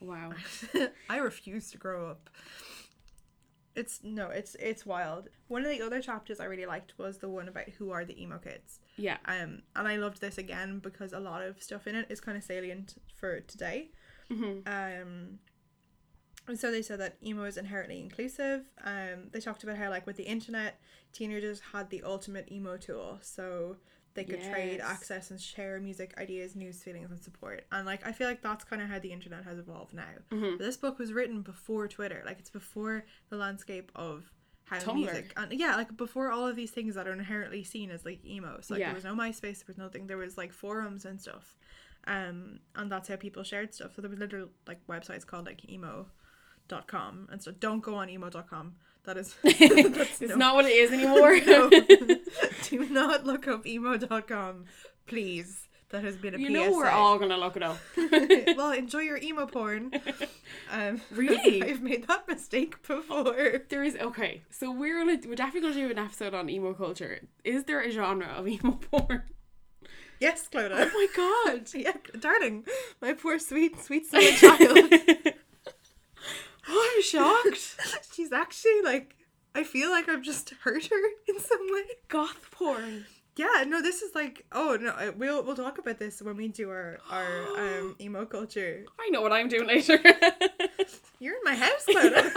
Wow. 0.01 0.33
i 1.11 1.17
refuse 1.19 1.71
to 1.71 1.79
grow 1.79 2.11
up 2.11 2.29
It's 3.75 4.01
no, 4.03 4.31
it's 4.31 4.55
it's 4.59 4.87
wild. 4.87 5.29
One 5.49 5.63
of 5.65 5.71
the 5.71 5.83
other 5.83 6.01
chapters 6.01 6.41
I 6.41 6.47
really 6.47 6.65
liked 6.67 6.95
was 6.99 7.19
the 7.19 7.29
one 7.29 7.47
about 7.49 7.69
who 7.77 7.91
are 7.91 8.05
the 8.07 8.21
emo 8.23 8.39
kids. 8.39 8.81
Yeah. 8.97 9.19
Um, 9.27 9.63
and 9.75 9.87
I 9.87 9.97
loved 9.97 10.21
this 10.21 10.39
again 10.39 10.79
because 10.79 11.13
a 11.13 11.21
lot 11.21 11.43
of 11.43 11.63
stuff 11.63 11.87
in 11.87 11.95
it 11.95 12.07
is 12.09 12.21
kind 12.21 12.39
of 12.39 12.43
salient 12.45 12.95
for 13.15 13.41
today. 13.41 13.91
Mm-hmm. 14.31 14.67
Um, 14.67 15.39
and 16.49 16.59
so 16.59 16.71
they 16.71 16.81
said 16.83 17.01
that 17.01 17.17
emo 17.23 17.45
is 17.45 17.57
inherently 17.57 18.01
inclusive. 18.01 18.63
Um, 18.85 19.29
they 19.33 19.41
talked 19.41 19.63
about 19.65 19.77
how 19.77 19.91
like 19.91 20.07
with 20.07 20.17
the 20.17 20.25
internet, 20.25 20.81
teenagers 21.13 21.61
had 21.73 21.91
the 21.91 22.03
ultimate 22.03 22.51
emo 22.51 22.77
tool, 22.79 23.19
so 23.21 23.77
they 24.17 24.25
could 24.25 24.43
trade, 24.43 24.81
access, 24.81 25.31
and 25.31 25.41
share 25.41 25.79
music, 25.79 26.15
ideas, 26.19 26.57
news, 26.57 26.83
feelings, 26.83 27.11
and 27.11 27.21
support. 27.23 27.65
And 27.71 27.87
like 27.87 28.05
I 28.05 28.11
feel 28.13 28.27
like 28.27 28.43
that's 28.43 28.65
kind 28.65 28.83
of 28.83 28.89
how 28.89 28.99
the 28.99 29.13
internet 29.13 29.45
has 29.45 29.59
evolved 29.59 29.95
now. 29.95 30.03
Mm-hmm. 30.33 30.57
This 30.59 30.77
book 30.77 30.99
was 30.99 31.13
written 31.13 31.43
before 31.43 31.87
Twitter, 31.87 32.23
like 32.27 32.39
it's 32.41 32.51
before 32.51 33.05
the 33.31 33.37
landscape 33.37 33.93
of 33.95 34.33
how 34.65 34.79
Tumblr. 34.79 34.97
music 34.97 35.33
and 35.37 35.53
yeah, 35.53 35.77
like 35.77 35.97
before 35.97 36.33
all 36.33 36.47
of 36.49 36.57
these 36.57 36.73
things 36.73 36.97
that 36.97 37.07
are 37.07 37.13
inherently 37.13 37.63
seen 37.63 37.91
as 37.93 38.05
like 38.05 38.25
emo. 38.27 38.59
So 38.63 38.75
like 38.75 38.81
Yeah. 38.81 38.87
there 38.87 38.95
was 38.97 39.05
no 39.05 39.15
MySpace, 39.15 39.59
there 39.59 39.65
was 39.69 39.79
nothing. 39.79 40.09
There 40.09 40.17
was 40.17 40.37
like 40.37 40.53
forums 40.53 41.05
and 41.05 41.21
stuff, 41.21 41.55
um, 42.09 42.59
and 42.75 42.91
that's 42.91 43.09
how 43.09 43.15
people 43.17 43.45
shared 43.45 43.73
stuff. 43.75 43.95
So 43.95 44.03
there 44.03 44.11
was 44.11 44.19
literally 44.19 44.49
like 44.67 44.85
websites 44.89 45.25
called 45.25 45.47
like 45.47 45.69
emo.com 45.71 47.29
and 47.31 47.43
so 47.43 47.53
Don't 47.53 47.81
go 47.81 47.95
on 47.95 48.09
emo.com. 48.11 48.75
That 49.07 49.17
is 49.17 49.35
it's 49.45 50.21
no- 50.21 50.37
not 50.37 50.55
what 50.57 50.67
it 50.67 50.73
is 50.73 50.93
anymore. 50.93 51.39
no. 51.47 51.71
Do 52.65 52.89
not 52.91 53.25
look 53.25 53.47
up 53.49 53.67
emo.com, 53.67 54.65
please. 55.07 55.63
That 55.91 56.03
has 56.03 56.17
been 56.17 56.35
a 56.35 56.39
you 56.39 56.49
PSA. 56.49 56.53
know 56.53 56.73
we're 56.73 56.89
all 56.89 57.17
gonna 57.17 57.37
look 57.39 57.57
it 57.57 57.63
up. 57.63 57.79
well, 58.57 58.73
enjoy 58.73 58.99
your 59.03 59.19
emo 59.19 59.47
porn. 59.47 59.93
Um, 60.73 61.01
Really? 61.13 61.63
I've 61.63 61.81
made 61.81 62.09
that 62.09 62.27
mistake 62.27 62.83
before. 62.83 63.61
There 63.69 63.85
is 63.85 63.95
okay, 63.95 64.43
so 64.51 64.73
we're 64.73 64.99
gonna 64.99 65.19
we're 65.29 65.37
definitely 65.37 65.71
gonna 65.71 65.75
do 65.87 65.91
an 65.93 65.99
episode 66.05 66.35
on 66.35 66.51
emo 66.51 66.75
culture. 66.75 67.21
Is 67.45 67.65
there 67.65 67.81
a 67.81 67.91
genre 67.93 68.27
of 68.27 68.49
emo 68.49 68.73
porn? 68.91 69.23
Yes, 70.19 70.49
Clodagh. 70.53 70.91
Oh 70.93 71.07
my 71.15 71.53
god! 71.55 71.73
Yeah, 71.73 71.93
darling, 72.19 72.65
my 73.01 73.13
poor 73.13 73.39
sweet, 73.39 73.81
sweet 73.81 74.07
summer 74.07 74.33
child. 74.33 74.91
Oh, 76.69 76.93
I'm 76.95 77.03
shocked. 77.03 77.77
She's 78.13 78.33
actually 78.33 78.83
like, 78.83 79.17
I 79.55 79.65
feel 79.65 79.91
like 79.91 80.09
I've 80.09 80.23
just 80.23 80.51
hurt 80.63 80.87
her 80.87 81.09
in 81.29 81.39
some 81.41 81.67
way. 81.73 81.83
Goth 82.09 82.51
porn. 82.51 83.07
Yeah, 83.37 83.65
no, 83.67 83.83
this 83.83 84.01
is 84.01 84.15
like, 84.15 84.47
oh 84.51 84.79
no, 84.81 85.13
we'll 85.17 85.45
we'll 85.45 85.57
talk 85.57 85.77
about 85.79 85.99
this 85.99 86.23
when 86.23 86.37
we 86.37 86.49
do 86.49 86.71
our 86.71 86.99
our 87.11 87.47
um 87.59 87.97
emo 88.01 88.25
culture. 88.25 88.85
I 88.99 89.11
know 89.11 89.21
what 89.21 89.33
I'm 89.33 89.49
doing 89.49 89.67
later. 89.67 89.99
You're 91.21 91.35
in 91.35 91.41
my 91.45 91.55
house, 91.55 91.85
Clodagh. 91.87 92.33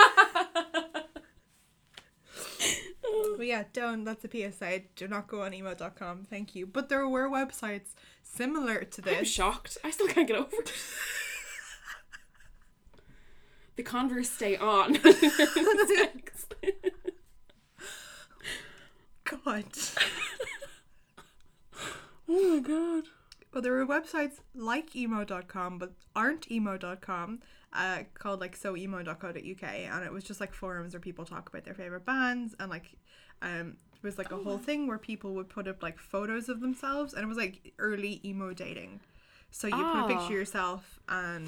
but 3.37 3.45
yeah, 3.45 3.63
don't. 3.71 4.03
That's 4.03 4.25
a 4.25 4.29
PSA. 4.29 4.81
Do 4.95 5.07
not 5.07 5.27
go 5.27 5.41
on 5.43 5.53
emo.com. 5.53 6.25
Thank 6.29 6.53
you. 6.55 6.65
But 6.67 6.89
there 6.89 7.07
were 7.07 7.29
websites 7.29 7.95
similar 8.21 8.83
to 8.83 9.01
this. 9.01 9.17
I'm 9.17 9.25
shocked. 9.25 9.77
I 9.83 9.91
still 9.91 10.07
can't 10.07 10.27
get 10.27 10.37
over 10.37 10.55
it. 10.57 10.73
The 13.79 13.83
Converse 13.97 14.29
stay 14.29 14.57
on. 14.57 14.97
God. 19.23 19.63
oh 22.27 22.49
my 22.55 22.59
god. 22.59 23.03
Well, 23.53 23.61
there 23.61 23.71
were 23.73 23.85
websites 23.85 24.33
like 24.53 24.95
emo.com, 24.97 25.77
but 25.79 25.93
aren't 26.13 26.51
emo.com, 26.51 27.39
uh, 27.71 27.99
called 28.15 28.41
like 28.41 28.59
soemo.co.uk, 28.59 29.63
and 29.63 30.03
it 30.05 30.11
was 30.11 30.23
just 30.25 30.41
like 30.41 30.53
forums 30.53 30.93
where 30.93 30.99
people 30.99 31.23
talk 31.23 31.47
about 31.47 31.63
their 31.63 31.73
favorite 31.73 32.05
bands, 32.05 32.55
and 32.59 32.69
like, 32.69 32.97
um, 33.41 33.77
it 33.95 34.03
was 34.03 34.17
like 34.17 34.31
a 34.31 34.37
whole 34.37 34.57
thing 34.57 34.87
where 34.87 34.97
people 34.97 35.33
would 35.35 35.47
put 35.49 35.69
up 35.69 35.81
like 35.81 35.97
photos 35.99 36.49
of 36.49 36.59
themselves, 36.59 37.13
and 37.13 37.23
it 37.23 37.27
was 37.27 37.37
like 37.37 37.73
early 37.79 38.19
emo 38.25 38.51
dating. 38.53 38.99
So 39.51 39.67
you 39.67 39.73
put 39.73 39.81
a 39.81 39.85
Ah. 40.03 40.07
picture 40.07 40.23
of 40.25 40.31
yourself 40.31 40.99
and 41.07 41.47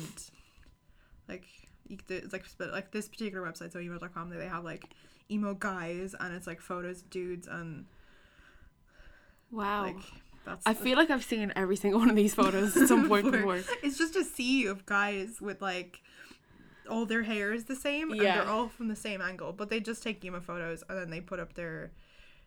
like 1.28 1.46
there's 2.08 2.32
like 2.34 2.46
like 2.60 2.92
this 2.92 3.08
particular 3.08 3.46
website, 3.48 3.74
soemo.com, 3.74 4.30
they 4.30 4.46
have 4.48 4.64
like 4.64 4.84
emo 5.30 5.54
guys, 5.54 6.16
and 6.20 6.34
it's 6.34 6.48
like 6.48 6.62
photos 6.62 7.02
of 7.02 7.10
dudes 7.10 7.48
and 7.48 7.86
Wow. 9.52 9.84
like 9.84 9.98
that's 10.46 10.66
I 10.66 10.74
feel 10.74 10.98
like 10.98 11.10
I've 11.10 11.24
seen 11.24 11.52
every 11.56 11.76
single 11.76 12.00
one 12.00 12.10
of 12.10 12.16
these 12.16 12.34
photos 12.34 12.76
at 12.76 12.88
some 12.88 13.08
point 13.10 13.32
before. 13.32 13.62
It's 13.84 13.98
just 13.98 14.16
a 14.16 14.24
sea 14.24 14.66
of 14.66 14.86
guys 14.86 15.40
with 15.42 15.62
like 15.62 16.02
all 16.90 17.06
their 17.06 17.24
hair 17.24 17.54
is 17.54 17.66
the 17.66 17.76
same 17.76 18.12
and 18.12 18.22
Yeah. 18.22 18.40
they're 18.40 18.50
all 18.50 18.68
from 18.70 18.88
the 18.88 18.96
same 18.96 19.22
angle, 19.22 19.54
but 19.54 19.70
they 19.70 19.80
just 19.80 20.02
take 20.02 20.24
emo 20.26 20.40
photos 20.40 20.84
and 20.90 20.98
then 20.98 21.10
they 21.10 21.22
put 21.22 21.40
up 21.40 21.54
their 21.54 21.92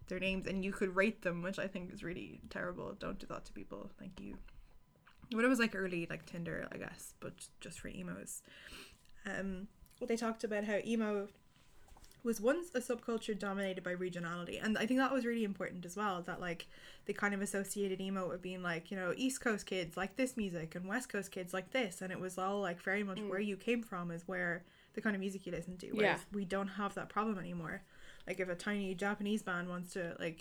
their 0.09 0.18
names 0.18 0.46
and 0.46 0.64
you 0.64 0.72
could 0.72 0.94
rate 0.96 1.22
them, 1.22 1.42
which 1.42 1.59
I 1.59 1.66
think 1.66 1.92
is 1.92 2.02
really 2.02 2.40
terrible. 2.50 2.94
Don't 2.98 3.18
do 3.18 3.26
that 3.28 3.44
to 3.46 3.52
people. 3.52 3.90
Thank 3.98 4.20
you. 4.20 4.37
But 5.30 5.44
it 5.44 5.48
was 5.48 5.59
like 5.59 5.74
early 5.74 6.07
like 6.11 6.26
Tinder, 6.26 6.66
I 6.72 6.76
guess, 6.78 7.14
but 7.20 7.33
just 7.61 7.80
for 7.80 7.88
emos. 7.88 8.42
Um 9.27 9.69
they 10.07 10.17
talked 10.17 10.45
about 10.45 10.65
how 10.65 10.79
emo 10.85 11.29
was 12.23 12.41
once 12.41 12.69
a 12.75 12.81
subculture 12.81 13.39
dominated 13.39 13.85
by 13.85 13.95
regionality. 13.95 14.59
And 14.63 14.77
i 14.79 14.87
think 14.87 14.99
that 14.99 15.13
was 15.13 15.25
really 15.27 15.45
important 15.45 15.85
as 15.85 15.97
well 15.97 16.23
that 16.23 16.41
like 16.41 16.67
they 17.07 17.13
kind 17.13 17.35
of 17.35 17.41
associated 17.43 18.01
emo 18.01 18.29
with 18.29 18.41
being 18.43 18.63
like 18.63 18.91
you 18.91 18.97
know 18.97 19.13
east 19.17 19.41
coast 19.43 19.67
kids 19.67 19.97
like 19.97 20.17
this 20.17 20.37
music 20.37 20.75
and 20.75 20.87
west 20.87 21.09
coast 21.11 21.31
kids 21.31 21.53
like 21.55 21.71
this. 21.73 22.01
And 22.03 22.11
it 22.13 22.21
was 22.21 22.39
all 22.39 22.61
like 22.61 22.81
very 22.83 23.03
much 23.03 23.21
where 23.21 23.41
you 23.41 23.57
came 23.57 23.83
from 23.83 24.11
is 24.11 24.27
where 24.27 24.65
the 24.95 25.01
kind 25.01 25.15
of 25.17 25.21
music 25.21 25.45
you 25.47 25.53
listen 25.53 25.77
to 25.79 25.89
whereas 25.93 26.21
Yeah. 26.21 26.37
we 26.39 26.45
don't 26.45 26.69
have 26.69 26.95
that 26.95 27.09
problem 27.09 27.39
anymore. 27.39 27.83
Like 28.27 28.41
if 28.41 28.49
a 28.49 28.55
tiny 28.55 28.95
japanese 28.95 29.43
band 29.43 29.69
wants 29.69 29.93
to 29.95 30.17
like 30.19 30.41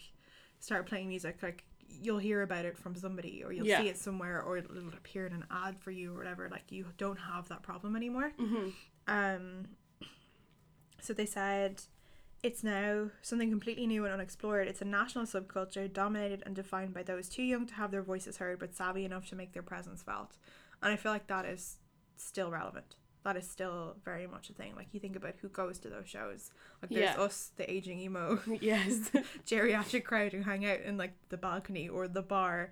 start 0.60 0.86
playing 0.86 1.10
music 1.10 1.40
like 1.44 1.66
you'll 2.02 2.18
hear 2.20 2.42
about 2.42 2.66
it 2.66 2.78
from 2.78 2.96
somebody 2.96 3.44
or 3.44 3.52
you'll 3.52 3.66
Yeah. 3.68 3.82
see 3.82 3.90
it 3.90 3.98
somewhere 3.98 4.42
or 4.42 4.58
it'll 4.58 4.88
appear 4.90 5.26
in 5.28 5.34
an 5.34 5.46
ad 5.52 5.78
for 5.80 5.92
you 5.92 6.14
or 6.14 6.18
whatever 6.18 6.50
like 6.50 6.72
you 6.72 6.86
don't 6.98 7.18
have 7.20 7.48
that 7.50 7.62
problem 7.62 7.96
anymore 7.96 8.32
hmm 8.38 8.70
um, 9.08 9.68
so 11.02 11.14
they 11.14 11.26
said 11.26 11.82
it's 12.42 12.64
now 12.64 13.10
something 13.22 13.50
completely 13.50 13.88
new 13.88 14.04
and 14.06 14.14
unexplored. 14.14 14.68
It's 14.68 14.82
a 14.82 14.86
national 14.86 15.26
subculture 15.26 15.92
dominated 15.92 16.44
and 16.46 16.54
defined 16.56 16.94
by 16.94 17.04
those 17.04 17.30
too 17.30 17.44
young 17.44 17.66
to 17.68 17.74
have 17.76 17.92
their 17.92 18.02
voices 18.02 18.38
heard 18.38 18.60
but 18.60 18.76
savvy 18.76 19.06
enough 19.06 19.28
to 19.30 19.36
make 19.36 19.54
their 19.54 19.64
presence 19.64 20.02
felt. 20.04 20.38
And 20.82 20.92
I 20.92 20.98
feel 20.98 21.12
like 21.14 21.28
that 21.28 21.46
is 21.46 21.78
still 22.18 22.52
relevant. 22.52 22.96
That 23.24 23.38
is 23.38 23.50
still 23.50 23.96
very 24.04 24.28
much 24.28 24.50
a 24.50 24.54
thing. 24.54 24.76
Like 24.76 24.88
you 24.92 25.00
think 25.00 25.16
about 25.16 25.36
who 25.42 25.48
goes 25.50 25.80
to 25.80 25.90
those 25.90 26.10
shows. 26.10 26.52
Like 26.82 26.92
there's 26.92 27.16
Yeah. 27.16 27.22
us, 27.22 27.52
the 27.56 27.70
aging 27.72 28.00
emo 28.00 28.40
Yes. 28.62 29.10
geriatric 29.46 30.04
crowd 30.04 30.34
who 30.34 30.42
hang 30.42 30.66
out 30.66 30.82
in 30.82 30.98
like 30.98 31.14
the 31.30 31.38
balcony 31.38 31.88
or 31.88 32.08
the 32.08 32.22
bar. 32.22 32.72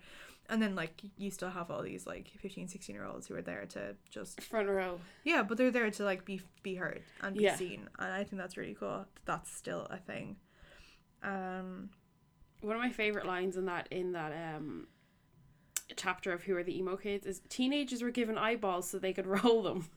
And 0.50 0.62
then 0.62 0.76
like 0.76 1.02
you 1.18 1.32
still 1.32 1.50
have 1.52 1.72
all 1.72 1.82
these 1.82 2.06
like 2.06 2.28
15, 2.42 2.68
16 2.68 2.94
year 2.94 3.06
olds 3.06 3.28
who 3.28 3.36
are 3.36 3.42
there 3.42 3.66
to 3.68 3.96
just 4.10 4.42
Front 4.42 4.68
row. 4.68 5.00
yeah, 5.24 5.44
but 5.44 5.58
they're 5.58 5.72
there 5.72 5.90
to 5.90 6.04
like 6.04 6.26
be 6.26 6.42
be 6.64 6.76
heard 6.76 7.02
and 7.22 7.38
be 7.38 7.44
Yeah. 7.46 7.56
seen, 7.56 7.88
and 7.98 8.12
I 8.12 8.26
think 8.26 8.42
that's 8.42 8.58
really 8.58 8.76
cool. 8.78 9.06
That's 9.24 9.50
still 9.56 9.88
a 9.90 9.98
thing. 9.98 10.36
Um, 11.24 11.90
One 12.62 12.76
of 12.76 12.82
my 12.82 12.90
favorite 12.90 13.26
lines 13.26 13.56
in 13.56 13.66
that 13.66 13.88
in 13.92 14.12
that 14.12 14.34
um 14.56 14.88
chapter 15.96 16.32
of 16.34 16.44
Who 16.44 16.56
Are 16.58 16.64
the 16.64 16.78
Emo 16.78 16.96
Kids 16.98 17.26
is 17.26 17.42
teenagers 17.50 18.02
were 18.02 18.12
given 18.12 18.38
eyeballs 18.38 18.90
so 18.90 19.00
they 19.00 19.14
could 19.14 19.28
roll 19.44 19.62
them. 19.64 19.88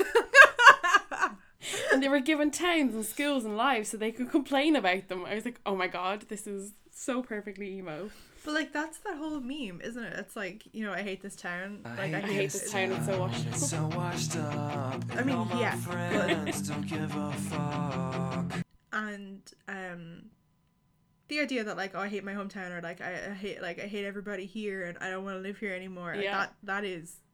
and 1.92 2.02
they 2.02 2.08
were 2.08 2.20
given 2.20 2.50
towns 2.50 2.94
and 2.94 3.04
schools 3.04 3.44
and 3.44 3.56
lives 3.56 3.88
so 3.90 3.96
they 3.96 4.12
could 4.12 4.30
complain 4.30 4.76
about 4.76 5.08
them. 5.08 5.24
I 5.24 5.34
was 5.34 5.44
like, 5.44 5.60
oh 5.66 5.74
my 5.76 5.86
god, 5.88 6.22
this 6.28 6.46
is 6.46 6.72
so 6.92 7.22
perfectly 7.22 7.76
emo. 7.78 8.10
but 8.44 8.54
like 8.54 8.72
that's 8.72 8.98
that 8.98 9.16
whole 9.16 9.40
meme, 9.40 9.80
isn't 9.82 10.02
it? 10.02 10.14
It's 10.18 10.36
like 10.36 10.62
you 10.72 10.84
know, 10.84 10.92
I 10.92 11.02
hate 11.02 11.22
this 11.22 11.36
town. 11.36 11.80
Like 11.84 12.14
I, 12.14 12.18
I 12.18 12.20
hate 12.20 12.50
this 12.50 12.70
town, 12.70 12.92
it's 12.92 13.06
so 13.06 13.18
washed 13.20 13.46
It's 13.46 13.70
so 13.70 13.86
washed 13.94 14.36
up. 14.36 15.04
I 15.14 15.22
mean, 15.22 15.34
all 15.36 15.44
my 15.44 15.60
yeah, 15.60 15.76
but- 15.84 15.92
friends 15.92 16.68
don't 16.68 16.86
give 16.86 17.14
a 17.16 17.32
fuck. 17.32 18.52
and 18.92 19.42
um, 19.68 20.22
the 21.28 21.40
idea 21.40 21.64
that 21.64 21.76
like 21.76 21.92
oh, 21.94 22.00
I 22.00 22.08
hate 22.08 22.22
my 22.24 22.32
hometown 22.34 22.70
or 22.70 22.80
like 22.80 23.00
I, 23.00 23.30
I 23.30 23.34
hate 23.34 23.60
like 23.60 23.80
I 23.82 23.86
hate 23.86 24.04
everybody 24.04 24.46
here 24.46 24.84
and 24.84 24.96
I 25.00 25.10
don't 25.10 25.24
want 25.24 25.36
to 25.36 25.40
live 25.40 25.58
here 25.58 25.74
anymore. 25.74 26.14
Like, 26.14 26.24
Yeah. 26.24 26.38
that 26.38 26.54
that 26.62 26.84
is 26.84 27.16
the 27.16 27.25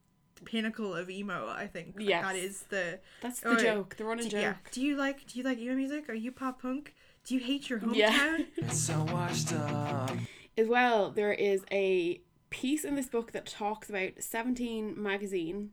pinnacle 0.43 0.93
of 0.95 1.09
emo. 1.09 1.47
I 1.49 1.67
think. 1.67 1.95
Like, 1.97 2.07
Yes. 2.07 2.23
that 2.23 2.35
is 2.35 2.61
the 2.69 2.99
That's 3.21 3.39
the 3.39 3.49
Oh, 3.49 3.51
yeah. 3.53 3.57
joke, 3.63 3.95
the 3.97 4.05
running 4.05 4.25
do, 4.25 4.31
joke. 4.31 4.41
yeah. 4.41 4.53
Do 4.71 4.81
you 4.81 4.95
like 4.95 5.25
do 5.27 5.37
you 5.39 5.43
like 5.45 5.57
emo 5.59 5.75
music? 5.75 6.09
Are 6.09 6.13
you 6.13 6.31
pop 6.31 6.61
punk? 6.61 6.93
Do 7.25 7.33
you 7.35 7.39
hate 7.41 7.69
your 7.69 7.79
hometown? 7.79 7.95
Yeah. 7.95 8.37
It's 8.57 8.79
so 8.79 9.03
washed 9.11 9.53
up. 9.53 10.11
As 10.57 10.67
well, 10.67 11.09
there 11.11 11.33
is 11.33 11.63
a 11.71 12.21
piece 12.49 12.83
in 12.85 12.95
this 12.95 13.07
book 13.07 13.31
that 13.31 13.45
talks 13.47 13.89
about 13.89 14.11
17 14.19 15.01
magazine 15.01 15.71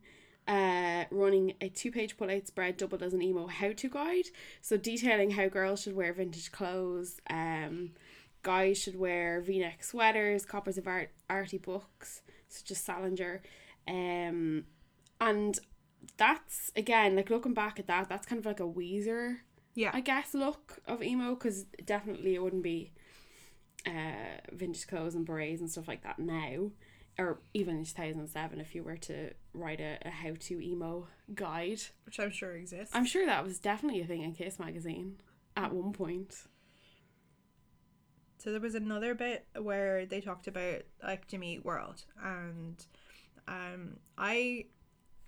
uh, 0.48 1.04
running 1.10 1.52
a 1.60 1.68
two 1.68 1.90
page 1.92 2.16
pull 2.16 2.30
out 2.30 2.46
spread 2.46 2.76
doubled 2.76 3.02
as 3.02 3.12
an 3.12 3.20
emo 3.22 3.46
how 3.46 3.72
to 3.72 3.88
guide. 3.88 4.24
So, 4.62 4.76
detailing 4.76 5.30
how 5.32 5.48
girls 5.48 5.82
should 5.82 5.94
wear 5.94 6.12
vintage 6.12 6.50
clothes, 6.50 7.20
um, 7.28 7.90
guys 8.42 8.78
should 8.78 8.98
wear 8.98 9.40
v 9.42 9.58
neck 9.58 9.84
sweaters, 9.84 10.46
copies 10.46 10.78
of 10.78 10.86
art, 10.88 11.10
arty 11.28 11.58
books, 11.58 12.22
such 12.48 12.70
as 12.70 12.78
Salinger. 12.78 13.42
Um, 13.88 14.64
and 15.20 15.58
that's 16.16 16.70
again, 16.76 17.16
like 17.16 17.30
looking 17.30 17.54
back 17.54 17.78
at 17.78 17.86
that, 17.86 18.08
that's 18.08 18.26
kind 18.26 18.38
of 18.38 18.46
like 18.46 18.60
a 18.60 18.64
Weezer 18.64 19.38
Yeah. 19.74 19.90
I 19.92 20.00
guess 20.00 20.34
look 20.34 20.80
of 20.86 21.02
emo 21.02 21.34
because 21.34 21.64
definitely 21.84 22.34
it 22.34 22.42
wouldn't 22.42 22.62
be 22.62 22.92
uh 23.86 24.38
vintage 24.52 24.86
clothes 24.86 25.14
and 25.14 25.24
berets 25.24 25.60
and 25.60 25.70
stuff 25.70 25.88
like 25.88 26.02
that 26.02 26.18
now 26.18 26.70
or 27.18 27.40
even 27.54 27.76
in 27.78 27.84
2007 27.84 28.60
if 28.60 28.74
you 28.74 28.82
were 28.82 28.96
to 28.98 29.30
write 29.54 29.80
a, 29.80 29.96
a 30.04 30.10
how 30.10 30.34
to 30.38 30.60
emo 30.62 31.06
guide 31.34 31.80
Which 32.04 32.20
I'm 32.20 32.30
sure 32.30 32.52
exists. 32.56 32.94
i'm 32.94 33.06
sure 33.06 33.24
that 33.24 33.42
was 33.42 33.58
definitely 33.58 34.02
a 34.02 34.06
thing 34.06 34.20
in 34.22 34.32
kiss 34.34 34.58
magazine 34.58 35.16
at 35.56 35.72
one 35.72 35.92
point 35.94 36.44
So 38.38 38.50
there 38.52 38.60
was 38.60 38.74
another 38.74 39.14
bit 39.14 39.46
where 39.58 40.04
they 40.06 40.20
talked 40.20 40.46
about 40.46 40.82
like 41.02 41.26
Jimmy 41.28 41.58
World, 41.58 42.04
and 42.22 42.84
um, 43.48 43.96
I 44.18 44.66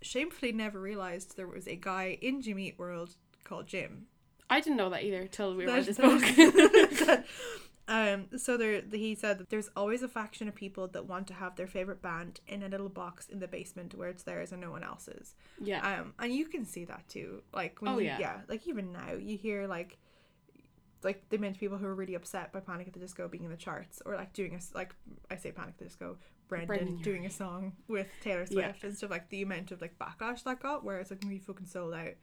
shamefully 0.01 0.53
never 0.53 0.81
realized 0.81 1.37
there 1.37 1.47
was 1.47 1.67
a 1.69 1.77
guy 1.77 2.19
in 2.21 2.43
Jimmy 2.43 2.69
Eat 2.69 2.79
World 2.79 3.15
called 3.45 3.67
Jim. 3.67 4.07
i 4.51 4.61
didn't 4.61 4.77
know 4.77 4.91
that 4.91 5.03
either 5.05 5.27
till 5.27 5.55
we 5.57 5.67
read 5.67 5.85
this 5.85 5.97
book 5.99 6.21
that- 6.37 7.25
um, 7.89 8.27
so 8.39 8.57
there, 8.57 8.81
he 8.93 9.15
said 9.17 9.39
that 9.39 9.51
there's 9.51 9.69
always 9.77 10.03
a 10.03 10.09
faction 10.09 10.47
of 10.49 10.55
people 10.55 10.87
that 10.89 11.07
want 11.07 11.27
to 11.27 11.35
have 11.35 11.57
their 11.57 11.67
favorite 11.67 12.01
band 12.01 12.41
in 12.47 12.63
a 12.63 12.69
little 12.69 12.89
box 12.89 13.29
in 13.29 13.41
the 13.41 13.49
basement 13.49 13.95
where 13.95 14.09
it's 14.09 14.23
theirs 14.23 14.53
and 14.53 14.61
no 14.61 14.71
one 14.71 14.85
else's. 14.85 15.35
yeah 15.61 16.01
Um, 16.01 16.15
and 16.21 16.33
you 16.33 16.47
can 16.47 16.65
see 16.65 16.85
that 16.87 17.09
too. 17.09 17.43
Like 17.53 17.83
when 17.83 17.93
Oh, 17.93 17.99
you, 17.99 18.07
yeah. 18.07 18.41
like 18.49 18.67
even 18.69 18.93
now 18.93 19.15
you 19.15 19.37
hear 19.37 19.67
like 19.67 19.99
like 21.03 21.29
the 21.31 21.37
amount 21.37 21.55
of 21.57 21.61
people 21.61 21.77
who 21.77 21.87
are 21.87 21.95
really 21.95 22.15
upset 22.15 22.53
by 22.53 22.61
Panic 22.61 22.87
at 22.87 22.93
the 22.93 23.01
Disco 23.01 23.27
being 23.27 23.43
in 23.45 23.51
the 23.51 23.57
charts 23.57 24.01
or 24.07 24.15
like 24.15 24.33
doing 24.33 24.55
a 24.55 24.61
like 24.77 24.95
I 25.31 25.37
say 25.37 25.51
Panic 25.51 25.71
at 25.75 25.79
the 25.79 25.85
Disco, 25.87 26.19
Brendon, 26.57 26.67
Brendon, 26.87 27.03
doing 27.03 27.27
a 27.27 27.31
song 27.31 27.73
with 27.89 28.09
Taylor 28.23 28.47
Yeah. 28.51 28.67
Swift 28.71 28.85
and 28.85 28.97
stuff 28.97 29.11
like 29.11 29.29
the 29.31 29.43
amount 29.43 29.73
of 29.73 29.81
like 29.81 29.99
backlash 29.99 30.45
that 30.45 30.61
got 30.61 30.85
where 30.85 30.99
it's 31.01 31.11
like 31.11 31.23
we 31.27 31.39
fucking 31.39 31.67
sold 31.67 31.95
out. 31.95 32.15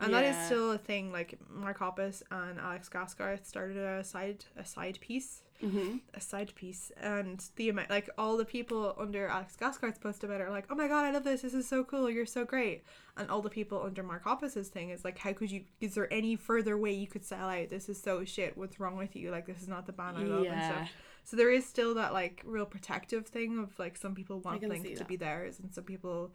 And 0.00 0.12
that 0.12 0.24
is 0.24 0.46
still 0.46 0.72
a 0.72 0.78
thing. 0.78 1.12
Like 1.12 1.38
Mark 1.48 1.78
Hoppus 1.78 2.22
and 2.30 2.58
Alex 2.58 2.88
Gaskarth 2.88 3.46
started 3.46 3.76
a 3.76 4.02
side 4.02 4.44
a 4.56 4.64
side 4.64 4.98
piece. 5.00 5.42
Hmm 5.60 5.98
a 6.12 6.20
side 6.20 6.52
piece. 6.56 6.90
And 7.00 7.42
the 7.54 7.68
amount 7.68 7.90
like 7.90 8.10
all 8.18 8.36
the 8.36 8.44
people 8.44 8.96
under 8.98 9.28
Alex 9.28 9.56
Gaskarth's 9.60 9.98
post 9.98 10.24
about 10.24 10.40
it 10.40 10.44
are 10.44 10.50
like 10.50 10.66
oh 10.68 10.74
my 10.74 10.88
god 10.88 11.04
I 11.04 11.12
love 11.12 11.22
this. 11.22 11.42
This 11.42 11.54
is 11.54 11.68
so 11.68 11.84
cool. 11.84 12.10
You're 12.10 12.26
so 12.26 12.44
great. 12.44 12.82
And 13.16 13.30
all 13.30 13.40
the 13.40 13.50
people 13.50 13.82
under 13.84 14.02
Mark 14.02 14.24
Hoppus's 14.24 14.68
thing 14.68 14.90
is 14.90 15.04
like 15.04 15.16
how 15.18 15.32
could 15.32 15.52
you 15.52 15.62
is 15.80 15.94
there 15.94 16.12
any 16.12 16.34
further 16.34 16.76
way 16.76 16.92
you 16.92 17.06
could 17.06 17.24
sell 17.24 17.48
out? 17.48 17.68
This 17.68 17.88
is 17.88 18.02
so 18.02 18.24
shit. 18.24 18.58
What's 18.58 18.80
wrong 18.80 18.96
with 18.96 19.14
you? 19.14 19.30
Like 19.30 19.46
this 19.46 19.62
is 19.62 19.68
not 19.68 19.86
the 19.86 19.92
band 19.92 20.18
I 20.18 20.22
love 20.22 20.44
and 20.44 20.74
stuff 20.74 20.90
so 21.24 21.36
there 21.36 21.50
is 21.50 21.66
still 21.66 21.94
that 21.94 22.12
like 22.12 22.42
real 22.44 22.66
protective 22.66 23.26
thing 23.26 23.58
of 23.58 23.78
like 23.78 23.96
some 23.96 24.14
people 24.14 24.40
want 24.40 24.60
Blink 24.60 24.96
to 24.96 25.04
be 25.04 25.16
theirs 25.16 25.58
and 25.58 25.74
some 25.74 25.84
people 25.84 26.32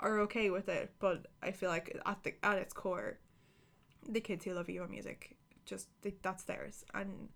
are 0.00 0.20
okay 0.20 0.50
with 0.50 0.68
it 0.68 0.92
but 0.98 1.26
I 1.42 1.52
feel 1.52 1.70
like 1.70 1.98
at 2.04 2.22
the 2.22 2.34
at 2.42 2.58
its 2.58 2.72
core 2.72 3.18
the 4.08 4.20
kids 4.20 4.44
who 4.44 4.52
love 4.54 4.68
emo 4.68 4.86
music 4.86 5.36
just 5.66 5.88
they, 6.02 6.14
that's 6.22 6.44
theirs. 6.44 6.84
And 6.94 7.28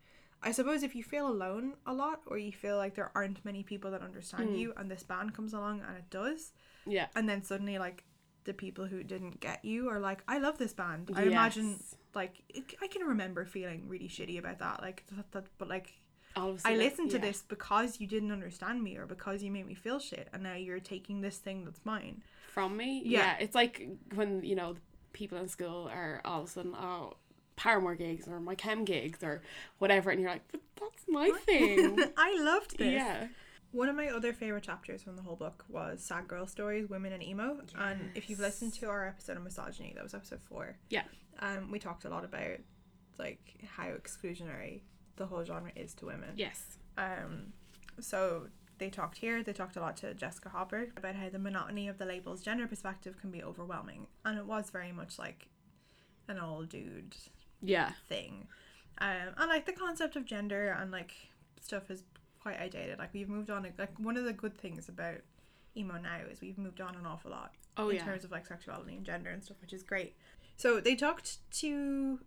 I 0.42 0.52
suppose 0.52 0.82
if 0.82 0.94
you 0.94 1.02
feel 1.02 1.28
alone 1.28 1.74
a 1.86 1.92
lot 1.92 2.20
or 2.26 2.38
you 2.38 2.52
feel 2.52 2.76
like 2.76 2.94
there 2.94 3.10
aren't 3.14 3.44
many 3.44 3.62
people 3.62 3.90
that 3.90 4.02
understand 4.02 4.50
Hmm. 4.50 4.54
you 4.54 4.72
and 4.76 4.90
this 4.90 5.02
band 5.02 5.34
comes 5.34 5.52
along 5.52 5.82
and 5.86 5.96
it 5.96 6.08
does 6.10 6.52
yeah. 6.86 7.08
and 7.14 7.28
then 7.28 7.42
suddenly 7.42 7.78
like 7.78 8.04
the 8.44 8.54
people 8.54 8.86
who 8.86 9.02
didn't 9.02 9.40
get 9.40 9.62
you 9.64 9.90
are 9.90 10.00
like 10.00 10.22
I 10.26 10.38
love 10.38 10.56
this 10.56 10.72
band. 10.72 11.10
I 11.14 11.24
imagine 11.24 11.82
like 12.14 12.42
it, 12.48 12.74
I 12.80 12.86
can 12.86 13.02
remember 13.02 13.44
feeling 13.44 13.86
really 13.86 14.08
shitty 14.08 14.38
about 14.38 14.60
that 14.60 14.80
like 14.80 15.04
that, 15.14 15.30
that 15.32 15.44
but 15.58 15.68
like 15.68 15.88
All 15.88 15.92
of 15.92 15.98
a 15.98 16.09
I 16.36 16.76
listened 16.76 17.10
to 17.10 17.18
yeah. 17.18 17.24
this 17.24 17.42
because 17.42 18.00
you 18.00 18.06
didn't 18.06 18.32
understand 18.32 18.82
me 18.82 18.96
or 18.96 19.06
because 19.06 19.42
you 19.42 19.50
made 19.50 19.66
me 19.66 19.74
feel 19.74 19.98
shit 19.98 20.28
and 20.32 20.42
now 20.42 20.54
you're 20.54 20.80
taking 20.80 21.20
this 21.20 21.38
thing 21.38 21.64
that's 21.64 21.80
mine 21.84 22.22
from 22.52 22.76
me. 22.76 23.02
Yeah. 23.04 23.18
Yeah. 23.18 23.36
it's 23.40 23.54
like 23.54 23.88
when 24.14 24.42
you 24.44 24.54
know 24.54 24.76
people 25.12 25.38
in 25.38 25.48
school 25.48 25.88
are 25.92 26.20
all 26.24 26.42
of 26.42 26.46
a 26.46 26.50
sudden 26.50 26.74
oh 26.74 27.14
Paramore 27.60 27.94
gigs 27.94 28.26
or 28.26 28.40
my 28.40 28.54
chem 28.54 28.86
gigs 28.86 29.22
or 29.22 29.42
whatever, 29.78 30.08
and 30.10 30.18
you're 30.18 30.30
like, 30.30 30.48
but 30.50 30.62
that's 30.80 31.04
my 31.06 31.30
thing. 31.44 31.98
I 32.16 32.40
loved 32.40 32.78
this 32.78 32.90
yeah, 32.90 33.26
One 33.72 33.90
of 33.90 33.96
my 33.96 34.08
other 34.08 34.32
favorite 34.32 34.64
chapters 34.64 35.02
from 35.02 35.16
the 35.16 35.22
whole 35.22 35.36
book 35.36 35.66
was 35.68 36.02
Sad 36.02 36.26
Girl 36.26 36.46
Stories, 36.46 36.88
Women 36.88 37.12
and 37.12 37.22
Emo. 37.22 37.58
And 37.78 38.12
if 38.14 38.30
you've 38.30 38.40
listened 38.40 38.72
to 38.74 38.88
our 38.88 39.06
episode 39.08 39.36
on 39.36 39.44
misogyny, 39.44 39.92
that 39.94 40.02
was 40.02 40.14
episode 40.14 40.40
four. 40.40 40.78
Yeah. 40.88 41.02
Um, 41.40 41.70
we 41.70 41.78
talked 41.78 42.06
a 42.06 42.08
lot 42.08 42.24
about 42.24 42.60
like 43.18 43.56
how 43.76 43.88
exclusionary 43.88 44.80
the 45.20 45.26
whole 45.26 45.44
genre 45.44 45.70
is 45.76 45.92
to 45.94 46.06
women. 46.06 46.30
yes, 46.34 46.78
Um, 46.96 47.52
so 48.00 48.46
they 48.78 48.88
talked 48.88 49.18
here. 49.18 49.42
They 49.42 49.52
talked 49.52 49.76
a 49.76 49.80
lot 49.80 49.98
to 49.98 50.14
Jessica 50.14 50.48
Hopper 50.48 50.88
about 50.96 51.14
how 51.14 51.28
the 51.28 51.38
monotony 51.38 51.88
of 51.88 51.98
the 51.98 52.06
label's 52.06 52.40
gender 52.40 52.66
perspective 52.66 53.20
can 53.20 53.30
be 53.30 53.42
overwhelming, 53.42 54.06
and 54.24 54.38
it 54.38 54.46
was 54.46 54.70
very 54.70 54.92
much 54.92 55.18
like 55.18 55.48
an 56.26 56.38
old 56.38 56.70
dude 56.70 57.14
yeah, 57.60 57.90
thing. 58.08 58.48
Um, 58.98 59.34
and 59.36 59.50
like 59.50 59.66
the 59.66 59.72
concept 59.72 60.16
of 60.16 60.24
gender 60.24 60.74
and 60.80 60.90
like 60.90 61.12
stuff 61.60 61.90
is 61.90 62.02
quite 62.40 62.58
outdated. 62.58 62.98
Like 62.98 63.12
we've 63.12 63.28
moved 63.28 63.50
on. 63.50 63.66
Like 63.78 63.98
one 63.98 64.16
of 64.16 64.24
the 64.24 64.32
good 64.32 64.56
things 64.56 64.88
about 64.88 65.18
emo 65.76 65.98
now 65.98 66.20
is 66.30 66.40
we've 66.40 66.56
moved 66.56 66.80
on 66.80 66.96
an 66.96 67.04
awful 67.04 67.30
lot 67.30 67.52
oh 67.76 67.90
in 67.90 67.96
yeah, 67.96 68.04
terms 68.04 68.24
of 68.24 68.30
like 68.30 68.46
sexuality 68.46 68.96
and 68.96 69.04
gender 69.04 69.28
and 69.28 69.44
stuff, 69.44 69.58
which 69.60 69.74
is 69.74 69.82
great. 69.82 70.16
So 70.56 70.80
they 70.80 70.94
talked 70.94 71.38
to 71.58 72.20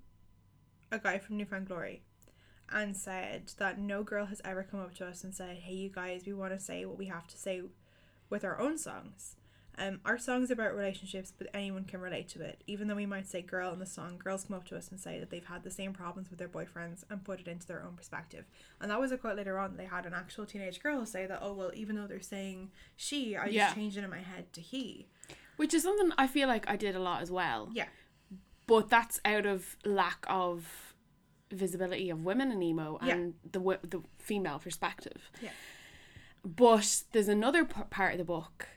a 0.91 0.99
guy 0.99 1.17
from 1.17 1.37
New 1.37 1.45
Found 1.45 1.67
Glory 1.67 2.03
and 2.71 2.95
said 2.97 3.51
that 3.57 3.77
no 3.79 4.03
girl 4.03 4.25
has 4.27 4.41
ever 4.45 4.63
come 4.63 4.79
up 4.79 4.95
to 4.95 5.05
us 5.07 5.23
and 5.23 5.33
said, 5.33 5.57
"Hey, 5.57 5.73
you 5.73 5.89
guys, 5.89 6.23
we 6.25 6.33
want 6.33 6.53
to 6.53 6.59
say 6.59 6.85
what 6.85 6.97
we 6.97 7.05
have 7.07 7.27
to 7.27 7.37
say 7.37 7.61
with 8.29 8.43
our 8.43 8.59
own 8.59 8.77
songs." 8.77 9.35
Um, 9.75 10.01
our 10.05 10.19
song's 10.19 10.51
about 10.51 10.75
relationships, 10.75 11.33
but 11.35 11.47
anyone 11.51 11.85
can 11.85 11.99
relate 11.99 12.29
to 12.29 12.41
it. 12.43 12.63
Even 12.67 12.87
though 12.87 12.93
we 12.95 13.07
might 13.07 13.25
say 13.27 13.41
girl 13.41 13.73
in 13.73 13.79
the 13.79 13.87
song, 13.87 14.19
girls 14.23 14.43
come 14.43 14.55
up 14.55 14.65
to 14.67 14.77
us 14.77 14.89
and 14.91 14.99
say 14.99 15.19
that 15.19 15.31
they've 15.31 15.47
had 15.47 15.63
the 15.63 15.71
same 15.71 15.93
problems 15.93 16.29
with 16.29 16.37
their 16.37 16.47
boyfriends 16.47 17.03
and 17.09 17.23
put 17.23 17.39
it 17.39 17.47
into 17.47 17.65
their 17.65 17.81
own 17.83 17.93
perspective. 17.95 18.45
And 18.79 18.91
that 18.91 18.99
was 18.99 19.11
a 19.11 19.17
quote 19.17 19.35
later 19.35 19.57
on. 19.57 19.75
They 19.77 19.85
had 19.85 20.05
an 20.05 20.13
actual 20.13 20.45
teenage 20.45 20.79
girl 20.83 21.07
say 21.07 21.25
that, 21.25 21.39
oh, 21.41 21.53
well, 21.53 21.71
even 21.73 21.95
though 21.95 22.05
they're 22.05 22.21
saying 22.21 22.69
she, 22.95 23.35
I 23.35 23.47
Yeah. 23.47 23.63
just 23.65 23.75
changed 23.75 23.97
it 23.97 24.03
in 24.03 24.11
my 24.11 24.19
head 24.19 24.53
to 24.53 24.61
he. 24.61 25.07
which 25.55 25.73
is 25.73 25.81
something 25.81 26.11
I 26.19 26.27
feel 26.27 26.47
like 26.47 26.69
I 26.69 26.75
did 26.75 26.95
a 26.95 26.99
lot 26.99 27.23
as 27.23 27.31
well. 27.31 27.69
Yeah. 27.73 27.87
but 28.67 28.89
that's 28.89 29.19
out 29.25 29.47
of 29.47 29.75
lack 29.85 30.23
of 30.29 30.92
visibility 31.53 32.09
of 32.09 32.25
women 32.25 32.51
in 32.51 32.61
emo 32.61 32.99
Yeah. 33.03 33.13
and 33.15 33.33
the 33.51 33.59
the 33.83 34.01
female 34.17 34.59
perspective. 34.59 35.29
Yeah. 35.41 35.51
But 36.43 37.03
there's 37.13 37.27
another 37.29 37.63
p- 37.65 37.81
part 37.89 38.13
of 38.13 38.17
the 38.17 38.25
book 38.25 38.67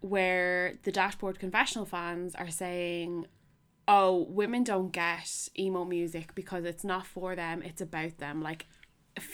where 0.00 0.78
the 0.82 0.92
dashboard 0.92 1.38
confessional 1.38 1.86
fans 1.86 2.34
are 2.34 2.50
saying, 2.50 3.26
"Oh, 3.86 4.24
women 4.28 4.64
don't 4.64 4.90
get 4.92 5.48
emo 5.58 5.84
music 5.84 6.34
because 6.34 6.64
it's 6.64 6.84
not 6.84 7.06
for 7.06 7.36
them; 7.36 7.62
it's 7.62 7.80
about 7.80 8.18
them." 8.18 8.42
Like, 8.42 8.66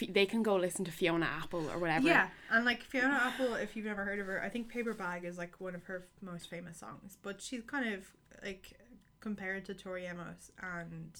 they 0.09 0.26
can 0.26 0.43
go 0.43 0.57
listen 0.57 0.84
to 0.84 0.93
Fiona 0.93 1.24
Apple 1.24 1.70
or 1.70 1.78
whatever. 1.78 2.07
Yeah, 2.07 2.28
and 2.51 2.66
like 2.66 2.82
Fiona 2.82 3.14
Apple, 3.14 3.55
if 3.55 3.74
you've 3.74 3.86
never 3.86 4.05
heard 4.05 4.18
of 4.18 4.26
her, 4.26 4.43
I 4.43 4.51
think 4.51 4.68
Paper 4.68 4.93
Bag 4.93 5.24
is 5.24 5.38
like 5.38 5.59
one 5.59 5.74
of 5.74 5.84
her 5.84 6.07
most 6.20 6.51
famous 6.51 6.76
songs. 6.78 7.16
But 7.22 7.41
she's 7.41 7.62
kind 7.62 7.95
of 7.95 8.07
like 8.45 8.72
compared 9.20 9.64
to 9.66 9.74
Tori 9.74 10.05
Amos 10.07 10.51
and 10.62 11.18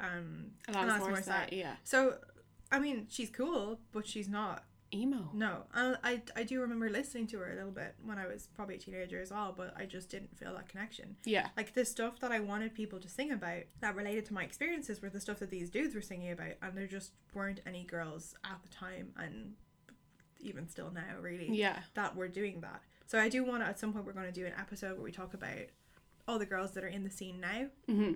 um 0.00 0.52
Alanis 0.68 0.74
Alanis 0.74 1.00
Morissette, 1.00 1.24
Morissette. 1.26 1.52
yeah, 1.52 1.74
So, 1.84 2.16
I 2.72 2.78
mean, 2.78 3.06
she's 3.10 3.30
cool, 3.30 3.80
but 3.92 4.06
she's 4.06 4.28
not. 4.28 4.64
emo. 4.92 5.30
No, 5.32 5.64
and 5.74 5.96
I 6.02 6.22
I 6.34 6.42
do 6.42 6.60
remember 6.60 6.88
listening 6.90 7.26
to 7.28 7.38
her 7.38 7.52
a 7.52 7.54
little 7.54 7.70
bit 7.70 7.94
when 8.04 8.18
I 8.18 8.26
was 8.26 8.48
probably 8.56 8.74
a 8.76 8.78
teenager 8.78 9.20
as 9.20 9.30
well, 9.30 9.54
but 9.56 9.72
I 9.76 9.84
just 9.86 10.08
didn't 10.10 10.36
feel 10.36 10.52
that 10.54 10.68
connection. 10.68 11.16
Yeah, 11.24 11.48
Like 11.56 11.74
the 11.74 11.84
stuff 11.84 12.18
that 12.20 12.32
I 12.32 12.40
wanted 12.40 12.74
people 12.74 12.98
to 13.00 13.08
sing 13.08 13.30
about 13.30 13.62
that 13.80 13.94
related 13.94 14.24
to 14.26 14.34
my 14.34 14.42
experiences 14.44 15.00
were 15.02 15.10
the 15.10 15.20
stuff 15.20 15.38
that 15.38 15.50
these 15.50 15.70
dudes 15.70 15.94
were 15.94 16.02
singing 16.02 16.32
about, 16.32 16.54
and 16.62 16.76
there 16.76 16.86
just 16.88 17.12
weren't 17.34 17.60
any 17.66 17.84
girls 17.84 18.34
at 18.44 18.58
the 18.64 18.68
time, 18.68 19.12
and 19.16 19.54
even 20.40 20.68
still 20.68 20.90
now, 20.92 21.20
really, 21.20 21.48
yeah, 21.52 21.80
that 21.94 22.16
were 22.16 22.28
doing 22.28 22.60
that. 22.62 22.80
So 23.06 23.18
I 23.18 23.28
do 23.28 23.44
want 23.44 23.62
to, 23.62 23.66
at 23.68 23.78
some 23.78 23.92
point, 23.92 24.06
we're 24.06 24.12
going 24.12 24.32
to 24.32 24.40
do 24.40 24.46
an 24.46 24.54
episode 24.58 24.94
where 24.94 25.04
we 25.04 25.12
talk 25.12 25.34
about 25.34 25.66
all 26.26 26.38
the 26.38 26.46
girls 26.46 26.70
that 26.72 26.84
are 26.84 26.88
in 26.88 27.02
the 27.04 27.10
scene 27.10 27.40
now 27.40 27.66
hmm 27.86 28.12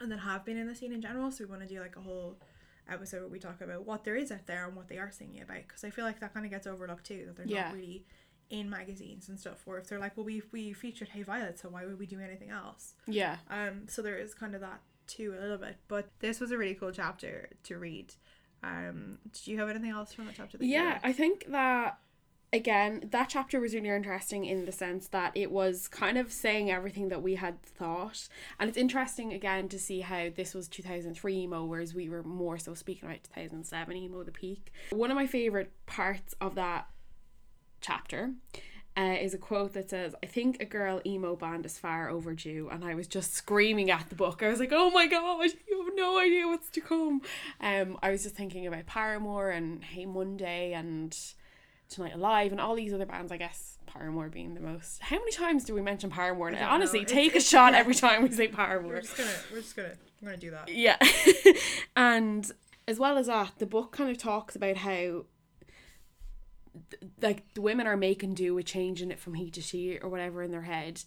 and 0.00 0.10
that 0.12 0.18
have 0.20 0.44
been 0.44 0.56
in 0.56 0.66
the 0.66 0.74
scene 0.74 0.92
in 0.92 1.00
general. 1.00 1.30
So 1.30 1.44
we 1.44 1.50
want 1.50 1.62
to 1.62 1.68
do 1.68 1.80
like 1.80 1.96
a 1.96 2.00
whole 2.00 2.38
episode 2.88 3.20
where 3.20 3.28
we 3.28 3.38
talk 3.38 3.60
about 3.60 3.86
what 3.86 4.04
there 4.04 4.16
is 4.16 4.32
out 4.32 4.46
there 4.46 4.66
and 4.66 4.74
what 4.76 4.88
they 4.88 4.98
are 4.98 5.10
singing 5.10 5.40
about, 5.42 5.58
because 5.66 5.84
I 5.84 5.90
feel 5.90 6.04
like 6.04 6.20
that 6.20 6.34
kind 6.34 6.44
of 6.44 6.50
gets 6.50 6.66
overlooked 6.66 7.06
too, 7.06 7.24
that 7.26 7.36
they're 7.36 7.46
Yeah. 7.46 7.64
not 7.68 7.74
really 7.74 8.04
in 8.50 8.68
magazines 8.68 9.28
and 9.28 9.38
stuff. 9.38 9.62
Or 9.66 9.78
if 9.78 9.88
they're 9.88 9.98
like, 10.00 10.16
well, 10.16 10.26
we 10.26 10.42
we 10.52 10.72
featured 10.72 11.08
Hey 11.08 11.22
Violet, 11.22 11.58
so 11.58 11.68
why 11.68 11.86
would 11.86 11.98
we 11.98 12.06
do 12.06 12.20
anything 12.20 12.50
else? 12.50 12.94
yeah. 13.06 13.36
Um, 13.48 13.86
so 13.88 14.02
there 14.02 14.16
is 14.18 14.34
kind 14.34 14.54
of 14.54 14.60
that 14.60 14.80
too 15.06 15.34
a 15.38 15.40
little 15.40 15.58
bit. 15.58 15.76
But 15.88 16.08
this 16.20 16.38
was 16.40 16.50
a 16.50 16.58
really 16.58 16.74
cool 16.74 16.90
chapter 16.92 17.48
to 17.64 17.78
read. 17.78 18.12
Um, 18.64 19.18
did 19.32 19.46
you 19.48 19.58
have 19.58 19.68
anything 19.68 19.90
else 19.90 20.12
from 20.12 20.26
that 20.26 20.34
chapter? 20.36 20.58
That 20.58 20.66
Yeah? 20.66 20.98
I 21.02 21.12
think 21.12 21.46
that 21.50 21.98
again, 22.52 23.08
that 23.10 23.30
chapter 23.30 23.58
was 23.58 23.74
really 23.74 23.88
interesting 23.88 24.44
in 24.44 24.66
the 24.66 24.72
sense 24.72 25.08
that 25.08 25.32
it 25.34 25.50
was 25.50 25.88
kind 25.88 26.18
of 26.18 26.30
saying 26.30 26.70
everything 26.70 27.08
that 27.08 27.22
we 27.22 27.36
had 27.36 27.62
thought. 27.62 28.28
And 28.60 28.68
it's 28.68 28.78
interesting 28.78 29.32
again 29.32 29.68
to 29.70 29.78
see 29.78 30.00
how 30.00 30.28
this 30.34 30.54
was 30.54 30.68
2003 30.68 31.34
emo, 31.34 31.64
whereas 31.64 31.94
we 31.94 32.08
were 32.08 32.22
more 32.22 32.58
so 32.58 32.74
speaking 32.74 33.08
about 33.08 33.24
2007 33.24 33.96
emo, 33.96 34.22
the 34.22 34.32
peak. 34.32 34.72
One 34.90 35.10
of 35.10 35.16
my 35.16 35.26
favourite 35.26 35.70
parts 35.86 36.34
of 36.40 36.54
that 36.56 36.88
chapter 37.80 38.32
uh, 38.96 39.16
is 39.18 39.32
a 39.32 39.38
quote 39.38 39.72
that 39.72 39.88
says, 39.88 40.14
I 40.22 40.26
think 40.26 40.60
a 40.60 40.66
girl 40.66 41.00
emo 41.06 41.34
band 41.34 41.64
is 41.64 41.78
far 41.78 42.10
overdue. 42.10 42.68
And 42.70 42.84
I 42.84 42.94
was 42.94 43.08
just 43.08 43.32
screaming 43.32 43.90
at 43.90 44.10
the 44.10 44.14
book. 44.14 44.42
I 44.42 44.48
was 44.48 44.60
like, 44.60 44.72
oh 44.72 44.90
my 44.90 45.06
god, 45.06 45.42
you 45.66 45.84
have 45.84 45.94
no 45.94 46.18
idea 46.18 46.46
what's 46.46 46.68
to 46.70 46.82
come. 46.82 47.22
Um, 47.60 47.96
I 48.02 48.10
was 48.10 48.22
just 48.24 48.34
thinking 48.34 48.66
about 48.66 48.84
Paramore 48.84 49.48
and 49.48 49.82
Hey 49.82 50.04
Monday 50.04 50.74
and 50.74 51.16
Tonight 51.92 52.14
Alive 52.14 52.52
and 52.52 52.60
all 52.60 52.74
these 52.74 52.92
other 52.92 53.06
bands, 53.06 53.30
I 53.32 53.36
guess. 53.36 53.78
Paramore 53.86 54.28
being 54.30 54.54
the 54.54 54.60
most. 54.60 55.02
How 55.02 55.18
many 55.18 55.32
times 55.32 55.64
do 55.64 55.74
we 55.74 55.82
mention 55.82 56.08
Paramore? 56.08 56.50
Now? 56.50 56.70
Honestly, 56.72 57.00
know. 57.00 57.04
take 57.04 57.28
It's- 57.28 57.44
a 57.46 57.48
shot 57.48 57.72
yeah. 57.74 57.78
every 57.80 57.94
time 57.94 58.22
we 58.22 58.30
say 58.30 58.48
Paramore. 58.48 58.94
We're 58.94 59.00
just 59.02 59.16
gonna 59.18 59.30
we're 59.52 59.60
just 59.60 59.76
gonna 59.76 59.92
we're 60.22 60.28
gonna 60.30 60.38
do 60.40 60.50
that. 60.52 60.68
Yeah. 60.70 60.96
and 61.96 62.50
as 62.88 62.98
well 62.98 63.18
as 63.18 63.26
that, 63.26 63.52
the 63.58 63.66
book 63.66 63.92
kind 63.92 64.10
of 64.10 64.16
talks 64.16 64.56
about 64.56 64.78
how 64.78 64.90
th- 66.90 67.02
like 67.20 67.52
the 67.54 67.60
women 67.60 67.86
are 67.86 67.96
making 67.96 68.34
do 68.34 68.54
with 68.54 68.64
changing 68.66 69.10
it 69.10 69.18
from 69.20 69.34
he 69.34 69.50
to 69.50 69.60
she 69.60 69.98
or 69.98 70.08
whatever 70.08 70.42
in 70.42 70.50
their 70.50 70.62
head. 70.62 71.02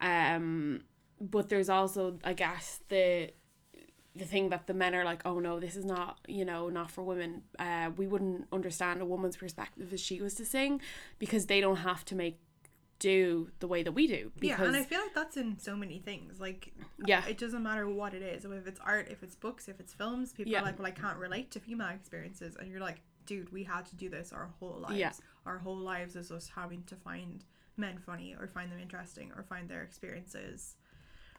Um 0.00 0.82
but 1.20 1.50
there's 1.50 1.68
also 1.68 2.18
I 2.24 2.32
guess 2.32 2.80
the 2.88 3.30
the 4.16 4.24
thing 4.24 4.48
that 4.50 4.66
the 4.66 4.74
men 4.74 4.94
are 4.94 5.04
like, 5.04 5.22
oh 5.24 5.38
no, 5.38 5.60
this 5.60 5.76
is 5.76 5.84
not, 5.84 6.18
you 6.26 6.44
know, 6.44 6.68
not 6.68 6.90
for 6.90 7.02
women. 7.02 7.42
Uh, 7.58 7.90
we 7.96 8.06
wouldn't 8.06 8.46
understand 8.52 9.00
a 9.00 9.04
woman's 9.04 9.36
perspective 9.36 9.92
if 9.92 10.00
she 10.00 10.20
was 10.20 10.34
to 10.34 10.44
sing 10.44 10.80
because 11.18 11.46
they 11.46 11.60
don't 11.60 11.76
have 11.76 12.04
to 12.06 12.14
make 12.14 12.38
do 12.98 13.50
the 13.60 13.66
way 13.66 13.82
that 13.82 13.92
we 13.92 14.06
do. 14.06 14.30
Because 14.38 14.58
yeah, 14.58 14.66
and 14.66 14.76
I 14.76 14.82
feel 14.82 15.00
like 15.00 15.14
that's 15.14 15.36
in 15.38 15.58
so 15.58 15.74
many 15.74 16.00
things. 16.00 16.38
Like, 16.38 16.72
Yeah. 17.06 17.24
it 17.26 17.38
doesn't 17.38 17.62
matter 17.62 17.88
what 17.88 18.12
it 18.12 18.20
is. 18.20 18.44
If 18.44 18.66
it's 18.66 18.80
art, 18.80 19.08
if 19.10 19.22
it's 19.22 19.34
books, 19.34 19.68
if 19.68 19.80
it's 19.80 19.94
films, 19.94 20.32
people 20.34 20.52
Yeah. 20.52 20.60
are 20.60 20.64
like, 20.64 20.78
well, 20.78 20.86
I 20.88 20.90
can't 20.90 21.16
relate 21.18 21.50
to 21.52 21.60
female 21.60 21.88
experiences, 21.88 22.56
and 22.56 22.68
you're 22.70 22.80
like, 22.80 23.00
dude, 23.24 23.50
we 23.52 23.62
had 23.64 23.86
to 23.86 23.96
do 23.96 24.10
this 24.10 24.32
our 24.34 24.50
whole 24.58 24.80
lives. 24.80 24.96
Yeah. 24.98 25.12
Our 25.46 25.58
whole 25.58 25.76
lives 25.78 26.14
is 26.14 26.30
us 26.30 26.48
having 26.54 26.82
to 26.84 26.96
find 26.96 27.42
men 27.78 27.96
funny 28.04 28.34
or 28.38 28.46
find 28.46 28.70
them 28.70 28.78
interesting 28.78 29.32
or 29.34 29.44
find 29.44 29.66
their 29.70 29.82
experiences 29.82 30.76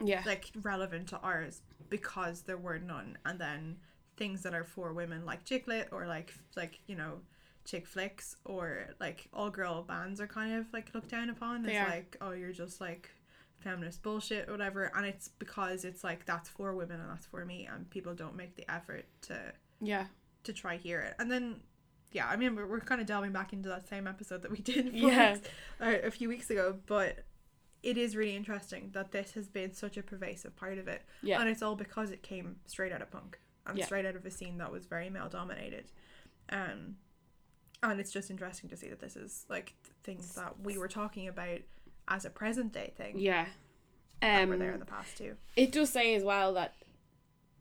yeah. 0.07 0.23
like 0.25 0.49
relevant 0.61 1.07
to 1.09 1.17
ours 1.19 1.61
because 1.89 2.41
there 2.43 2.57
were 2.57 2.79
none 2.79 3.17
and 3.25 3.39
then 3.39 3.77
things 4.17 4.43
that 4.43 4.53
are 4.53 4.63
for 4.63 4.93
women 4.93 5.25
like 5.25 5.43
chick 5.45 5.67
lit 5.67 5.89
or 5.91 6.05
like 6.07 6.33
like 6.55 6.79
you 6.87 6.95
know 6.95 7.13
chick 7.65 7.85
flicks 7.87 8.35
or 8.45 8.87
like 8.99 9.27
all 9.33 9.49
girl 9.49 9.83
bands 9.83 10.19
are 10.19 10.27
kind 10.27 10.53
of 10.55 10.65
like 10.73 10.93
looked 10.93 11.09
down 11.09 11.29
upon 11.29 11.65
as 11.65 11.71
like 11.89 12.17
oh 12.21 12.31
you're 12.31 12.51
just 12.51 12.79
like 12.81 13.09
feminist 13.59 14.01
bullshit 14.01 14.49
or 14.49 14.53
whatever 14.53 14.91
and 14.95 15.05
it's 15.05 15.27
because 15.37 15.85
it's 15.85 16.03
like 16.03 16.25
that's 16.25 16.49
for 16.49 16.73
women 16.75 16.99
and 16.99 17.09
that's 17.09 17.25
for 17.27 17.45
me 17.45 17.67
and 17.71 17.89
people 17.91 18.13
don't 18.13 18.35
make 18.35 18.55
the 18.55 18.69
effort 18.71 19.05
to 19.21 19.37
yeah. 19.79 20.05
to 20.43 20.51
try 20.51 20.77
hear 20.77 20.99
it 21.01 21.13
and 21.19 21.31
then 21.31 21.57
yeah 22.11 22.27
i 22.27 22.35
mean 22.35 22.55
we're, 22.55 22.65
we're 22.65 22.79
kind 22.79 22.99
of 22.99 23.05
delving 23.07 23.31
back 23.31 23.53
into 23.53 23.69
that 23.69 23.87
same 23.87 24.07
episode 24.07 24.41
that 24.41 24.49
we 24.51 24.57
did 24.61 24.91
Yeah. 24.93 25.33
weeks- 25.33 25.47
uh, 25.79 25.93
a 26.03 26.09
few 26.11 26.27
weeks 26.27 26.49
ago 26.49 26.75
but 26.87 27.19
it 27.83 27.97
is 27.97 28.15
really 28.15 28.35
interesting 28.35 28.89
that 28.93 29.11
this 29.11 29.31
has 29.33 29.47
been 29.47 29.73
such 29.73 29.97
a 29.97 30.03
pervasive 30.03 30.55
part 30.55 30.77
of 30.77 30.87
it 30.87 31.01
Yeah. 31.23 31.39
and 31.41 31.49
it's 31.49 31.61
all 31.61 31.75
because 31.75 32.11
it 32.11 32.21
came 32.21 32.57
straight 32.65 32.91
out 32.91 33.01
of 33.01 33.09
punk 33.11 33.39
and 33.65 33.77
Yeah. 33.77 33.85
straight 33.85 34.05
out 34.05 34.15
of 34.15 34.25
a 34.25 34.31
scene 34.31 34.57
that 34.59 34.71
was 34.71 34.85
very 34.85 35.09
male 35.09 35.29
dominated 35.29 35.85
um 36.49 36.97
and 37.83 37.99
it's 37.99 38.11
just 38.11 38.29
interesting 38.29 38.69
to 38.69 38.77
see 38.77 38.87
that 38.89 38.99
this 38.99 39.15
is 39.15 39.45
like 39.49 39.73
things 40.03 40.35
that 40.35 40.59
we 40.61 40.77
were 40.77 40.87
talking 40.87 41.27
about 41.27 41.59
as 42.07 42.25
a 42.25 42.29
present 42.29 42.71
day 42.73 42.93
thing 42.95 43.17
Yeah. 43.17 43.47
Um, 44.23 44.49
were 44.49 44.57
there 44.57 44.73
in 44.73 44.79
the 44.79 44.85
past 44.85 45.17
too 45.17 45.35
it 45.55 45.71
does 45.71 45.89
say 45.89 46.13
as 46.13 46.23
well 46.23 46.53
that 46.53 46.75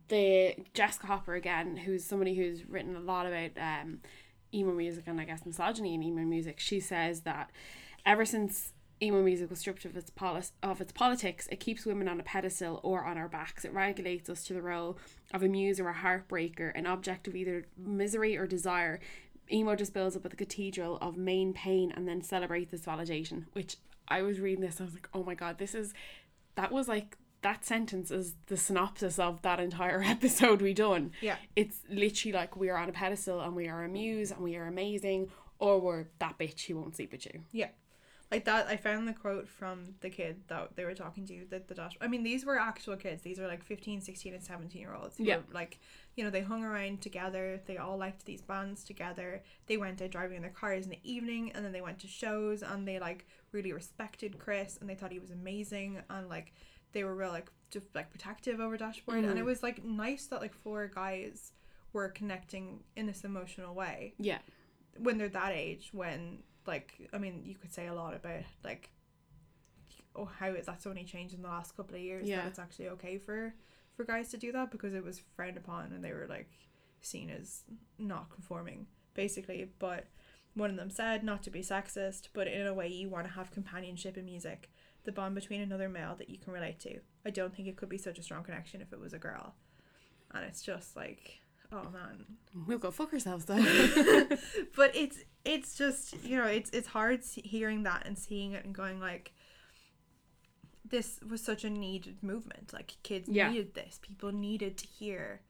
the 0.09 0.57
Jessica 0.75 1.07
Hopper 1.07 1.35
again, 1.35 1.77
who's 1.77 2.05
somebody 2.05 2.35
who's 2.35 2.69
written 2.69 2.97
a 2.97 3.01
lot 3.01 3.27
about 3.27 3.51
um, 3.57 4.01
emo 4.53 4.73
music 4.73 5.05
and 5.07 5.21
I 5.21 5.25
guess 5.25 5.47
misogyny 5.47 5.95
in 5.95 6.03
emo 6.03 6.23
music, 6.23 6.59
she 6.59 6.81
says 6.81 7.21
that 7.21 7.51
ever 8.05 8.25
since 8.25 8.73
emo 9.03 9.23
music 9.23 9.51
was 9.51 9.61
stripped 9.61 9.85
of 9.85 9.97
its 9.97 10.11
poli- 10.11 10.43
of 10.63 10.81
its 10.81 10.93
politics, 10.93 11.49
it 11.51 11.61
keeps 11.61 11.87
women 11.87 12.09
on 12.09 12.21
a 12.21 12.23
pedestal 12.23 12.81
or 12.83 13.05
on 13.05 13.17
our 13.17 13.29
backs. 13.29 13.65
It 13.65 13.73
regulates 13.73 14.29
us 14.29 14.45
to 14.45 14.55
the 14.55 14.63
role 14.63 14.99
of 15.33 15.43
a 15.43 15.49
muse 15.49 15.81
or 15.81 15.89
a 15.89 15.95
heartbreaker, 15.95 16.73
an 16.75 16.87
object 16.87 17.27
of 17.27 17.35
either 17.35 17.67
misery 17.77 18.37
or 18.37 18.47
desire. 18.47 19.01
Emo 19.51 19.75
just 19.75 19.95
builds 19.95 20.17
up 20.17 20.25
at 20.25 20.31
the 20.31 20.37
cathedral 20.37 20.99
of 20.99 21.17
main 21.17 21.53
pain 21.53 21.93
and 21.95 22.07
then 22.07 22.23
celebrates 22.23 22.71
this 22.71 22.83
validation. 22.83 23.47
Which 23.53 23.77
I 24.09 24.23
was 24.23 24.41
reading 24.41 24.61
this, 24.61 24.81
I 24.81 24.85
was 24.85 24.95
like, 24.95 25.09
oh 25.15 25.25
my 25.25 25.35
god, 25.35 25.59
this 25.59 25.75
is 25.75 25.95
that 26.57 26.71
was 26.71 26.89
like 26.89 27.17
that 27.43 27.65
sentence 27.65 28.11
is 28.11 28.35
the 28.47 28.57
synopsis 28.57 29.19
of 29.19 29.41
that 29.43 29.61
entire 29.61 30.03
episode 30.07 30.61
we 30.61 30.75
done. 30.75 31.13
Yeah. 31.21 31.37
It's 31.57 31.79
literally 31.89 32.33
like 32.33 32.57
we 32.57 32.69
are 32.69 32.77
on 32.77 32.89
a 32.89 32.93
pedestal 32.93 33.41
and 33.41 33.57
we 33.57 33.69
are 33.69 33.85
a 33.85 33.89
muse 33.89 34.31
and 34.31 34.41
we 34.41 34.57
are 34.57 34.67
amazing, 34.67 35.31
or 35.59 35.81
we're 35.81 36.07
that 36.19 36.39
bitch 36.39 36.67
who 36.67 36.77
won't 36.77 36.97
sleep 36.97 37.13
with 37.13 37.25
you. 37.27 37.43
Yeah. 37.53 37.69
Like 38.31 38.45
that, 38.45 38.69
I 38.69 38.77
found 38.77 39.09
the 39.09 39.13
quote 39.13 39.49
from 39.49 39.95
the 40.01 40.11
kid 40.11 40.43
that 40.47 40.77
they 40.77 40.85
were 40.85 40.95
talking 40.95 41.27
to, 41.27 41.47
that 41.51 41.67
the 41.67 41.75
dash. 41.75 41.97
I 42.01 42.07
mean, 42.07 42.23
these 42.23 42.45
were 42.45 42.59
actual 42.59 42.97
kids. 42.97 43.23
These 43.23 43.41
were 43.41 43.49
like 43.49 43.65
15, 43.65 44.01
16, 44.01 44.35
and 44.35 44.43
17 44.43 44.81
year 44.81 44.95
olds. 44.95 45.17
Yeah. 45.19 45.39
were, 45.39 45.43
like, 45.53 45.81
you 46.15 46.23
know, 46.23 46.31
they 46.31 46.43
hung 46.43 46.63
around 46.63 47.01
together. 47.03 47.61
They 47.67 47.77
all 47.77 47.97
liked 47.97 48.25
these 48.27 48.41
bands 48.41 48.85
together. 48.85 49.43
They 49.67 49.77
went 49.77 50.01
out 50.01 50.11
driving 50.11 50.37
in 50.37 50.43
their 50.43 50.53
cars 50.53 50.85
in 50.85 50.91
the 50.91 51.01
evening 51.03 51.51
and 51.53 51.65
then 51.65 51.73
they 51.73 51.81
went 51.81 51.99
to 52.01 52.07
shows 52.07 52.63
and 52.63 52.87
they, 52.87 53.01
like, 53.01 53.27
really 53.51 53.73
respected 53.73 54.39
Chris 54.39 54.79
and 54.81 54.89
they 54.89 54.95
thought 54.95 55.11
he 55.11 55.19
was 55.19 55.33
amazing. 55.33 56.01
And, 56.09 56.29
like, 56.29 56.53
they 56.93 57.03
were 57.03 57.17
real, 57.17 57.31
like, 57.31 57.51
just, 57.73 57.93
like, 57.97 58.11
protective 58.11 58.61
over 58.61 58.77
Dashboard. 58.77 59.19
And 59.19 59.27
it 59.27 59.37
mm-hmm. 59.37 59.45
was, 59.47 59.65
like, 59.65 59.85
nice 59.85 60.27
that, 60.27 60.41
like, 60.41 60.55
four 60.55 60.87
guys 60.87 61.51
were 61.93 62.09
connecting 62.09 62.85
in 62.95 63.07
this 63.07 63.25
emotional 63.25 63.75
way 63.75 64.15
Yeah. 64.19 64.39
when 64.99 65.19
they're 65.19 65.29
that 65.31 65.53
age 65.53 65.91
when 65.93 66.45
like 66.71 67.09
i 67.13 67.19
mean 67.19 67.43
you 67.45 67.55
could 67.55 67.73
say 67.73 67.87
a 67.89 67.95
lot 67.95 68.15
about 68.15 68.43
like 68.65 68.91
oh 70.17 70.29
how 70.39 70.49
is 70.49 70.67
that's 70.67 70.87
only 70.87 71.05
changed 71.05 71.35
in 71.35 71.43
the 71.43 71.49
last 71.49 71.77
couple 71.77 71.95
of 71.97 72.01
years 72.01 72.27
Yeah. 72.29 72.37
that 72.39 72.47
it's 72.49 72.59
actually 72.59 72.89
okay 72.91 73.19
for 73.19 73.55
for 73.97 74.05
guys 74.05 74.31
to 74.31 74.39
do 74.39 74.51
that? 74.53 74.71
Because 74.71 74.95
it 74.95 75.05
was 75.05 75.21
frowned 75.37 75.59
upon 75.59 75.93
and 75.93 76.03
they 76.03 76.13
were 76.13 76.27
like 76.29 76.49
seen 77.03 77.29
as 77.29 77.65
not 77.99 78.31
conforming 78.31 78.87
basically. 79.15 79.69
But 79.79 80.07
one 80.55 80.71
of 80.71 80.77
them 80.77 80.91
said 80.91 81.23
not 81.23 81.43
to 81.43 81.51
be 81.51 81.61
sexist 81.61 82.29
but 82.33 82.47
in 82.49 82.67
a 82.67 82.73
way 82.75 82.89
you 82.89 83.09
want 83.11 83.27
to 83.27 83.33
have 83.35 83.51
companionship 83.51 84.17
in 84.17 84.25
music 84.25 84.71
the 85.05 85.13
bond 85.13 85.35
between 85.35 85.61
another 85.61 85.89
male 85.89 86.15
that 86.19 86.31
you 86.31 86.39
can 86.39 86.53
relate 86.53 86.79
to. 86.81 87.01
I 87.27 87.31
don't 87.31 87.55
think 87.55 87.69
it 87.69 87.77
could 87.77 87.89
be 87.89 87.99
such 87.99 88.19
a 88.19 88.23
strong 88.23 88.43
connection 88.45 88.81
if 88.81 88.93
it 88.93 89.01
was 89.01 89.13
a 89.13 89.19
girl. 89.19 89.55
And 90.33 90.45
it's 90.45 90.63
just 90.63 90.97
like 90.97 91.41
oh 91.73 91.85
man. 91.91 92.25
We'll 92.67 92.79
go 92.79 92.91
fuck 92.91 93.13
ourselves 93.13 93.45
though. 93.45 93.57
but 94.77 94.95
it's 94.95 95.19
it's 95.45 95.75
just 95.77 96.15
you 96.25 96.37
know 96.37 96.47
it's 96.47 96.71
it's 96.71 96.89
hard 96.89 97.21
hearing 97.35 97.85
that 97.85 98.07
and 98.07 98.19
seeing 98.19 98.53
it 98.53 98.65
and 98.65 98.75
going 98.75 99.01
like 99.01 99.33
this 100.89 101.21
was 101.29 101.41
such 101.43 101.65
a 101.65 101.71
needed 101.71 102.23
movement. 102.23 102.73
Like 102.73 102.97
kids 103.03 103.29
Yeah. 103.29 103.51
needed 103.51 103.75
this. 103.75 104.01
People 104.03 104.33
needed 104.33 104.77
to 104.79 104.87
hear 104.87 105.41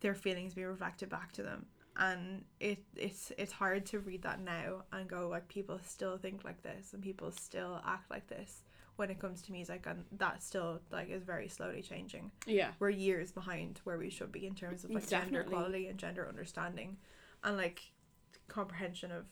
their 0.00 0.14
feelings 0.14 0.54
be 0.54 0.64
reflected 0.64 1.08
back 1.08 1.32
to 1.32 1.42
them. 1.42 1.66
And 1.96 2.44
it 2.60 2.84
it's 2.96 3.32
it's 3.38 3.52
hard 3.52 3.86
to 3.86 4.00
read 4.00 4.22
that 4.22 4.40
now 4.40 4.82
and 4.92 5.08
go 5.08 5.28
like 5.28 5.48
people 5.48 5.78
still 5.84 6.16
think 6.18 6.44
like 6.44 6.62
this 6.62 6.92
and 6.92 7.02
people 7.02 7.30
still 7.30 7.80
act 7.86 8.10
like 8.10 8.26
this 8.28 8.62
when 8.96 9.10
it 9.10 9.18
comes 9.18 9.42
to 9.42 9.52
music 9.52 9.84
and 9.86 10.04
that 10.12 10.42
still 10.42 10.80
like 10.92 11.10
is 11.10 11.24
very 11.24 11.48
slowly 11.48 11.82
changing 11.82 12.30
yeah. 12.46 12.70
we're 12.78 12.90
years 12.90 13.32
behind 13.32 13.80
where 13.84 13.98
we 13.98 14.08
should 14.10 14.30
be 14.30 14.46
in 14.46 14.54
terms 14.54 14.84
of 14.84 14.90
like 14.90 15.08
gender 15.08 15.40
equality 15.40 15.88
and 15.88 15.98
gender 15.98 16.26
understanding 16.28 16.96
and 17.42 17.56
like 17.56 17.82
comprehension 18.48 19.10
of 19.10 19.24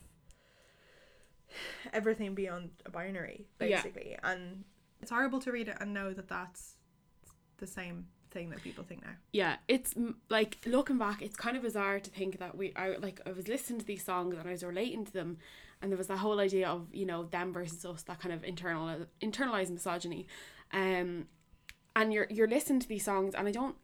everything 1.93 2.35
beyond 2.35 2.71
a 2.87 2.91
binary 2.91 3.47
Yeah. 3.61 3.77
basically 3.77 4.17
and 4.23 4.65
it's 5.01 5.11
horrible 5.11 5.41
to 5.41 5.53
read 5.53 5.69
it 5.69 5.77
and 5.81 5.93
know 5.93 6.13
that 6.13 6.29
that's 6.29 6.75
the 7.59 7.67
same 7.67 8.07
thing 8.31 8.51
that 8.51 8.63
people 8.63 8.83
think 8.83 9.03
now 9.05 9.13
Yeah, 9.33 9.57
it's 9.69 9.95
like 10.31 10.59
looking 10.65 10.99
back, 10.99 11.21
it's 11.23 11.37
kind 11.37 11.57
of 11.57 11.63
bizarre 11.63 12.01
to 12.01 12.11
think 12.11 12.39
that 12.39 12.57
we, 12.57 12.73
I 12.75 12.97
like, 12.97 13.21
I 13.27 13.33
was 13.33 13.47
listening 13.47 13.79
to 13.81 13.85
these 13.85 14.03
songs 14.05 14.37
and 14.39 14.49
I 14.49 14.53
was 14.53 14.65
relating 14.65 15.05
to 15.05 15.13
them, 15.13 15.37
and 15.83 15.91
there 15.91 15.99
was 15.99 16.07
that 16.07 16.19
whole 16.19 16.41
idea 16.41 16.69
of 16.69 16.87
you 16.93 17.05
know 17.05 17.25
them 17.25 17.53
versus 17.53 17.85
us, 17.85 18.03
that 18.05 18.21
kind 18.21 18.33
of 18.33 18.45
internal 18.45 19.07
internalized 19.21 19.71
misogyny, 19.71 20.27
um, 20.73 21.27
and 21.95 22.13
you're 22.13 22.27
you're 22.31 22.49
listening 22.49 22.81
to 22.81 22.89
these 22.89 23.05
songs, 23.05 23.35
and 23.35 23.49
I 23.49 23.51
don't 23.51 23.77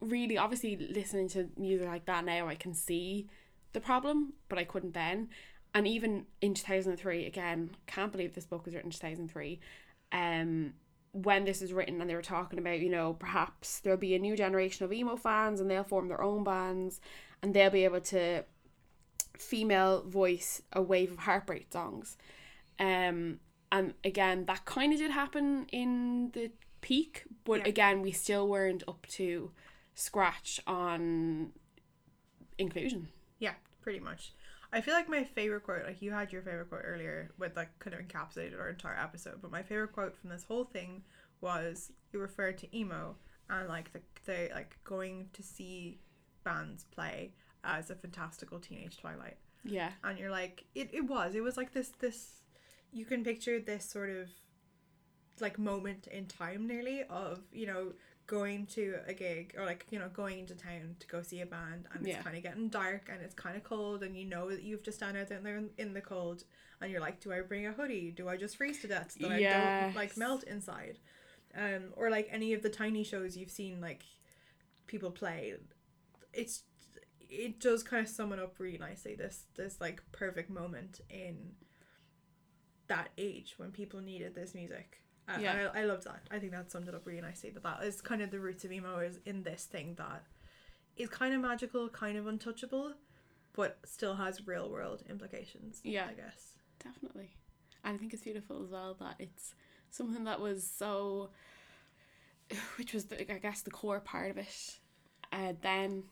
really, 0.00 0.36
obviously, 0.36 0.76
listening 0.76 1.28
to 1.28 1.48
music 1.56 1.86
like 1.88 2.04
that 2.06 2.24
now, 2.24 2.48
I 2.48 2.54
can 2.54 2.74
see 2.74 3.28
the 3.72 3.80
problem, 3.80 4.34
but 4.48 4.58
I 4.58 4.64
couldn't 4.64 4.94
then, 4.94 5.28
and 5.74 5.86
even 5.86 6.26
in 6.40 6.54
two 6.54 6.64
thousand 6.66 6.92
and 6.92 7.00
three, 7.00 7.24
again, 7.26 7.70
can't 7.86 8.12
believe 8.12 8.34
this 8.34 8.46
book 8.46 8.64
was 8.64 8.74
written 8.74 8.88
in 8.88 8.92
two 8.92 8.98
thousand 8.98 9.30
three, 9.30 9.60
um 10.12 10.74
when 11.12 11.44
this 11.44 11.60
was 11.60 11.72
written 11.72 12.00
and 12.00 12.08
they 12.08 12.14
were 12.14 12.22
talking 12.22 12.58
about, 12.58 12.80
you 12.80 12.90
know, 12.90 13.14
perhaps 13.14 13.80
there'll 13.80 13.98
be 13.98 14.14
a 14.14 14.18
new 14.18 14.36
generation 14.36 14.84
of 14.84 14.92
emo 14.92 15.16
fans 15.16 15.58
and 15.58 15.70
they'll 15.70 15.82
form 15.82 16.08
their 16.08 16.22
own 16.22 16.44
bands 16.44 17.00
and 17.42 17.54
they'll 17.54 17.70
be 17.70 17.84
able 17.84 18.00
to 18.00 18.44
female 19.38 20.02
voice 20.02 20.62
a 20.72 20.82
wave 20.82 21.12
of 21.12 21.18
heartbreak 21.18 21.66
songs. 21.72 22.16
Um 22.78 23.40
and 23.70 23.94
again 24.04 24.44
that 24.46 24.64
kind 24.64 24.92
of 24.92 24.98
did 24.98 25.10
happen 25.10 25.66
in 25.72 26.30
the 26.32 26.50
peak, 26.80 27.24
but 27.44 27.60
Yeah. 27.60 27.68
again 27.68 28.02
we 28.02 28.12
still 28.12 28.48
weren't 28.48 28.82
up 28.88 29.06
to 29.18 29.50
scratch 29.94 30.60
on 30.66 31.52
inclusion. 32.58 33.08
yeah 33.38 33.54
pretty 33.80 34.00
much 34.00 34.32
I 34.70 34.82
feel 34.82 34.92
like 34.92 35.08
my 35.08 35.24
favorite 35.24 35.62
quote, 35.62 35.86
like 35.86 36.02
you 36.02 36.10
had 36.12 36.30
your 36.30 36.42
favorite 36.42 36.68
quote 36.68 36.82
earlier, 36.84 37.30
with 37.38 37.56
like 37.56 37.70
kind 37.78 37.94
of 37.94 38.00
encapsulated 38.06 38.60
our 38.60 38.68
entire 38.68 38.98
episode. 39.02 39.40
But 39.40 39.50
my 39.50 39.62
favorite 39.62 39.92
quote 39.92 40.14
from 40.14 40.28
this 40.28 40.42
whole 40.44 40.64
thing 40.64 41.04
was 41.40 41.90
you 42.12 42.18
referred 42.20 42.58
to 42.58 42.76
emo 42.76 43.16
and 43.48 43.66
like 43.66 43.90
the 43.94 44.00
the 44.26 44.50
like 44.54 44.76
going 44.84 45.30
to 45.32 45.42
see 45.42 46.00
bands 46.44 46.84
play 46.84 47.32
as 47.64 47.90
a 47.90 47.94
fantastical 47.94 48.58
teenage 48.58 48.96
twilight, 48.98 49.36
Yeah. 49.64 49.90
and 50.04 50.18
you're 50.18 50.30
like, 50.30 50.64
it, 50.74 50.90
it 50.92 51.06
was, 51.06 51.34
it 51.34 51.42
was 51.42 51.56
like 51.56 51.72
this 51.72 51.90
this, 52.00 52.42
you 52.92 53.04
can 53.04 53.24
picture 53.24 53.60
this 53.60 53.84
sort 53.84 54.10
of 54.10 54.28
like 55.40 55.58
moment 55.58 56.08
in 56.08 56.26
time 56.26 56.66
nearly 56.66 57.04
of 57.04 57.40
you 57.52 57.66
know 57.66 57.92
going 58.26 58.66
to 58.66 58.96
a 59.06 59.14
gig 59.14 59.54
or 59.56 59.64
like 59.64 59.86
you 59.90 59.98
know 59.98 60.08
going 60.08 60.40
into 60.40 60.54
town 60.54 60.96
to 60.98 61.06
go 61.06 61.22
see 61.22 61.40
a 61.40 61.46
band 61.46 61.86
and 61.94 62.04
Yeah. 62.04 62.16
it's 62.16 62.24
kind 62.24 62.36
of 62.36 62.42
getting 62.42 62.68
dark 62.68 63.08
and 63.10 63.22
it's 63.22 63.34
kind 63.34 63.56
of 63.56 63.62
cold 63.62 64.02
and 64.02 64.16
you 64.16 64.24
know 64.24 64.50
that 64.50 64.62
you 64.62 64.74
have 64.74 64.82
to 64.82 64.92
stand 64.92 65.16
out 65.16 65.28
there 65.28 65.56
in, 65.56 65.70
in 65.78 65.94
the 65.94 66.00
cold 66.00 66.42
and 66.80 66.90
you're 66.90 67.00
like 67.00 67.20
do 67.20 67.32
i 67.32 67.40
bring 67.40 67.66
a 67.66 67.72
hoodie 67.72 68.10
do 68.10 68.28
i 68.28 68.36
just 68.36 68.56
freeze 68.56 68.80
to 68.80 68.88
death 68.88 69.12
so 69.18 69.28
that 69.28 69.32
i 69.32 69.40
don't 69.40 69.94
like 69.94 70.16
melt 70.16 70.42
inside 70.42 70.98
um 71.56 71.92
or 71.96 72.10
like 72.10 72.28
any 72.30 72.52
of 72.52 72.62
the 72.62 72.68
tiny 72.68 73.04
shows 73.04 73.36
you've 73.36 73.50
seen 73.50 73.80
like 73.80 74.02
people 74.88 75.10
play 75.10 75.54
it's 76.32 76.64
it 77.28 77.60
does 77.60 77.82
kind 77.82 78.04
of 78.04 78.08
sum 78.10 78.32
it 78.32 78.38
up 78.38 78.58
really 78.58 78.78
nicely 78.78 79.14
this 79.14 79.44
this 79.56 79.80
like 79.80 80.02
perfect 80.12 80.48
moment 80.50 81.00
in 81.10 81.52
that 82.88 83.10
age 83.18 83.54
when 83.58 83.70
people 83.70 84.00
needed 84.00 84.34
this 84.34 84.54
music 84.54 84.98
uh, 85.28 85.38
Yeah. 85.40 85.68
I, 85.74 85.80
I 85.80 85.84
loved 85.84 86.04
that 86.04 86.22
i 86.30 86.38
think 86.38 86.52
that 86.52 86.70
summed 86.70 86.88
it 86.88 86.94
up 86.94 87.06
really 87.06 87.20
nicely 87.20 87.50
that 87.50 87.62
that 87.62 87.82
is 87.82 88.00
kind 88.00 88.22
of 88.22 88.30
the 88.30 88.40
roots 88.40 88.64
of 88.64 88.72
emo 88.72 88.98
is 88.98 89.18
in 89.26 89.42
this 89.42 89.64
thing 89.64 89.94
that 89.98 90.24
is 90.96 91.08
kind 91.10 91.34
of 91.34 91.40
magical 91.40 91.88
kind 91.90 92.16
of 92.16 92.26
untouchable 92.26 92.92
but 93.54 93.78
still 93.84 94.14
has 94.16 94.46
real 94.46 94.70
world 94.70 95.02
implications 95.08 95.80
Yeah. 95.84 96.06
i 96.10 96.14
guess 96.14 96.52
Definitely. 96.82 97.30
And 97.82 97.94
I 97.94 97.98
think 97.98 98.14
it's 98.14 98.22
beautiful 98.22 98.62
as 98.62 98.70
well 98.70 98.94
that 99.00 99.16
it's 99.18 99.54
something 99.90 100.22
that 100.24 100.40
was 100.40 100.64
so, 100.64 101.30
which 102.78 102.92
was, 102.94 103.06
the, 103.06 103.20
I 103.32 103.38
guess, 103.38 103.62
the 103.62 103.72
core 103.72 103.98
part 103.98 104.30
of 104.30 104.38
it 104.38 104.78
uh, 105.32 105.54
then, 105.60 106.04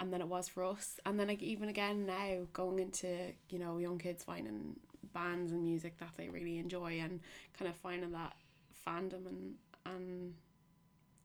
and 0.00 0.12
then 0.12 0.20
it 0.20 0.28
was 0.28 0.48
for 0.48 0.64
us. 0.64 0.98
And 1.06 1.18
then, 1.18 1.28
like, 1.28 1.42
even 1.42 1.68
again 1.68 2.06
now, 2.06 2.46
going 2.52 2.78
into, 2.78 3.32
you 3.48 3.58
know, 3.58 3.78
young 3.78 3.98
kids 3.98 4.24
finding 4.24 4.76
bands 5.12 5.52
and 5.52 5.62
music 5.62 5.98
that 5.98 6.10
they 6.16 6.28
really 6.28 6.58
enjoy 6.58 6.98
and 7.00 7.20
kind 7.58 7.68
of 7.68 7.76
finding 7.76 8.12
that 8.12 8.34
fandom 8.86 9.26
and, 9.26 9.54
and 9.86 10.34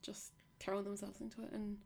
just 0.01 0.33
throwing 0.59 0.83
themselves 0.83 1.21
into 1.21 1.41
it 1.41 1.51
and 1.51 1.77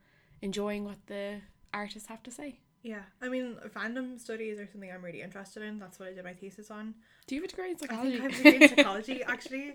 enjoying 0.41 0.83
what 0.83 0.97
the 1.07 1.39
artists 1.73 2.09
have 2.09 2.21
to 2.23 2.29
say. 2.31 2.59
yeah 2.81 3.03
i 3.21 3.29
mean 3.29 3.55
fandom 3.73 4.19
studies 4.19 4.59
are 4.59 4.67
something 4.71 4.91
i'm 4.91 5.01
really 5.03 5.21
interested 5.21 5.63
in 5.63 5.79
that's 5.79 5.97
what 5.99 6.09
i 6.09 6.13
did 6.13 6.23
my 6.23 6.33
thesis 6.33 6.69
on 6.69 6.93
Do 7.27 7.35
you 7.35 7.41
have 7.41 7.47
a 7.49 7.55
degree 7.55 7.71
in 7.71 7.77
I 7.77 7.79
psychology? 7.79 8.17
think 8.17 8.21
I 8.21 8.23
have 8.23 8.31
a 8.33 8.43
degree 8.43 8.63
in 8.67 8.69
psychology 8.75 9.23
actually. 9.27 9.73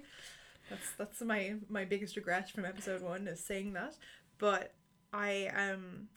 That's 0.68 0.90
that's 0.98 1.20
my 1.22 1.54
my 1.68 1.84
biggest 1.86 2.16
regret 2.16 2.50
from 2.50 2.64
episode 2.66 3.00
one 3.00 3.26
is 3.26 3.40
saying 3.40 3.72
that. 3.72 3.94
But 4.38 4.74
I 5.12 5.46
um 5.56 6.08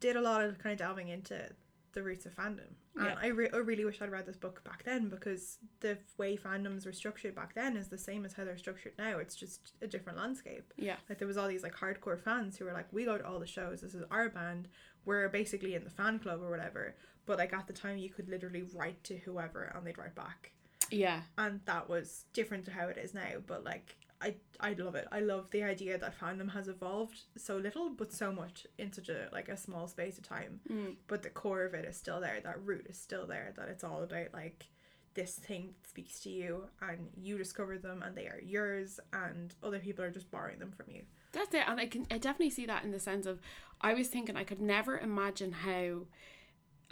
did 0.00 0.16
a 0.16 0.20
lot 0.20 0.42
of 0.42 0.58
kind 0.58 0.72
of 0.72 0.78
delving 0.78 1.08
into 1.08 1.48
the 1.92 2.02
roots 2.02 2.24
of 2.26 2.34
fandom. 2.34 2.70
And 2.96 3.06
Yeah. 3.06 3.16
I, 3.20 3.26
re- 3.28 3.50
I 3.52 3.58
really 3.58 3.84
wish 3.84 4.00
I'd 4.00 4.10
read 4.10 4.24
this 4.26 4.36
book 4.36 4.64
back 4.64 4.82
then 4.84 5.08
because 5.08 5.58
the 5.80 5.98
way 6.16 6.36
fandoms 6.38 6.86
were 6.86 6.92
structured 6.92 7.34
back 7.34 7.54
then 7.54 7.76
is 7.76 7.88
the 7.88 7.98
same 7.98 8.24
as 8.24 8.32
how 8.32 8.44
they're 8.44 8.56
structured 8.56 8.92
now. 8.98 9.18
It's 9.18 9.34
just 9.36 9.72
a 9.82 9.86
different 9.86 10.18
landscape. 10.18 10.72
yeah. 10.76 10.96
Like 11.08 11.18
there 11.18 11.28
was 11.28 11.36
all 11.36 11.48
these 11.48 11.62
like 11.62 11.74
hardcore 11.76 12.18
fans 12.18 12.56
who 12.56 12.64
were 12.64 12.72
like, 12.72 12.90
we 12.92 13.04
go 13.04 13.18
to 13.18 13.26
all 13.26 13.38
the 13.38 13.46
shows. 13.46 13.82
This 13.82 13.94
is 13.94 14.04
our 14.10 14.28
band. 14.30 14.68
We're 15.04 15.28
basically 15.28 15.74
in 15.74 15.84
the 15.84 15.90
fan 15.90 16.18
club 16.18 16.40
or 16.42 16.50
whatever. 16.50 16.94
But 17.26 17.38
like 17.38 17.52
at 17.52 17.66
the 17.66 17.72
time, 17.74 17.98
you 17.98 18.08
could 18.10 18.28
literally 18.28 18.62
write 18.74 19.02
to 19.04 19.18
whoever 19.18 19.72
and 19.76 19.86
they'd 19.86 19.98
write 19.98 20.14
back, 20.14 20.52
Yeah. 20.90 21.20
and 21.38 21.60
that 21.66 21.88
was 21.88 22.24
different 22.32 22.64
to 22.66 22.70
how 22.72 22.88
it 22.88 22.96
is 22.98 23.12
now. 23.14 23.34
But 23.46 23.64
like 23.64 23.96
I 24.22 24.34
I 24.60 24.74
love 24.74 24.94
it. 24.94 25.08
I 25.10 25.20
love 25.20 25.50
the 25.50 25.64
idea 25.64 25.98
that 25.98 26.18
fandom 26.18 26.52
has 26.52 26.68
evolved 26.68 27.22
so 27.36 27.56
little, 27.56 27.90
but 27.90 28.12
so 28.12 28.32
much 28.32 28.66
in 28.78 28.92
such 28.92 29.08
a 29.08 29.28
like 29.32 29.48
a 29.48 29.56
small 29.56 29.88
space 29.88 30.16
of 30.18 30.28
time. 30.28 30.60
Mm. 30.70 30.96
But 31.08 31.22
the 31.22 31.30
core 31.30 31.64
of 31.64 31.74
it 31.74 31.84
is 31.84 31.96
still 31.96 32.20
there. 32.20 32.40
That 32.42 32.64
root 32.64 32.86
is 32.88 32.98
still 32.98 33.26
there. 33.26 33.52
That 33.56 33.68
it's 33.68 33.84
all 33.84 34.02
about 34.02 34.32
like 34.32 34.66
this 35.14 35.34
thing 35.34 35.74
speaks 35.86 36.20
to 36.20 36.30
you 36.30 36.64
and 36.80 37.08
you 37.16 37.36
discover 37.36 37.76
them 37.76 38.02
and 38.02 38.16
they 38.16 38.26
are 38.26 38.40
yours 38.42 38.98
and 39.12 39.54
other 39.62 39.78
people 39.78 40.02
are 40.04 40.10
just 40.10 40.30
borrowing 40.30 40.58
them 40.58 40.72
from 40.72 40.86
you. 40.88 41.02
That's 41.32 41.54
it, 41.54 41.64
and 41.66 41.80
I 41.80 41.86
can 41.86 42.06
I 42.10 42.18
definitely 42.18 42.50
see 42.50 42.66
that 42.66 42.84
in 42.84 42.92
the 42.92 43.00
sense 43.00 43.26
of 43.26 43.40
I 43.80 43.94
was 43.94 44.08
thinking 44.08 44.36
I 44.36 44.44
could 44.44 44.60
never 44.60 44.98
imagine 44.98 45.52
how 45.52 46.06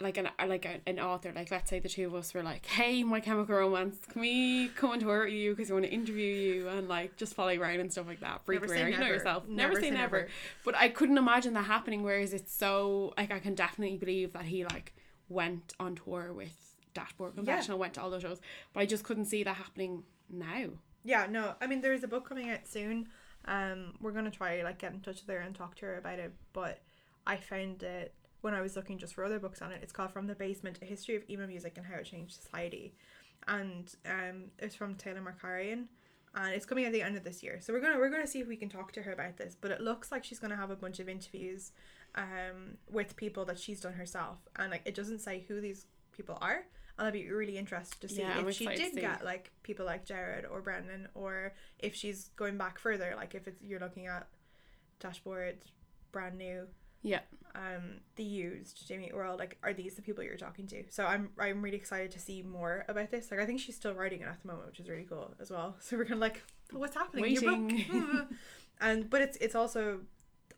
like 0.01 0.17
an 0.17 0.29
like 0.47 0.65
a, 0.65 0.79
an 0.87 0.99
author 0.99 1.31
like 1.35 1.49
let's 1.51 1.69
say 1.69 1.79
the 1.79 1.87
two 1.89 2.07
of 2.07 2.15
us 2.15 2.33
were 2.33 2.43
like 2.43 2.65
hey 2.65 3.03
my 3.03 3.19
chemical 3.19 3.55
romance 3.55 3.97
can 4.09 4.21
we 4.21 4.67
come 4.69 4.91
and 4.91 5.01
tour 5.01 5.25
with 5.25 5.33
you 5.33 5.51
because 5.55 5.69
we 5.69 5.73
want 5.73 5.85
to 5.85 5.91
interview 5.91 6.25
you 6.33 6.67
and 6.69 6.87
like 6.87 7.15
just 7.17 7.33
follow 7.33 7.49
you 7.49 7.61
around 7.61 7.79
and 7.79 7.91
stuff 7.91 8.07
like 8.07 8.19
that 8.19 8.43
breathe 8.45 8.61
Never 8.61 8.73
say 8.73 8.85
you 8.85 8.91
know 8.91 8.97
never. 9.03 9.13
yourself 9.13 9.47
never, 9.47 9.69
Never 9.73 9.81
say 9.81 9.91
never. 9.91 10.17
never. 10.17 10.27
but 10.65 10.75
I 10.75 10.89
couldn't 10.89 11.17
imagine 11.17 11.53
that 11.53 11.65
happening 11.65 12.03
whereas 12.03 12.33
it's 12.33 12.53
so 12.53 13.13
like 13.17 13.31
I 13.31 13.39
can 13.39 13.55
definitely 13.55 13.97
believe 13.97 14.33
that 14.33 14.43
he 14.45 14.63
like 14.65 14.93
went 15.29 15.73
on 15.79 15.95
tour 15.95 16.33
with 16.33 16.75
Dashboard 16.93 17.35
Confessional 17.35 17.79
went 17.79 17.93
to 17.93 18.01
all 18.01 18.09
those 18.09 18.21
shows 18.21 18.41
but 18.73 18.81
I 18.81 18.85
just 18.85 19.03
couldn't 19.03 19.25
see 19.25 19.43
that 19.43 19.55
happening 19.55 20.03
now 20.29 20.65
Yeah, 21.03 21.25
no. 21.29 21.55
I 21.61 21.67
mean, 21.67 21.81
there's 21.81 22.03
a 22.03 22.07
book 22.07 22.27
coming 22.29 22.49
out 22.49 22.67
soon. 22.67 23.07
Um, 23.45 23.95
we're 24.01 24.11
gonna 24.11 24.29
try 24.29 24.61
like 24.61 24.77
get 24.77 24.93
in 24.93 24.99
touch 24.99 25.21
with 25.25 25.35
her 25.35 25.41
and 25.41 25.55
talk 25.55 25.75
to 25.77 25.85
her 25.87 25.97
about 25.97 26.19
it. 26.19 26.31
But 26.53 26.79
I 27.25 27.37
found 27.37 27.81
it 27.81 28.13
when 28.41 28.53
I 28.53 28.61
was 28.61 28.75
looking 28.75 28.97
just 28.97 29.13
for 29.13 29.23
other 29.23 29.39
books 29.39 29.61
on 29.61 29.71
it. 29.71 29.79
It's 29.81 29.91
called 29.91 30.11
From 30.11 30.27
the 30.27 30.35
Basement: 30.35 30.79
A 30.81 30.85
History 30.85 31.15
of 31.15 31.23
Emo 31.29 31.47
Music 31.47 31.73
and 31.77 31.85
How 31.85 31.95
It 31.95 32.05
Changed 32.05 32.41
Society, 32.41 32.93
and 33.47 33.93
um, 34.05 34.45
it's 34.59 34.75
from 34.75 34.95
Taylor 34.95 35.21
Markarian, 35.21 35.85
and 36.35 36.53
it's 36.53 36.65
coming 36.65 36.85
at 36.85 36.91
the 36.91 37.01
end 37.01 37.17
of 37.17 37.23
this 37.23 37.43
year. 37.43 37.59
So 37.61 37.73
we're 37.73 37.81
gonna 37.81 37.97
we're 37.97 38.09
gonna 38.09 38.27
see 38.27 38.39
if 38.39 38.47
we 38.47 38.57
can 38.57 38.69
talk 38.69 38.91
to 38.93 39.01
her 39.03 39.13
about 39.13 39.37
this. 39.37 39.55
But 39.59 39.71
it 39.71 39.81
looks 39.81 40.11
like 40.11 40.23
she's 40.23 40.39
gonna 40.39 40.55
have 40.55 40.71
a 40.71 40.75
bunch 40.75 40.99
of 40.99 41.07
interviews, 41.07 41.71
um, 42.15 42.77
with 42.91 43.15
people 43.15 43.45
that 43.45 43.59
she's 43.59 43.79
done 43.79 43.93
herself, 43.93 44.37
and 44.55 44.71
like 44.71 44.81
it 44.85 44.95
doesn't 44.95 45.19
say 45.19 45.45
who 45.47 45.61
these 45.61 45.85
people 46.11 46.37
are. 46.41 46.65
And 46.97 47.07
I'd 47.07 47.13
be 47.13 47.31
really 47.31 47.57
interested 47.57 48.01
to 48.01 48.09
see 48.09 48.21
Yeah, 48.21 48.45
if 48.45 48.55
she 48.55 48.67
did 48.67 48.95
get 48.95 49.23
like 49.23 49.51
people 49.63 49.85
like 49.85 50.05
Jared 50.05 50.45
or 50.45 50.61
Brendon, 50.61 51.07
or 51.15 51.53
if 51.79 51.95
she's 51.95 52.29
going 52.35 52.57
back 52.57 52.79
further, 52.79 53.13
like 53.15 53.33
if 53.33 53.47
it's 53.47 53.61
you're 53.63 53.79
looking 53.79 54.07
at 54.07 54.27
dashboard, 54.99 55.57
brand 56.11 56.37
new, 56.37 56.67
yeah 57.01 57.21
um, 57.55 57.99
the 58.15 58.23
used 58.23 58.87
Jamie 58.87 59.11
World, 59.13 59.39
like 59.39 59.57
are 59.63 59.73
these 59.73 59.95
the 59.95 60.01
people 60.01 60.23
you're 60.23 60.37
talking 60.37 60.67
to? 60.67 60.83
So 60.89 61.05
I'm 61.05 61.29
I'm 61.39 61.61
really 61.61 61.77
excited 61.77 62.11
to 62.11 62.19
see 62.19 62.41
more 62.41 62.85
about 62.87 63.11
this. 63.11 63.31
Like 63.31 63.39
I 63.39 63.45
think 63.45 63.59
she's 63.59 63.75
still 63.75 63.93
writing 63.93 64.21
it 64.21 64.27
at 64.27 64.41
the 64.41 64.47
moment, 64.47 64.67
which 64.67 64.79
is 64.79 64.89
really 64.89 65.05
cool 65.07 65.33
as 65.39 65.51
well. 65.51 65.75
So 65.81 65.97
we're 65.97 66.05
kind 66.05 66.15
of 66.15 66.19
like, 66.19 66.41
what's 66.71 66.95
happening? 66.95 67.25
Your 67.31 67.41
book. 67.41 67.71
Waiting. 67.71 68.27
and 68.81 69.09
but 69.09 69.21
it's 69.21 69.37
it's 69.37 69.55
also 69.55 70.01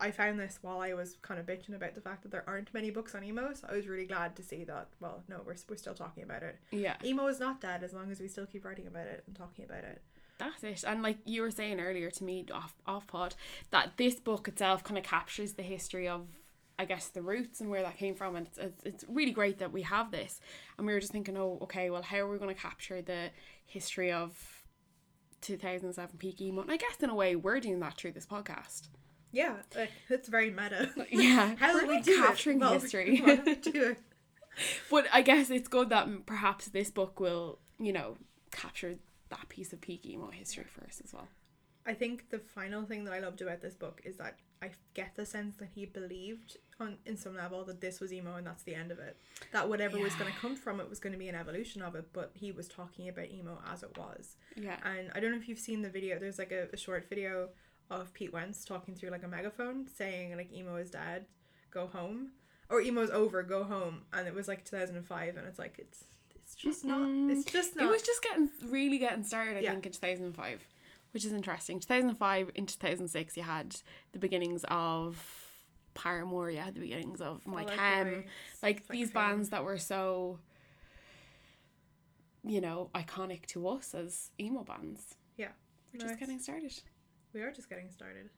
I 0.00 0.10
found 0.10 0.38
this 0.38 0.58
while 0.62 0.80
I 0.80 0.94
was 0.94 1.16
kind 1.22 1.40
of 1.40 1.46
bitching 1.46 1.74
about 1.74 1.94
the 1.94 2.00
fact 2.00 2.22
that 2.22 2.30
there 2.30 2.44
aren't 2.46 2.72
many 2.74 2.90
books 2.90 3.14
on 3.14 3.24
emo. 3.24 3.52
So 3.54 3.66
I 3.70 3.74
was 3.74 3.86
really 3.86 4.06
glad 4.06 4.36
to 4.36 4.42
see 4.42 4.64
that. 4.64 4.88
Well, 5.00 5.24
no, 5.28 5.40
we're 5.44 5.56
we're 5.68 5.76
still 5.76 5.94
talking 5.94 6.22
about 6.22 6.42
it. 6.42 6.58
yeah 6.70 6.94
Emo 7.04 7.26
is 7.26 7.40
not 7.40 7.60
dead 7.60 7.82
as 7.82 7.92
long 7.92 8.10
as 8.10 8.20
we 8.20 8.28
still 8.28 8.46
keep 8.46 8.64
writing 8.64 8.86
about 8.86 9.06
it 9.06 9.24
and 9.26 9.34
talking 9.34 9.64
about 9.64 9.84
it. 9.84 10.02
That's 10.38 10.64
it. 10.64 10.84
And 10.86 11.02
like 11.02 11.18
you 11.24 11.42
were 11.42 11.50
saying 11.50 11.80
earlier 11.80 12.10
to 12.10 12.24
me 12.24 12.44
off 12.52 12.74
off 12.86 13.06
pod, 13.06 13.34
that 13.70 13.96
this 13.96 14.16
book 14.16 14.48
itself 14.48 14.82
kind 14.84 14.98
of 14.98 15.04
captures 15.04 15.52
the 15.54 15.62
history 15.62 16.08
of 16.08 16.26
I 16.78 16.86
guess 16.86 17.08
the 17.08 17.22
roots 17.22 17.60
and 17.60 17.70
where 17.70 17.82
that 17.82 17.98
came 17.98 18.16
from 18.16 18.34
and 18.34 18.48
it's, 18.48 18.58
it's, 18.58 18.84
it's 18.84 19.04
really 19.08 19.30
great 19.30 19.58
that 19.58 19.72
we 19.72 19.82
have 19.82 20.10
this. 20.10 20.40
And 20.76 20.86
we 20.86 20.92
were 20.92 21.00
just 21.00 21.12
thinking, 21.12 21.36
oh, 21.36 21.58
okay, 21.62 21.90
well 21.90 22.02
how 22.02 22.18
are 22.18 22.30
we 22.30 22.38
going 22.38 22.54
to 22.54 22.60
capture 22.60 23.00
the 23.00 23.30
history 23.64 24.10
of 24.10 24.64
2007 25.42 26.16
peak 26.18 26.40
emo? 26.40 26.62
And 26.62 26.72
I 26.72 26.76
guess 26.76 26.96
in 27.00 27.10
a 27.10 27.14
way 27.14 27.36
we're 27.36 27.60
doing 27.60 27.80
that 27.80 27.96
through 27.96 28.12
this 28.12 28.26
podcast. 28.26 28.88
Yeah, 29.30 29.54
like, 29.76 29.90
it's 30.08 30.28
very 30.28 30.50
meta. 30.50 30.90
Yeah, 31.10 31.54
How 31.58 31.78
do 31.78 31.86
we 31.86 31.94
like 31.94 32.06
capturing 32.06 32.62
it? 32.62 32.82
History. 32.82 33.16
do 33.16 33.42
we 33.44 33.54
do 33.56 33.82
it? 33.90 33.98
But 34.88 35.06
I 35.12 35.22
guess 35.22 35.50
it's 35.50 35.66
good 35.66 35.88
that 35.88 36.26
perhaps 36.26 36.66
this 36.66 36.88
book 36.88 37.18
will, 37.18 37.58
you 37.80 37.92
know, 37.92 38.16
capture 38.52 38.94
that 39.36 39.48
piece 39.48 39.72
of 39.72 39.80
peak 39.80 40.04
emo 40.06 40.30
history 40.30 40.64
for 40.64 40.84
us 40.84 41.00
as 41.04 41.12
well. 41.12 41.28
I 41.86 41.92
think 41.92 42.30
the 42.30 42.38
final 42.38 42.84
thing 42.84 43.04
that 43.04 43.12
I 43.12 43.18
loved 43.18 43.42
about 43.42 43.60
this 43.60 43.74
book 43.74 44.00
is 44.04 44.16
that 44.16 44.38
I 44.62 44.70
get 44.94 45.14
the 45.16 45.26
sense 45.26 45.56
that 45.56 45.68
he 45.74 45.84
believed 45.84 46.56
on 46.80 46.96
in 47.04 47.16
some 47.16 47.36
level 47.36 47.62
that 47.64 47.82
this 47.82 48.00
was 48.00 48.10
emo 48.12 48.36
and 48.36 48.46
that's 48.46 48.62
the 48.62 48.74
end 48.74 48.90
of 48.90 48.98
it. 48.98 49.18
That 49.52 49.68
whatever 49.68 49.98
was 49.98 50.14
going 50.14 50.32
to 50.32 50.38
come 50.38 50.56
from 50.56 50.80
it 50.80 50.88
was 50.88 50.98
going 50.98 51.12
to 51.12 51.18
be 51.18 51.28
an 51.28 51.34
evolution 51.34 51.82
of 51.82 51.94
it, 51.94 52.06
but 52.14 52.30
he 52.34 52.52
was 52.52 52.68
talking 52.68 53.08
about 53.08 53.30
emo 53.30 53.58
as 53.70 53.82
it 53.82 53.98
was. 53.98 54.36
Yeah. 54.56 54.76
And 54.82 55.10
I 55.14 55.20
don't 55.20 55.32
know 55.32 55.36
if 55.36 55.46
you've 55.46 55.58
seen 55.58 55.82
the 55.82 55.90
video. 55.90 56.18
There's 56.18 56.38
like 56.38 56.52
a, 56.52 56.68
a 56.72 56.76
short 56.76 57.06
video 57.10 57.50
of 57.90 58.14
Pete 58.14 58.32
Wentz 58.32 58.64
talking 58.64 58.94
through 58.94 59.10
like 59.10 59.24
a 59.24 59.28
megaphone 59.28 59.86
saying 59.86 60.34
like 60.36 60.50
emo 60.52 60.76
is 60.76 60.90
dead, 60.90 61.26
go 61.70 61.86
home, 61.86 62.30
or 62.70 62.80
emo's 62.80 63.10
over, 63.10 63.42
go 63.42 63.62
home. 63.62 64.02
And 64.14 64.26
it 64.26 64.34
was 64.34 64.48
like 64.48 64.64
2005, 64.64 65.36
and 65.36 65.46
it's 65.46 65.58
like 65.58 65.74
it's 65.78 66.04
it's 66.44 66.54
just 66.54 66.84
not. 66.84 67.08
It's 67.30 67.50
just 67.50 67.74
not. 67.74 67.86
It 67.86 67.90
was 67.90 68.02
just 68.02 68.22
getting 68.22 68.50
really 68.68 68.98
getting 68.98 69.24
started, 69.24 69.56
I 69.56 69.60
Yeah. 69.60 69.70
think, 69.72 69.86
in 69.86 69.92
2005, 69.92 70.68
which 71.12 71.24
is 71.24 71.32
interesting. 71.32 71.80
2005 71.80 72.50
into 72.54 72.78
2006, 72.78 73.36
you 73.36 73.42
had 73.42 73.76
the 74.12 74.18
beginnings 74.18 74.64
of 74.68 75.50
Paramore, 75.94 76.50
you 76.50 76.58
had 76.58 76.74
the 76.74 76.80
beginnings 76.80 77.20
of 77.20 77.46
My 77.46 77.62
Fall 77.62 77.70
Out 77.72 77.78
Chem, 77.78 78.10
Boy, 78.22 78.26
like 78.62 78.78
Sex 78.78 78.88
these 78.90 79.10
bands 79.10 79.48
that 79.50 79.64
were 79.64 79.78
so, 79.78 80.38
you 82.44 82.60
know, 82.60 82.90
iconic 82.94 83.46
to 83.46 83.66
us 83.68 83.94
as 83.94 84.30
emo 84.38 84.64
bands. 84.64 85.14
Yeah. 85.36 85.52
We're 85.92 86.00
just 86.00 86.18
getting 86.18 86.38
started. 86.40 86.72
We 87.32 87.40
are 87.42 87.52
just 87.52 87.68
getting 87.70 87.90
started. 87.90 88.30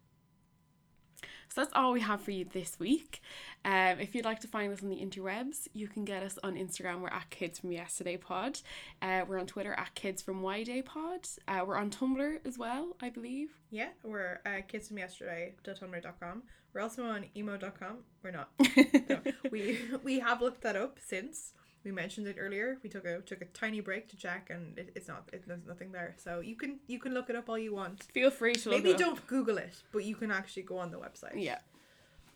So 1.49 1.63
that's 1.63 1.73
all 1.75 1.93
we 1.93 2.01
have 2.01 2.21
for 2.21 2.33
you 2.33 2.45
this 2.45 2.79
week. 2.79 3.23
Um, 3.65 3.99
if 4.01 4.15
you'd 4.15 4.25
like 4.25 4.41
to 4.41 4.49
find 4.49 4.73
us 4.73 4.83
on 4.83 4.91
the 4.91 4.97
interwebs, 4.97 5.69
you 5.73 5.89
can 5.89 6.05
get 6.05 6.23
us 6.23 6.39
on 6.43 6.55
Instagram. 6.57 7.01
We're 7.01 7.09
at 7.09 7.31
Kids 7.31 7.59
from 7.59 7.73
Yesterday 7.73 8.17
Pod. 8.17 8.61
Uh, 9.01 9.25
we're 9.27 9.39
on 9.39 9.47
Twitter 9.47 9.73
at 9.73 9.95
Kids 9.95 10.23
from 10.23 10.43
Y 10.43 10.65
Day 10.65 10.83
Pod. 10.83 11.27
Uh, 11.49 11.65
we're 11.67 11.77
on 11.77 11.91
Tumblr 11.91 12.39
as 12.45 12.59
well, 12.59 12.97
I 13.01 13.11
believe. 13.11 13.51
Yeah, 13.71 13.89
we're 14.03 14.41
uh, 14.45 14.61
kidsfromyesterday.tumblr.com. 14.71 16.43
We're 16.73 16.81
also 16.83 17.05
on 17.05 17.25
emo.com. 17.37 17.99
We're 18.23 18.33
not. 18.33 18.51
No, 19.09 19.21
we 19.51 19.79
we 20.03 20.19
have 20.19 20.43
looked 20.43 20.63
that 20.63 20.75
up 20.77 20.99
since 21.01 21.53
we 21.87 21.93
mentioned 21.93 22.27
it 22.27 22.37
earlier. 22.39 22.79
We 22.83 22.91
took 22.91 23.07
a 23.07 23.21
took 23.21 23.41
a 23.41 23.45
tiny 23.47 23.81
break 23.81 24.09
to 24.09 24.17
check, 24.17 24.51
and 24.51 24.77
it, 24.77 24.91
it's 24.97 25.07
not. 25.07 25.31
It, 25.33 25.45
there's 25.47 25.67
nothing 25.67 25.93
there. 25.93 26.15
So 26.19 26.41
you 26.41 26.57
can 26.57 26.81
you 26.89 26.99
can 26.99 27.15
look 27.15 27.31
it 27.31 27.37
up 27.37 27.49
all 27.49 27.57
you 27.57 27.73
want. 27.73 28.09
Feel 28.13 28.31
free 28.31 28.55
to 28.57 28.71
Maybe 28.71 28.91
it 28.91 28.99
don't 28.99 29.25
Google 29.29 29.57
it, 29.57 29.77
but 29.93 30.05
you 30.05 30.17
can 30.17 30.33
actually 30.33 30.65
go 30.65 30.79
on 30.79 30.91
the 30.91 30.99
website. 30.99 31.37
Yeah. 31.37 31.59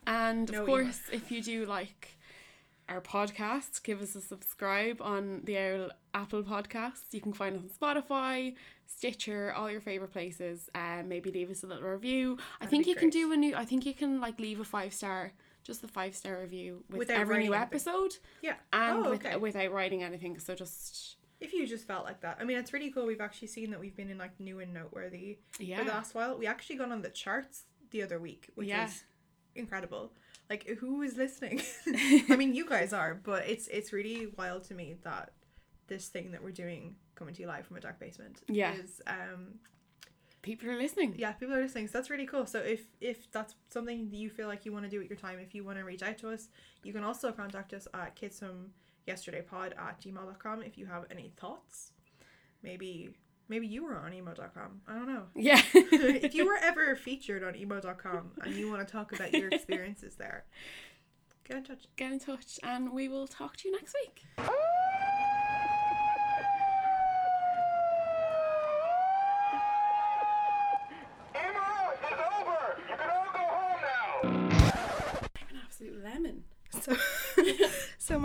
And 0.06 0.50
No 0.50 0.60
of 0.60 0.66
course, 0.66 1.00
if 1.12 1.32
you 1.32 1.42
do 1.42 1.66
like 1.66 2.16
our 2.88 3.00
podcast, 3.00 3.82
give 3.82 4.00
us 4.00 4.14
a 4.14 4.20
subscribe 4.20 5.02
on 5.02 5.42
the 5.44 5.58
Owl 5.58 5.90
Apple 6.14 6.44
Podcasts. 6.44 7.12
You 7.12 7.20
can 7.20 7.32
find 7.32 7.56
us 7.56 7.62
on 7.64 7.70
Spotify, 7.80 8.54
Stitcher, 8.86 9.52
all 9.52 9.68
your 9.68 9.80
favorite 9.80 10.12
places. 10.12 10.70
Um, 10.76 11.08
maybe 11.08 11.32
leave 11.32 11.50
us 11.50 11.64
a 11.64 11.66
little 11.66 11.88
review. 11.88 12.38
I 12.60 12.64
That'd 12.64 12.70
think 12.70 12.84
be 12.84 12.90
you 12.90 12.96
can 12.96 13.10
do 13.10 13.32
a 13.32 13.36
new. 13.36 13.56
I 13.56 13.64
think 13.64 13.84
you 13.84 13.94
can 13.94 14.20
like 14.20 14.38
leave 14.38 14.60
a 14.60 14.64
five 14.64 14.94
star, 14.94 15.32
just 15.62 15.82
the 15.82 15.88
five 15.88 16.14
star 16.14 16.40
review 16.40 16.84
with 16.88 16.98
Without 17.00 17.18
every 17.20 17.44
new 17.44 17.52
writing 17.52 17.54
anything. 17.74 17.92
episode, 17.92 18.16
Yeah. 18.42 18.54
and 18.72 19.06
oh, 19.06 19.10
with, 19.10 19.36
without 19.40 19.72
writing 19.72 20.02
anything. 20.02 20.38
So 20.38 20.54
just 20.54 21.16
if 21.40 21.52
you 21.52 21.66
just 21.66 21.86
felt 21.86 22.04
like 22.04 22.20
that, 22.20 22.38
I 22.40 22.44
mean, 22.44 22.58
it's 22.58 22.72
really 22.72 22.90
cool. 22.90 23.06
We've 23.06 23.20
actually 23.20 23.48
seen 23.48 23.70
that 23.70 23.80
we've 23.80 23.96
been 23.96 24.10
in 24.10 24.18
like 24.18 24.38
new 24.40 24.60
and 24.60 24.72
noteworthy 24.74 25.38
yeah, 25.58 25.78
for 25.78 25.84
the 25.84 25.90
last 25.90 26.14
while. 26.14 26.36
We 26.36 26.46
actually 26.46 26.76
got 26.76 26.90
on 26.92 27.02
the 27.02 27.08
charts 27.10 27.64
the 27.90 28.02
other 28.02 28.18
week, 28.18 28.48
which 28.54 28.68
Yeah. 28.68 28.86
is 28.86 29.04
incredible. 29.54 30.12
Like, 30.48 30.66
who 30.80 31.02
is 31.02 31.16
listening? 31.16 31.62
I 32.28 32.36
mean, 32.38 32.54
you 32.54 32.66
guys 32.68 32.92
are, 32.92 33.14
but 33.14 33.48
it's 33.48 33.68
it's 33.68 33.92
really 33.92 34.28
wild 34.38 34.64
to 34.64 34.74
me 34.74 34.96
that 35.04 35.32
this 35.86 36.08
thing 36.08 36.32
that 36.32 36.42
we're 36.42 36.52
doing, 36.52 36.96
coming 37.14 37.34
to 37.34 37.40
you 37.42 37.48
live 37.48 37.66
from 37.66 37.76
a 37.76 37.80
dark 37.80 37.98
basement, 38.00 38.40
Yeah. 38.48 38.74
is 38.74 39.00
um 39.06 39.54
people 40.42 40.68
are 40.70 40.76
listening. 40.76 41.14
yeah, 41.18 41.32
people 41.32 41.54
are 41.54 41.62
listening. 41.62 41.86
So 41.88 41.98
that's 41.98 42.10
really 42.10 42.26
cool. 42.26 42.46
So 42.46 42.58
if 42.60 42.82
if 43.00 43.30
that's 43.32 43.54
something 43.68 44.08
that 44.10 44.16
you 44.16 44.30
feel 44.30 44.48
like 44.48 44.64
you 44.64 44.72
want 44.72 44.84
to 44.84 44.90
do 44.90 44.98
with 44.98 45.08
your 45.08 45.18
time, 45.18 45.38
if 45.38 45.54
you 45.54 45.64
want 45.64 45.78
to 45.78 45.84
reach 45.84 46.02
out 46.02 46.18
to 46.18 46.30
us, 46.30 46.48
you 46.82 46.92
can 46.92 47.04
also 47.04 47.32
contact 47.32 47.72
us 47.72 47.86
at 47.94 48.14
kids 48.16 48.38
from 48.38 48.70
yesterdaypod 49.06 49.72
at 49.78 50.00
gmail.com 50.00 50.62
if 50.62 50.78
you 50.78 50.86
have 50.86 51.04
any 51.10 51.32
thoughts. 51.36 51.92
Maybe 52.62 53.10
maybe 53.48 53.66
you 53.66 53.84
were 53.84 53.96
on 53.96 54.12
emo.com. 54.14 54.80
I 54.86 54.94
don't 54.94 55.08
know. 55.08 55.24
Yeah. 55.34 55.60
if 55.74 56.34
you 56.34 56.46
were 56.46 56.58
ever 56.62 56.96
featured 56.96 57.42
on 57.42 57.56
emo.com 57.56 58.32
and 58.42 58.54
you 58.54 58.70
want 58.70 58.86
to 58.86 58.90
talk 58.90 59.12
about 59.12 59.32
your 59.32 59.48
experiences 59.48 60.14
there, 60.16 60.44
get 61.46 61.56
in 61.58 61.64
touch. 61.64 61.84
get 61.96 62.12
in 62.12 62.18
touch, 62.20 62.58
and 62.62 62.92
we 62.92 63.08
will 63.08 63.26
talk 63.26 63.56
to 63.58 63.68
you 63.68 63.74
next 63.74 63.94
week. 64.04 64.48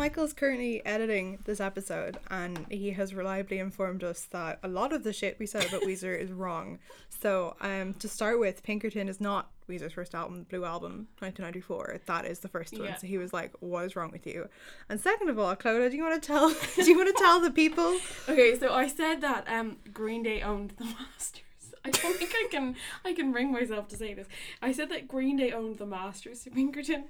Michael's 0.05 0.33
currently 0.33 0.85
editing 0.85 1.39
this 1.45 1.59
episode, 1.59 2.19
and 2.29 2.67
he 2.69 2.91
has 2.91 3.15
reliably 3.15 3.57
informed 3.57 4.03
us 4.03 4.27
that 4.29 4.59
a 4.61 4.67
lot 4.67 4.93
of 4.93 5.03
the 5.03 5.11
shit 5.11 5.35
we 5.39 5.47
said 5.47 5.65
about 5.65 5.81
Weezer 5.87 6.15
is 6.15 6.31
wrong. 6.31 6.77
So, 7.09 7.55
um, 7.59 7.95
to 7.95 8.07
start 8.07 8.39
with, 8.39 8.61
Pinkerton 8.61 9.09
is 9.09 9.19
not 9.19 9.49
Weezer's 9.67 9.93
first 9.93 10.13
album, 10.13 10.45
Blue 10.47 10.63
Album, 10.63 11.07
1994. 11.17 12.01
That 12.05 12.25
is 12.25 12.41
the 12.41 12.47
first 12.47 12.77
one. 12.77 12.89
Yeah. 12.89 12.97
So 12.97 13.07
he 13.07 13.17
was 13.17 13.33
like, 13.33 13.51
"What 13.61 13.83
is 13.85 13.95
wrong 13.95 14.11
with 14.11 14.27
you?" 14.27 14.47
And 14.89 15.01
second 15.01 15.29
of 15.29 15.39
all, 15.39 15.55
Clodagh, 15.55 15.89
do 15.89 15.97
you 15.97 16.03
want 16.03 16.21
to 16.21 16.27
tell? 16.27 16.49
do 16.75 16.83
you 16.83 16.95
want 16.95 17.17
to 17.17 17.23
tell 17.23 17.39
the 17.39 17.49
people? 17.49 17.97
Okay, 18.29 18.59
so 18.59 18.75
I 18.75 18.87
said 18.87 19.21
that 19.21 19.47
um 19.47 19.77
Green 19.91 20.21
Day 20.21 20.43
owned 20.43 20.75
the 20.77 20.85
Masters. 20.99 21.41
I 21.83 21.89
don't 21.89 22.15
think 22.15 22.29
I 22.35 22.47
can 22.51 22.75
I 23.03 23.13
can 23.13 23.31
bring 23.31 23.51
myself 23.51 23.87
to 23.87 23.97
say 23.97 24.13
this. 24.13 24.27
I 24.61 24.71
said 24.71 24.89
that 24.89 25.07
Green 25.07 25.37
Day 25.37 25.51
owned 25.51 25.79
the 25.79 25.87
Masters 25.87 26.43
to 26.43 26.51
Pinkerton. 26.51 27.05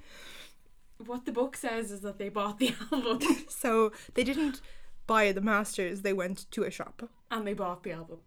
What 1.05 1.25
the 1.25 1.31
book 1.31 1.57
says 1.57 1.91
is 1.91 2.01
that 2.01 2.17
they 2.19 2.29
bought 2.29 2.59
the 2.59 2.73
album 2.91 3.19
So 3.49 3.91
they 4.13 4.23
didn't 4.23 4.61
buy 5.07 5.31
the 5.31 5.41
masters; 5.41 6.01
they 6.01 6.13
went 6.13 6.49
to 6.51 6.63
a 6.63 6.71
shop, 6.71 7.09
and 7.29 7.45
they 7.45 7.53
bought 7.53 7.83
the 7.83 7.91
album. 7.91 8.19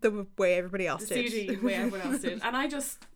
the 0.00 0.26
way 0.38 0.54
everybody 0.54 0.86
else 0.86 1.06
The 1.08 1.14
did. 1.22 1.32
CD 1.32 1.56
way 1.62 1.74
everyone 1.74 2.00
else 2.12 2.20
did. 2.22 2.40
And 2.42 2.56
I 2.56 2.68
just, 2.68 3.06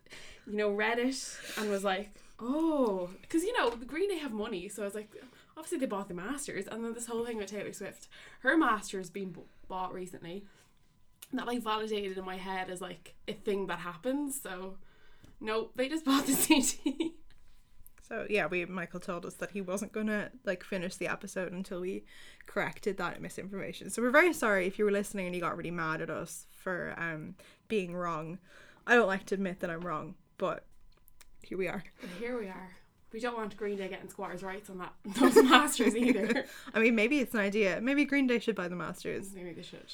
you 0.47 0.57
know, 0.57 0.71
read 0.71 0.99
it 0.99 1.17
and 1.59 1.71
was 1.71 1.85
like, 1.85 2.11
oh, 2.41 3.11
because 3.23 3.43
you 3.45 3.57
know 3.59 3.71
the 3.71 3.85
Green 3.87 4.09
Day 4.09 4.19
have 4.19 4.33
money, 4.33 4.69
so 4.69 4.83
I 4.83 4.85
was 4.87 4.95
like, 4.95 5.11
obviously 5.57 5.79
they 5.79 5.87
bought 5.87 6.09
the 6.09 6.15
Masters, 6.15 6.67
and 6.67 6.85
then 6.85 6.93
this 6.95 7.07
whole 7.07 7.25
thing 7.25 7.37
with 7.37 7.47
Taylor 7.51 7.73
Swift, 7.73 8.09
her 8.41 8.57
Masters 8.57 9.11
being 9.11 9.31
b- 9.31 9.43
bought 9.69 9.93
recently, 9.95 10.45
that 11.33 11.47
like 11.47 11.63
validated 11.63 12.17
in 12.19 12.25
my 12.25 12.37
head 12.37 12.71
as 12.71 12.81
like 12.81 13.15
a 13.29 13.33
thing 13.33 13.67
that 13.69 13.79
happens. 13.81 14.41
So, 14.41 14.77
no, 15.41 15.71
they 15.77 15.89
just 15.89 16.05
bought 16.05 16.27
the 16.27 16.33
CD. 16.33 17.15
So 18.15 18.27
yeah, 18.31 18.47
we 18.47 18.65
Michael 18.65 19.01
told 19.01 19.27
us 19.27 19.35
that 19.35 19.51
he 19.51 19.61
wasn't 19.61 19.93
gonna 19.93 20.31
like 20.45 20.63
finish 20.63 20.95
the 20.95 21.09
episode 21.09 21.53
until 21.53 21.81
we 21.81 22.05
corrected 22.47 22.97
that 22.99 23.21
misinformation. 23.21 23.91
So 23.91 24.03
we're 24.03 24.11
very 24.11 24.33
sorry 24.33 24.67
if 24.67 24.79
you 24.79 24.85
were 24.85 24.93
listening 24.93 25.27
and 25.27 25.35
you 25.35 25.41
got 25.41 25.57
really 25.57 25.73
mad 25.73 26.01
at 26.01 26.11
us 26.11 26.47
for 26.53 26.95
um 26.97 27.35
being 27.67 27.95
wrong. 27.97 28.39
I 28.87 28.95
don't 28.95 29.09
like 29.09 29.27
to 29.27 29.35
admit 29.35 29.61
that 29.61 29.71
I'm 29.71 29.81
wrong, 29.81 30.15
but 30.39 30.65
here 31.43 31.59
we 31.59 31.67
are. 31.67 31.83
and 32.03 32.11
here 32.21 32.39
we 32.39 32.47
are. 32.47 32.71
We 33.13 33.19
don't 33.21 33.37
want 33.37 33.57
Green 33.57 33.77
Day 33.77 33.89
getting 33.89 34.09
squatters' 34.09 34.43
rights 34.43 34.71
on 34.71 34.79
that 34.79 34.93
those 35.05 35.35
Masters 35.51 35.97
either. 35.97 36.45
I 36.75 36.79
mean, 36.81 36.95
maybe 36.95 37.19
it's 37.19 37.35
an 37.35 37.41
idea. 37.41 37.81
Maybe 37.81 38.05
Green 38.05 38.29
Day 38.29 38.39
should 38.39 38.57
buy 38.57 38.69
the 38.69 38.77
Masters. 38.77 39.35
Maybe 39.35 39.53
they 39.53 39.63
should. 39.63 39.93